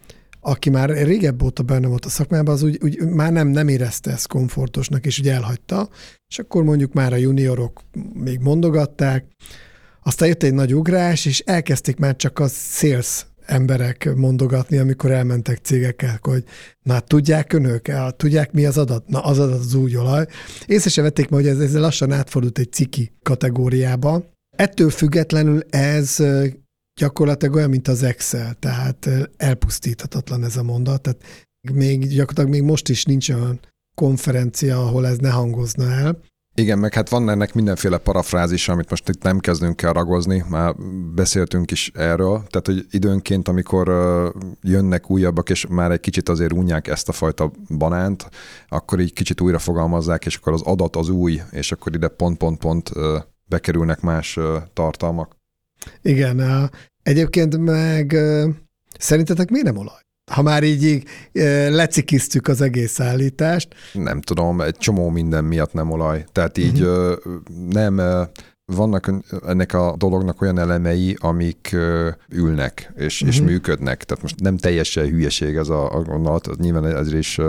aki 0.41 0.69
már 0.69 0.89
régebb 0.89 1.43
óta 1.43 1.63
benne 1.63 1.87
volt 1.87 2.05
a 2.05 2.09
szakmában, 2.09 2.53
az 2.53 2.63
úgy, 2.63 2.79
úgy 2.83 2.99
már 2.99 3.31
nem, 3.31 3.47
nem 3.47 3.67
érezte 3.67 4.11
ezt 4.11 4.27
komfortosnak, 4.27 5.05
és 5.05 5.19
ugye 5.19 5.33
elhagyta, 5.33 5.89
és 6.27 6.39
akkor 6.39 6.63
mondjuk 6.63 6.93
már 6.93 7.13
a 7.13 7.15
juniorok 7.15 7.81
még 8.13 8.39
mondogatták, 8.39 9.25
aztán 10.03 10.27
jött 10.27 10.43
egy 10.43 10.53
nagy 10.53 10.75
ugrás, 10.75 11.25
és 11.25 11.39
elkezdték 11.39 11.97
már 11.97 12.15
csak 12.15 12.39
a 12.39 12.47
sales 12.47 13.25
emberek 13.45 14.09
mondogatni, 14.15 14.77
amikor 14.77 15.11
elmentek 15.11 15.57
cégekkel, 15.57 16.19
hogy 16.21 16.43
na 16.81 16.99
tudják 16.99 17.53
önök, 17.53 17.91
tudják 18.15 18.51
mi 18.51 18.65
az 18.65 18.77
adat? 18.77 19.07
Na 19.07 19.19
az 19.19 19.39
adat 19.39 19.59
az 19.59 19.73
új 19.73 19.97
olaj. 19.97 20.25
Észre 20.65 20.89
se 20.89 21.01
vették 21.01 21.29
ma, 21.29 21.35
hogy 21.35 21.47
ez, 21.47 21.59
ez 21.59 21.77
lassan 21.77 22.11
átfordult 22.11 22.57
egy 22.57 22.71
ciki 22.71 23.11
kategóriába. 23.23 24.23
Ettől 24.57 24.89
függetlenül 24.89 25.61
ez 25.69 26.17
gyakorlatilag 27.01 27.55
olyan, 27.55 27.69
mint 27.69 27.87
az 27.87 28.03
Excel, 28.03 28.53
tehát 28.53 29.09
elpusztíthatatlan 29.37 30.43
ez 30.43 30.57
a 30.57 30.63
mondat, 30.63 31.01
tehát 31.01 31.23
még 31.73 32.07
gyakorlatilag 32.07 32.49
még 32.49 32.63
most 32.63 32.89
is 32.89 33.05
nincs 33.05 33.29
olyan 33.29 33.59
konferencia, 33.95 34.79
ahol 34.79 35.07
ez 35.07 35.17
ne 35.17 35.29
hangozna 35.29 35.91
el. 35.91 36.19
Igen, 36.55 36.79
meg 36.79 36.93
hát 36.93 37.09
van 37.09 37.29
ennek 37.29 37.53
mindenféle 37.53 37.97
parafrázis, 37.97 38.67
amit 38.67 38.89
most 38.89 39.09
itt 39.09 39.23
nem 39.23 39.39
kezdünk 39.39 39.81
el 39.81 39.93
ragozni, 39.93 40.43
már 40.49 40.75
beszéltünk 41.15 41.71
is 41.71 41.91
erről, 41.93 42.43
tehát 42.49 42.65
hogy 42.65 42.85
időnként, 42.89 43.47
amikor 43.47 43.87
jönnek 44.61 45.09
újabbak, 45.09 45.49
és 45.49 45.67
már 45.69 45.91
egy 45.91 45.99
kicsit 45.99 46.29
azért 46.29 46.53
unják 46.53 46.87
ezt 46.87 47.09
a 47.09 47.11
fajta 47.11 47.51
banánt, 47.77 48.29
akkor 48.67 48.99
így 48.99 49.13
kicsit 49.13 49.41
újra 49.41 49.59
fogalmazzák, 49.59 50.25
és 50.25 50.35
akkor 50.35 50.53
az 50.53 50.61
adat 50.61 50.95
az 50.95 51.09
új, 51.09 51.41
és 51.51 51.71
akkor 51.71 51.95
ide 51.95 52.07
pont-pont-pont 52.07 52.91
bekerülnek 53.45 54.01
más 54.01 54.39
tartalmak. 54.73 55.39
Igen, 56.01 56.69
egyébként 57.03 57.57
meg 57.57 58.17
szerintetek 58.99 59.49
miért 59.49 59.65
nem 59.65 59.77
olaj? 59.77 59.99
Ha 60.31 60.41
már 60.41 60.63
így, 60.63 60.83
így 60.83 61.03
lecikiztük 61.69 62.47
az 62.47 62.61
egész 62.61 62.99
állítást. 62.99 63.75
Nem 63.93 64.21
tudom, 64.21 64.61
egy 64.61 64.77
csomó 64.77 65.09
minden 65.09 65.43
miatt 65.43 65.73
nem 65.73 65.91
olaj. 65.91 66.25
Tehát 66.31 66.57
így 66.57 66.81
uh-huh. 66.81 67.15
nem 67.69 68.01
vannak 68.65 69.11
ennek 69.47 69.73
a 69.73 69.95
dolognak 69.97 70.41
olyan 70.41 70.59
elemei, 70.59 71.17
amik 71.19 71.75
ülnek 72.29 72.91
és, 72.95 73.15
uh-huh. 73.15 73.29
és 73.29 73.41
mhm. 73.41 73.49
működnek. 73.49 74.03
Tehát 74.03 74.23
most 74.23 74.39
nem 74.39 74.57
teljesen 74.57 75.07
hülyeség 75.07 75.55
ez 75.55 75.69
a, 75.69 75.93
a 75.95 76.01
gondolat, 76.01 76.57
nyilván 76.57 76.85
ezért 76.85 77.17
is 77.17 77.39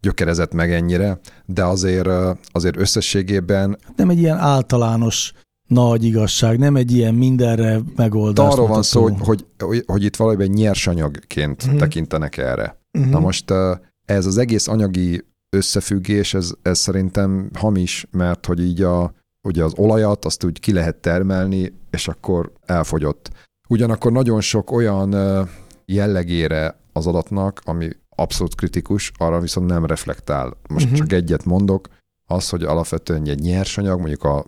gyökerezett 0.00 0.52
meg 0.52 0.72
ennyire, 0.72 1.18
de 1.44 1.64
azért, 1.64 2.08
azért 2.52 2.76
összességében... 2.76 3.78
Nem 3.96 4.10
egy 4.10 4.18
ilyen 4.18 4.38
általános 4.38 5.32
nagy 5.66 6.04
igazság, 6.04 6.58
nem 6.58 6.76
egy 6.76 6.92
ilyen 6.92 7.14
mindenre 7.14 7.80
megoldás. 7.96 8.52
Arról 8.52 8.66
van 8.66 8.82
szó, 8.82 9.02
hogy, 9.02 9.14
hogy, 9.18 9.46
hogy, 9.58 9.82
hogy 9.86 10.04
itt 10.04 10.16
valójában 10.16 10.46
nyersanyagként 10.46 11.62
uh-huh. 11.62 11.78
tekintenek 11.78 12.36
erre. 12.36 12.80
Uh-huh. 12.98 13.12
Na 13.12 13.18
most 13.18 13.50
ez 14.04 14.26
az 14.26 14.38
egész 14.38 14.68
anyagi 14.68 15.24
összefüggés, 15.50 16.34
ez, 16.34 16.50
ez 16.62 16.78
szerintem 16.78 17.50
hamis, 17.54 18.06
mert 18.10 18.46
hogy 18.46 18.60
így 18.60 18.82
a, 18.82 19.12
ugye 19.42 19.64
az 19.64 19.72
olajat 19.76 20.24
azt 20.24 20.44
úgy 20.44 20.60
ki 20.60 20.72
lehet 20.72 20.96
termelni, 20.96 21.72
és 21.90 22.08
akkor 22.08 22.52
elfogyott. 22.66 23.30
Ugyanakkor 23.68 24.12
nagyon 24.12 24.40
sok 24.40 24.70
olyan 24.70 25.14
jellegére 25.84 26.80
az 26.92 27.06
adatnak, 27.06 27.60
ami 27.64 27.88
abszolút 28.16 28.54
kritikus, 28.54 29.12
arra 29.16 29.40
viszont 29.40 29.66
nem 29.66 29.86
reflektál. 29.86 30.56
Most 30.68 30.84
uh-huh. 30.84 30.98
csak 30.98 31.12
egyet 31.12 31.44
mondok, 31.44 31.88
az, 32.28 32.48
hogy 32.48 32.62
alapvetően 32.62 33.26
egy 33.26 33.40
nyersanyag, 33.40 33.98
mondjuk 33.98 34.24
a 34.24 34.46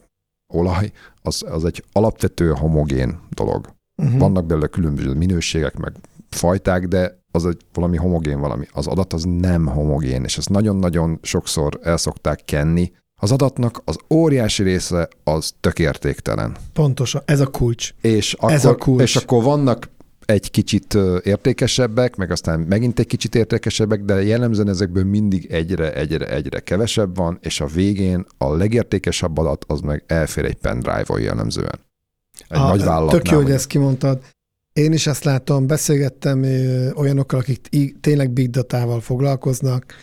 olaj, 0.54 0.92
az, 1.22 1.44
az 1.48 1.64
egy 1.64 1.84
alapvető 1.92 2.50
homogén 2.50 3.18
dolog. 3.30 3.68
Uh-huh. 4.02 4.18
Vannak 4.18 4.46
belőle 4.46 4.66
különböző 4.66 5.14
minőségek, 5.14 5.76
meg 5.76 5.92
fajták, 6.30 6.88
de 6.88 7.18
az 7.30 7.46
egy 7.46 7.60
valami 7.72 7.96
homogén 7.96 8.40
valami. 8.40 8.66
Az 8.72 8.86
adat 8.86 9.12
az 9.12 9.24
nem 9.24 9.66
homogén, 9.66 10.24
és 10.24 10.38
ezt 10.38 10.48
nagyon-nagyon 10.48 11.18
sokszor 11.22 11.78
el 11.82 11.96
szokták 11.96 12.44
kenni. 12.44 12.92
Az 13.20 13.32
adatnak 13.32 13.82
az 13.84 13.96
óriási 14.10 14.62
része 14.62 15.08
az 15.24 15.52
tökértéktelen. 15.60 16.56
Pontosan, 16.72 17.22
ez 17.24 17.40
a 17.40 17.46
kulcs. 17.46 17.94
És 18.00 18.32
akkor, 18.32 18.52
ez 18.52 18.64
a 18.64 18.74
kulcs. 18.74 19.02
És 19.02 19.16
akkor 19.16 19.42
vannak 19.42 19.90
egy 20.30 20.50
kicsit 20.50 20.94
értékesebbek, 21.22 22.16
meg 22.16 22.30
aztán 22.30 22.60
megint 22.60 22.98
egy 22.98 23.06
kicsit 23.06 23.34
értékesebbek, 23.34 24.04
de 24.04 24.22
jellemzően 24.22 24.68
ezekből 24.68 25.04
mindig 25.04 25.46
egyre, 25.50 25.94
egyre, 25.94 26.28
egyre 26.28 26.60
kevesebb 26.60 27.16
van, 27.16 27.38
és 27.42 27.60
a 27.60 27.66
végén 27.66 28.26
a 28.38 28.54
legértékesebb 28.54 29.38
adat 29.38 29.64
az 29.68 29.80
meg 29.80 30.04
elfér 30.06 30.44
egy 30.44 30.56
pendrive-on 30.56 31.20
jellemzően. 31.20 31.78
Egy 32.48 32.58
a, 32.58 32.68
nagy 32.68 32.84
vállalatnál. 32.84 33.20
Tök 33.20 33.30
jó, 33.30 33.36
hogy 33.36 33.50
ezt 33.50 33.66
kimondtad. 33.66 34.22
Én 34.72 34.92
is 34.92 35.06
ezt 35.06 35.24
látom, 35.24 35.66
beszélgettem 35.66 36.42
olyanokkal, 36.96 37.38
akik 37.38 37.96
tényleg 38.00 38.30
big 38.30 38.50
datával 38.50 39.00
foglalkoznak, 39.00 39.94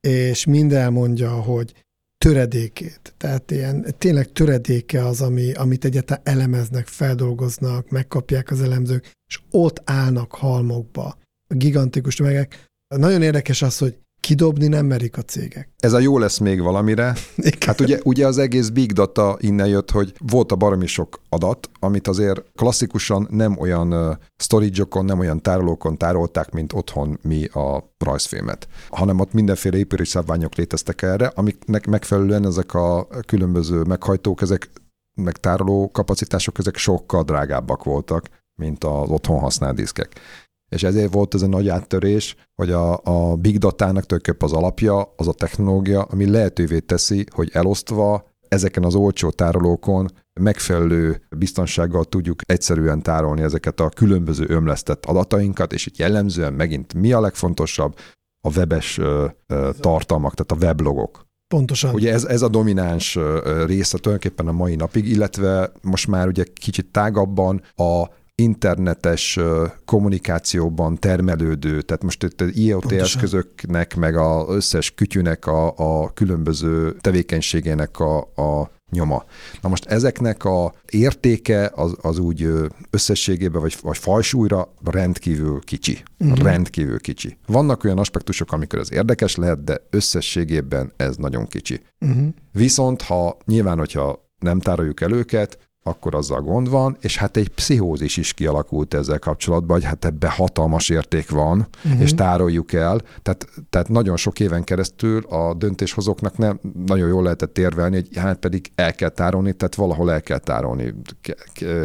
és 0.00 0.44
minden 0.44 0.80
elmondja, 0.80 1.30
hogy 1.30 1.85
töredékét, 2.18 3.14
tehát 3.16 3.50
ilyen 3.50 3.94
tényleg 3.98 4.32
töredéke 4.32 5.06
az, 5.06 5.20
ami, 5.20 5.52
amit 5.52 5.84
egyáltalán 5.84 6.22
elemeznek, 6.24 6.86
feldolgoznak, 6.86 7.90
megkapják 7.90 8.50
az 8.50 8.62
elemzők, 8.62 9.10
és 9.28 9.40
ott 9.50 9.80
állnak 9.84 10.32
halmokba 10.32 11.18
a 11.48 11.54
gigantikus 11.54 12.14
tömegek. 12.14 12.64
Nagyon 12.96 13.22
érdekes 13.22 13.62
az, 13.62 13.78
hogy 13.78 13.98
kidobni 14.26 14.66
nem 14.66 14.86
merik 14.86 15.16
a 15.16 15.22
cégek. 15.22 15.68
Ez 15.76 15.92
a 15.92 15.98
jó 15.98 16.18
lesz 16.18 16.38
még 16.38 16.60
valamire. 16.62 17.14
Hát 17.66 17.80
ugye, 17.80 17.98
ugye 18.04 18.26
az 18.26 18.38
egész 18.38 18.68
big 18.68 18.92
data 18.92 19.36
innen 19.40 19.66
jött, 19.66 19.90
hogy 19.90 20.14
volt 20.26 20.52
a 20.52 20.56
baromi 20.56 20.86
sok 20.86 21.20
adat, 21.28 21.70
amit 21.80 22.08
azért 22.08 22.44
klasszikusan 22.54 23.26
nem 23.30 23.58
olyan 23.58 24.18
storage 24.36 24.84
nem 25.02 25.18
olyan 25.18 25.42
tárolókon 25.42 25.98
tárolták, 25.98 26.50
mint 26.50 26.72
otthon 26.72 27.18
mi 27.22 27.44
a 27.44 27.94
rajzfilmet, 27.98 28.68
hanem 28.88 29.20
ott 29.20 29.32
mindenféle 29.32 29.76
épülési 29.76 30.10
szabványok 30.10 30.54
léteztek 30.54 31.02
erre, 31.02 31.32
amiknek 31.34 31.86
megfelelően 31.86 32.46
ezek 32.46 32.74
a 32.74 33.08
különböző 33.26 33.82
meghajtók, 33.82 34.40
ezek 34.40 34.70
meg 35.14 35.36
tároló 35.36 35.90
kapacitások, 35.90 36.58
ezek 36.58 36.76
sokkal 36.76 37.22
drágábbak 37.22 37.84
voltak, 37.84 38.28
mint 38.54 38.84
az 38.84 39.08
otthon 39.08 39.38
használt 39.38 39.76
diszkek 39.76 40.20
és 40.68 40.82
ezért 40.82 41.12
volt 41.12 41.34
ez 41.34 41.42
a 41.42 41.46
nagy 41.46 41.68
áttörés, 41.68 42.36
hogy 42.54 42.70
a, 42.70 43.00
a 43.04 43.36
big 43.36 43.58
data-nak 43.58 44.06
tulajdonképpen 44.06 44.48
az 44.48 44.52
alapja 44.52 45.12
az 45.16 45.28
a 45.28 45.32
technológia, 45.32 46.02
ami 46.02 46.30
lehetővé 46.30 46.78
teszi, 46.78 47.26
hogy 47.34 47.50
elosztva 47.52 48.34
ezeken 48.48 48.84
az 48.84 48.94
olcsó 48.94 49.30
tárolókon 49.30 50.10
megfelelő 50.40 51.22
biztonsággal 51.36 52.04
tudjuk 52.04 52.40
egyszerűen 52.46 53.02
tárolni 53.02 53.42
ezeket 53.42 53.80
a 53.80 53.88
különböző 53.88 54.44
ömlesztett 54.48 55.06
adatainkat, 55.06 55.72
és 55.72 55.86
itt 55.86 55.96
jellemzően 55.96 56.52
megint 56.52 56.94
mi 56.94 57.12
a 57.12 57.20
legfontosabb? 57.20 57.96
A 58.40 58.56
webes 58.56 58.98
ö, 58.98 59.26
ö, 59.46 59.70
tartalmak, 59.80 60.34
tehát 60.34 60.62
a 60.62 60.66
weblogok. 60.66 61.26
Pontosan. 61.54 61.94
Ugye 61.94 62.12
ez, 62.12 62.24
ez 62.24 62.42
a 62.42 62.48
domináns 62.48 63.18
része 63.66 63.98
tulajdonképpen 63.98 64.48
a 64.48 64.52
mai 64.52 64.74
napig, 64.74 65.08
illetve 65.08 65.72
most 65.82 66.08
már 66.08 66.26
ugye 66.26 66.44
kicsit 66.54 66.90
tágabban 66.90 67.62
a 67.74 68.04
internetes 68.42 69.38
kommunikációban 69.84 70.98
termelődő, 70.98 71.82
tehát 71.82 72.02
most 72.02 72.22
itt 72.22 72.40
az 72.40 72.56
IoT 72.56 72.80
Pontosan. 72.80 73.04
eszközöknek, 73.04 73.96
meg 73.96 74.16
az 74.16 74.44
összes 74.48 74.94
kütyűnek 74.94 75.46
a, 75.46 75.74
a 75.76 76.12
különböző 76.12 76.96
tevékenységének 77.00 78.00
a, 78.00 78.18
a 78.18 78.70
nyoma. 78.90 79.24
Na 79.60 79.68
most 79.68 79.84
ezeknek 79.84 80.44
a 80.44 80.74
értéke 80.90 81.70
az, 81.74 81.96
az 82.00 82.18
úgy 82.18 82.48
összességében, 82.90 83.60
vagy, 83.60 83.76
vagy 83.82 83.98
fajsúlyra 83.98 84.72
rendkívül 84.84 85.60
kicsi. 85.60 86.02
Uh-huh. 86.18 86.38
Rendkívül 86.38 87.00
kicsi. 87.00 87.36
Vannak 87.46 87.84
olyan 87.84 87.98
aspektusok, 87.98 88.52
amikor 88.52 88.78
ez 88.78 88.92
érdekes 88.92 89.36
lehet, 89.36 89.64
de 89.64 89.86
összességében 89.90 90.92
ez 90.96 91.16
nagyon 91.16 91.46
kicsi. 91.46 91.80
Uh-huh. 92.00 92.26
Viszont 92.52 93.02
ha 93.02 93.36
nyilván, 93.44 93.78
hogyha 93.78 94.24
nem 94.38 94.60
tároljuk 94.60 95.00
el 95.00 95.12
őket, 95.12 95.58
akkor 95.86 96.14
azzal 96.14 96.40
gond 96.40 96.70
van, 96.70 96.96
és 97.00 97.16
hát 97.16 97.36
egy 97.36 97.48
pszichózis 97.48 98.16
is 98.16 98.32
kialakult 98.32 98.94
ezzel 98.94 99.18
kapcsolatban, 99.18 99.76
hogy 99.76 99.86
hát 99.86 100.04
ebbe 100.04 100.28
hatalmas 100.28 100.88
érték 100.88 101.30
van, 101.30 101.66
uh-huh. 101.84 102.00
és 102.00 102.14
tároljuk 102.14 102.72
el. 102.72 103.00
Tehát, 103.22 103.48
tehát 103.70 103.88
nagyon 103.88 104.16
sok 104.16 104.40
éven 104.40 104.64
keresztül 104.64 105.24
a 105.24 105.54
döntéshozóknak 105.54 106.38
nem 106.38 106.60
nagyon 106.86 107.08
jól 107.08 107.22
lehetett 107.22 107.58
érvelni, 107.58 107.94
hogy 107.94 108.16
hát 108.16 108.38
pedig 108.38 108.70
el 108.74 108.94
kell 108.94 109.08
tárolni, 109.08 109.52
tehát 109.52 109.74
valahol 109.74 110.12
el 110.12 110.22
kell 110.22 110.38
tárolni, 110.38 110.94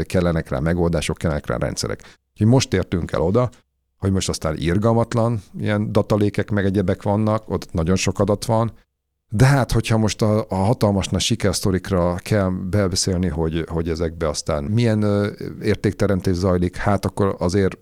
kellenek 0.03 0.49
rá 0.49 0.59
megoldások, 0.59 1.17
kellenek 1.17 1.47
rá 1.47 1.57
rendszerek. 1.57 2.19
Úgyhogy 2.31 2.47
most 2.47 2.73
értünk 2.73 3.11
el 3.11 3.21
oda, 3.21 3.49
hogy 3.97 4.11
most 4.11 4.29
aztán 4.29 4.55
irgalmatlan 4.57 5.41
ilyen 5.59 5.91
datalékek 5.91 6.49
meg 6.49 6.65
egyebek 6.65 7.03
vannak, 7.03 7.49
ott 7.49 7.73
nagyon 7.73 7.95
sok 7.95 8.19
adat 8.19 8.45
van, 8.45 8.71
de 9.33 9.45
hát, 9.45 9.71
hogyha 9.71 9.97
most 9.97 10.21
a, 10.21 10.45
a 10.49 10.55
hatalmas 10.55 11.07
nagy 11.07 11.21
sikersztorikra 11.21 12.15
kell 12.15 12.49
bebeszélni, 12.49 13.27
hogy, 13.27 13.65
hogy 13.69 13.89
ezekbe 13.89 14.27
aztán 14.27 14.63
milyen 14.63 15.31
értékteremtés 15.61 16.35
zajlik, 16.35 16.75
hát 16.75 17.05
akkor 17.05 17.35
azért 17.39 17.77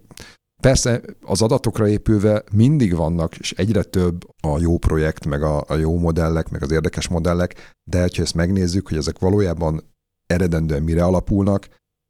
Persze 0.62 1.02
az 1.22 1.41
adatokra 1.41 1.88
épülve 1.88 2.43
mindig 2.52 2.95
vannak, 2.95 3.38
és 3.38 3.52
egyre 3.52 3.84
több 3.84 4.28
a 4.43 4.60
jó 4.60 4.78
projekt, 4.78 5.26
meg 5.26 5.43
a, 5.43 5.64
a 5.68 5.74
jó 5.74 5.97
modellek, 5.97 6.50
meg 6.50 6.64
az 6.64 6.72
érdekes 6.72 7.08
modellek, 7.08 7.74
de 7.89 8.00
ha 8.00 8.08
ezt 8.22 8.34
megnézzük, 8.34 8.88
hogy 8.88 8.97
ezek 8.97 9.20
valójában 9.20 9.84
eredendően 10.26 10.84
mire 10.84 11.04
alapulnak, 11.04 11.68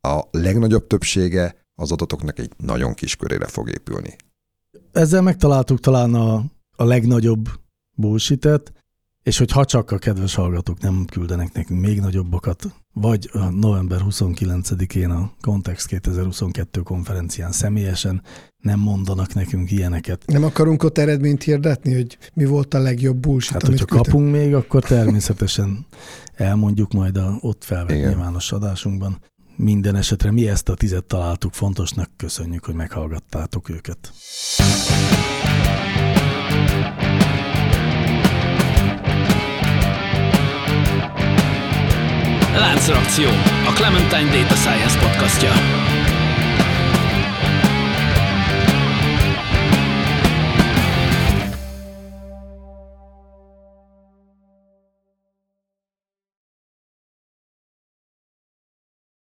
a 0.08 0.22
legnagyobb 0.32 0.88
többsége 0.88 1.56
az 1.82 1.92
adatoknak 1.92 2.40
egy 2.40 2.52
nagyon 2.58 2.94
kis 2.94 3.16
körére 3.16 3.48
fog 3.48 3.70
épülni. 3.70 4.16
Ezzel 4.92 5.22
megtaláltuk 5.22 5.80
talán 5.80 6.14
a, 6.14 6.44
a 6.76 6.84
legnagyobb 6.84 7.50
bullshit 7.98 8.46
és 9.24 9.38
hogy 9.38 9.52
ha 9.52 9.66
csak 9.66 9.92
a 9.92 9.98
kedves 9.98 10.36
hallgatók 10.36 10.80
nem 10.80 11.06
küldenek 11.12 11.54
nekünk 11.54 11.80
még 11.82 12.00
nagyobbakat, 12.00 12.66
vagy 12.94 13.30
a 13.34 13.50
november 13.50 14.02
29-én 14.10 15.10
a 15.10 15.32
Context 15.42 15.88
2022 15.88 16.82
konferencián 16.82 17.52
személyesen 17.52 18.22
nem 18.62 18.80
mondanak 18.80 19.34
nekünk 19.34 19.72
ilyeneket. 19.72 20.24
Nem 20.26 20.44
akarunk 20.44 20.84
ott 20.84 20.98
eredményt 20.98 21.44
hirdetni, 21.44 21.94
hogy 21.94 22.18
mi 22.34 22.46
volt 22.46 22.74
a 22.74 22.80
legjobb 22.80 23.18
bullshit, 23.18 23.52
Hát, 23.52 23.62
hogyha 23.62 23.86
küldtem? 23.86 24.12
kapunk 24.12 24.32
még, 24.32 24.54
akkor 24.54 24.84
természetesen 24.84 25.86
elmondjuk 26.36 26.94
majd 26.94 27.18
a 27.18 27.38
ott 27.40 27.64
felvett 27.64 27.98
Igen. 27.98 28.10
nyilvános 28.10 28.52
adásunkban. 28.52 29.18
Minden 29.56 29.96
esetre 29.96 30.32
mi 30.32 30.48
ezt 30.50 30.70
a 30.70 30.74
tizet 30.76 31.04
találtuk 31.06 31.54
fontosnak, 31.54 32.10
köszönjük, 32.18 32.66
hogy 32.66 32.76
meghallgattátok 32.76 33.70
őket. 33.70 34.12
Láncreakció, 42.60 43.30
a 43.68 43.74
Clementine 43.74 44.30
Data 44.32 44.56
Science 44.56 44.98
podcastja. 45.00 45.89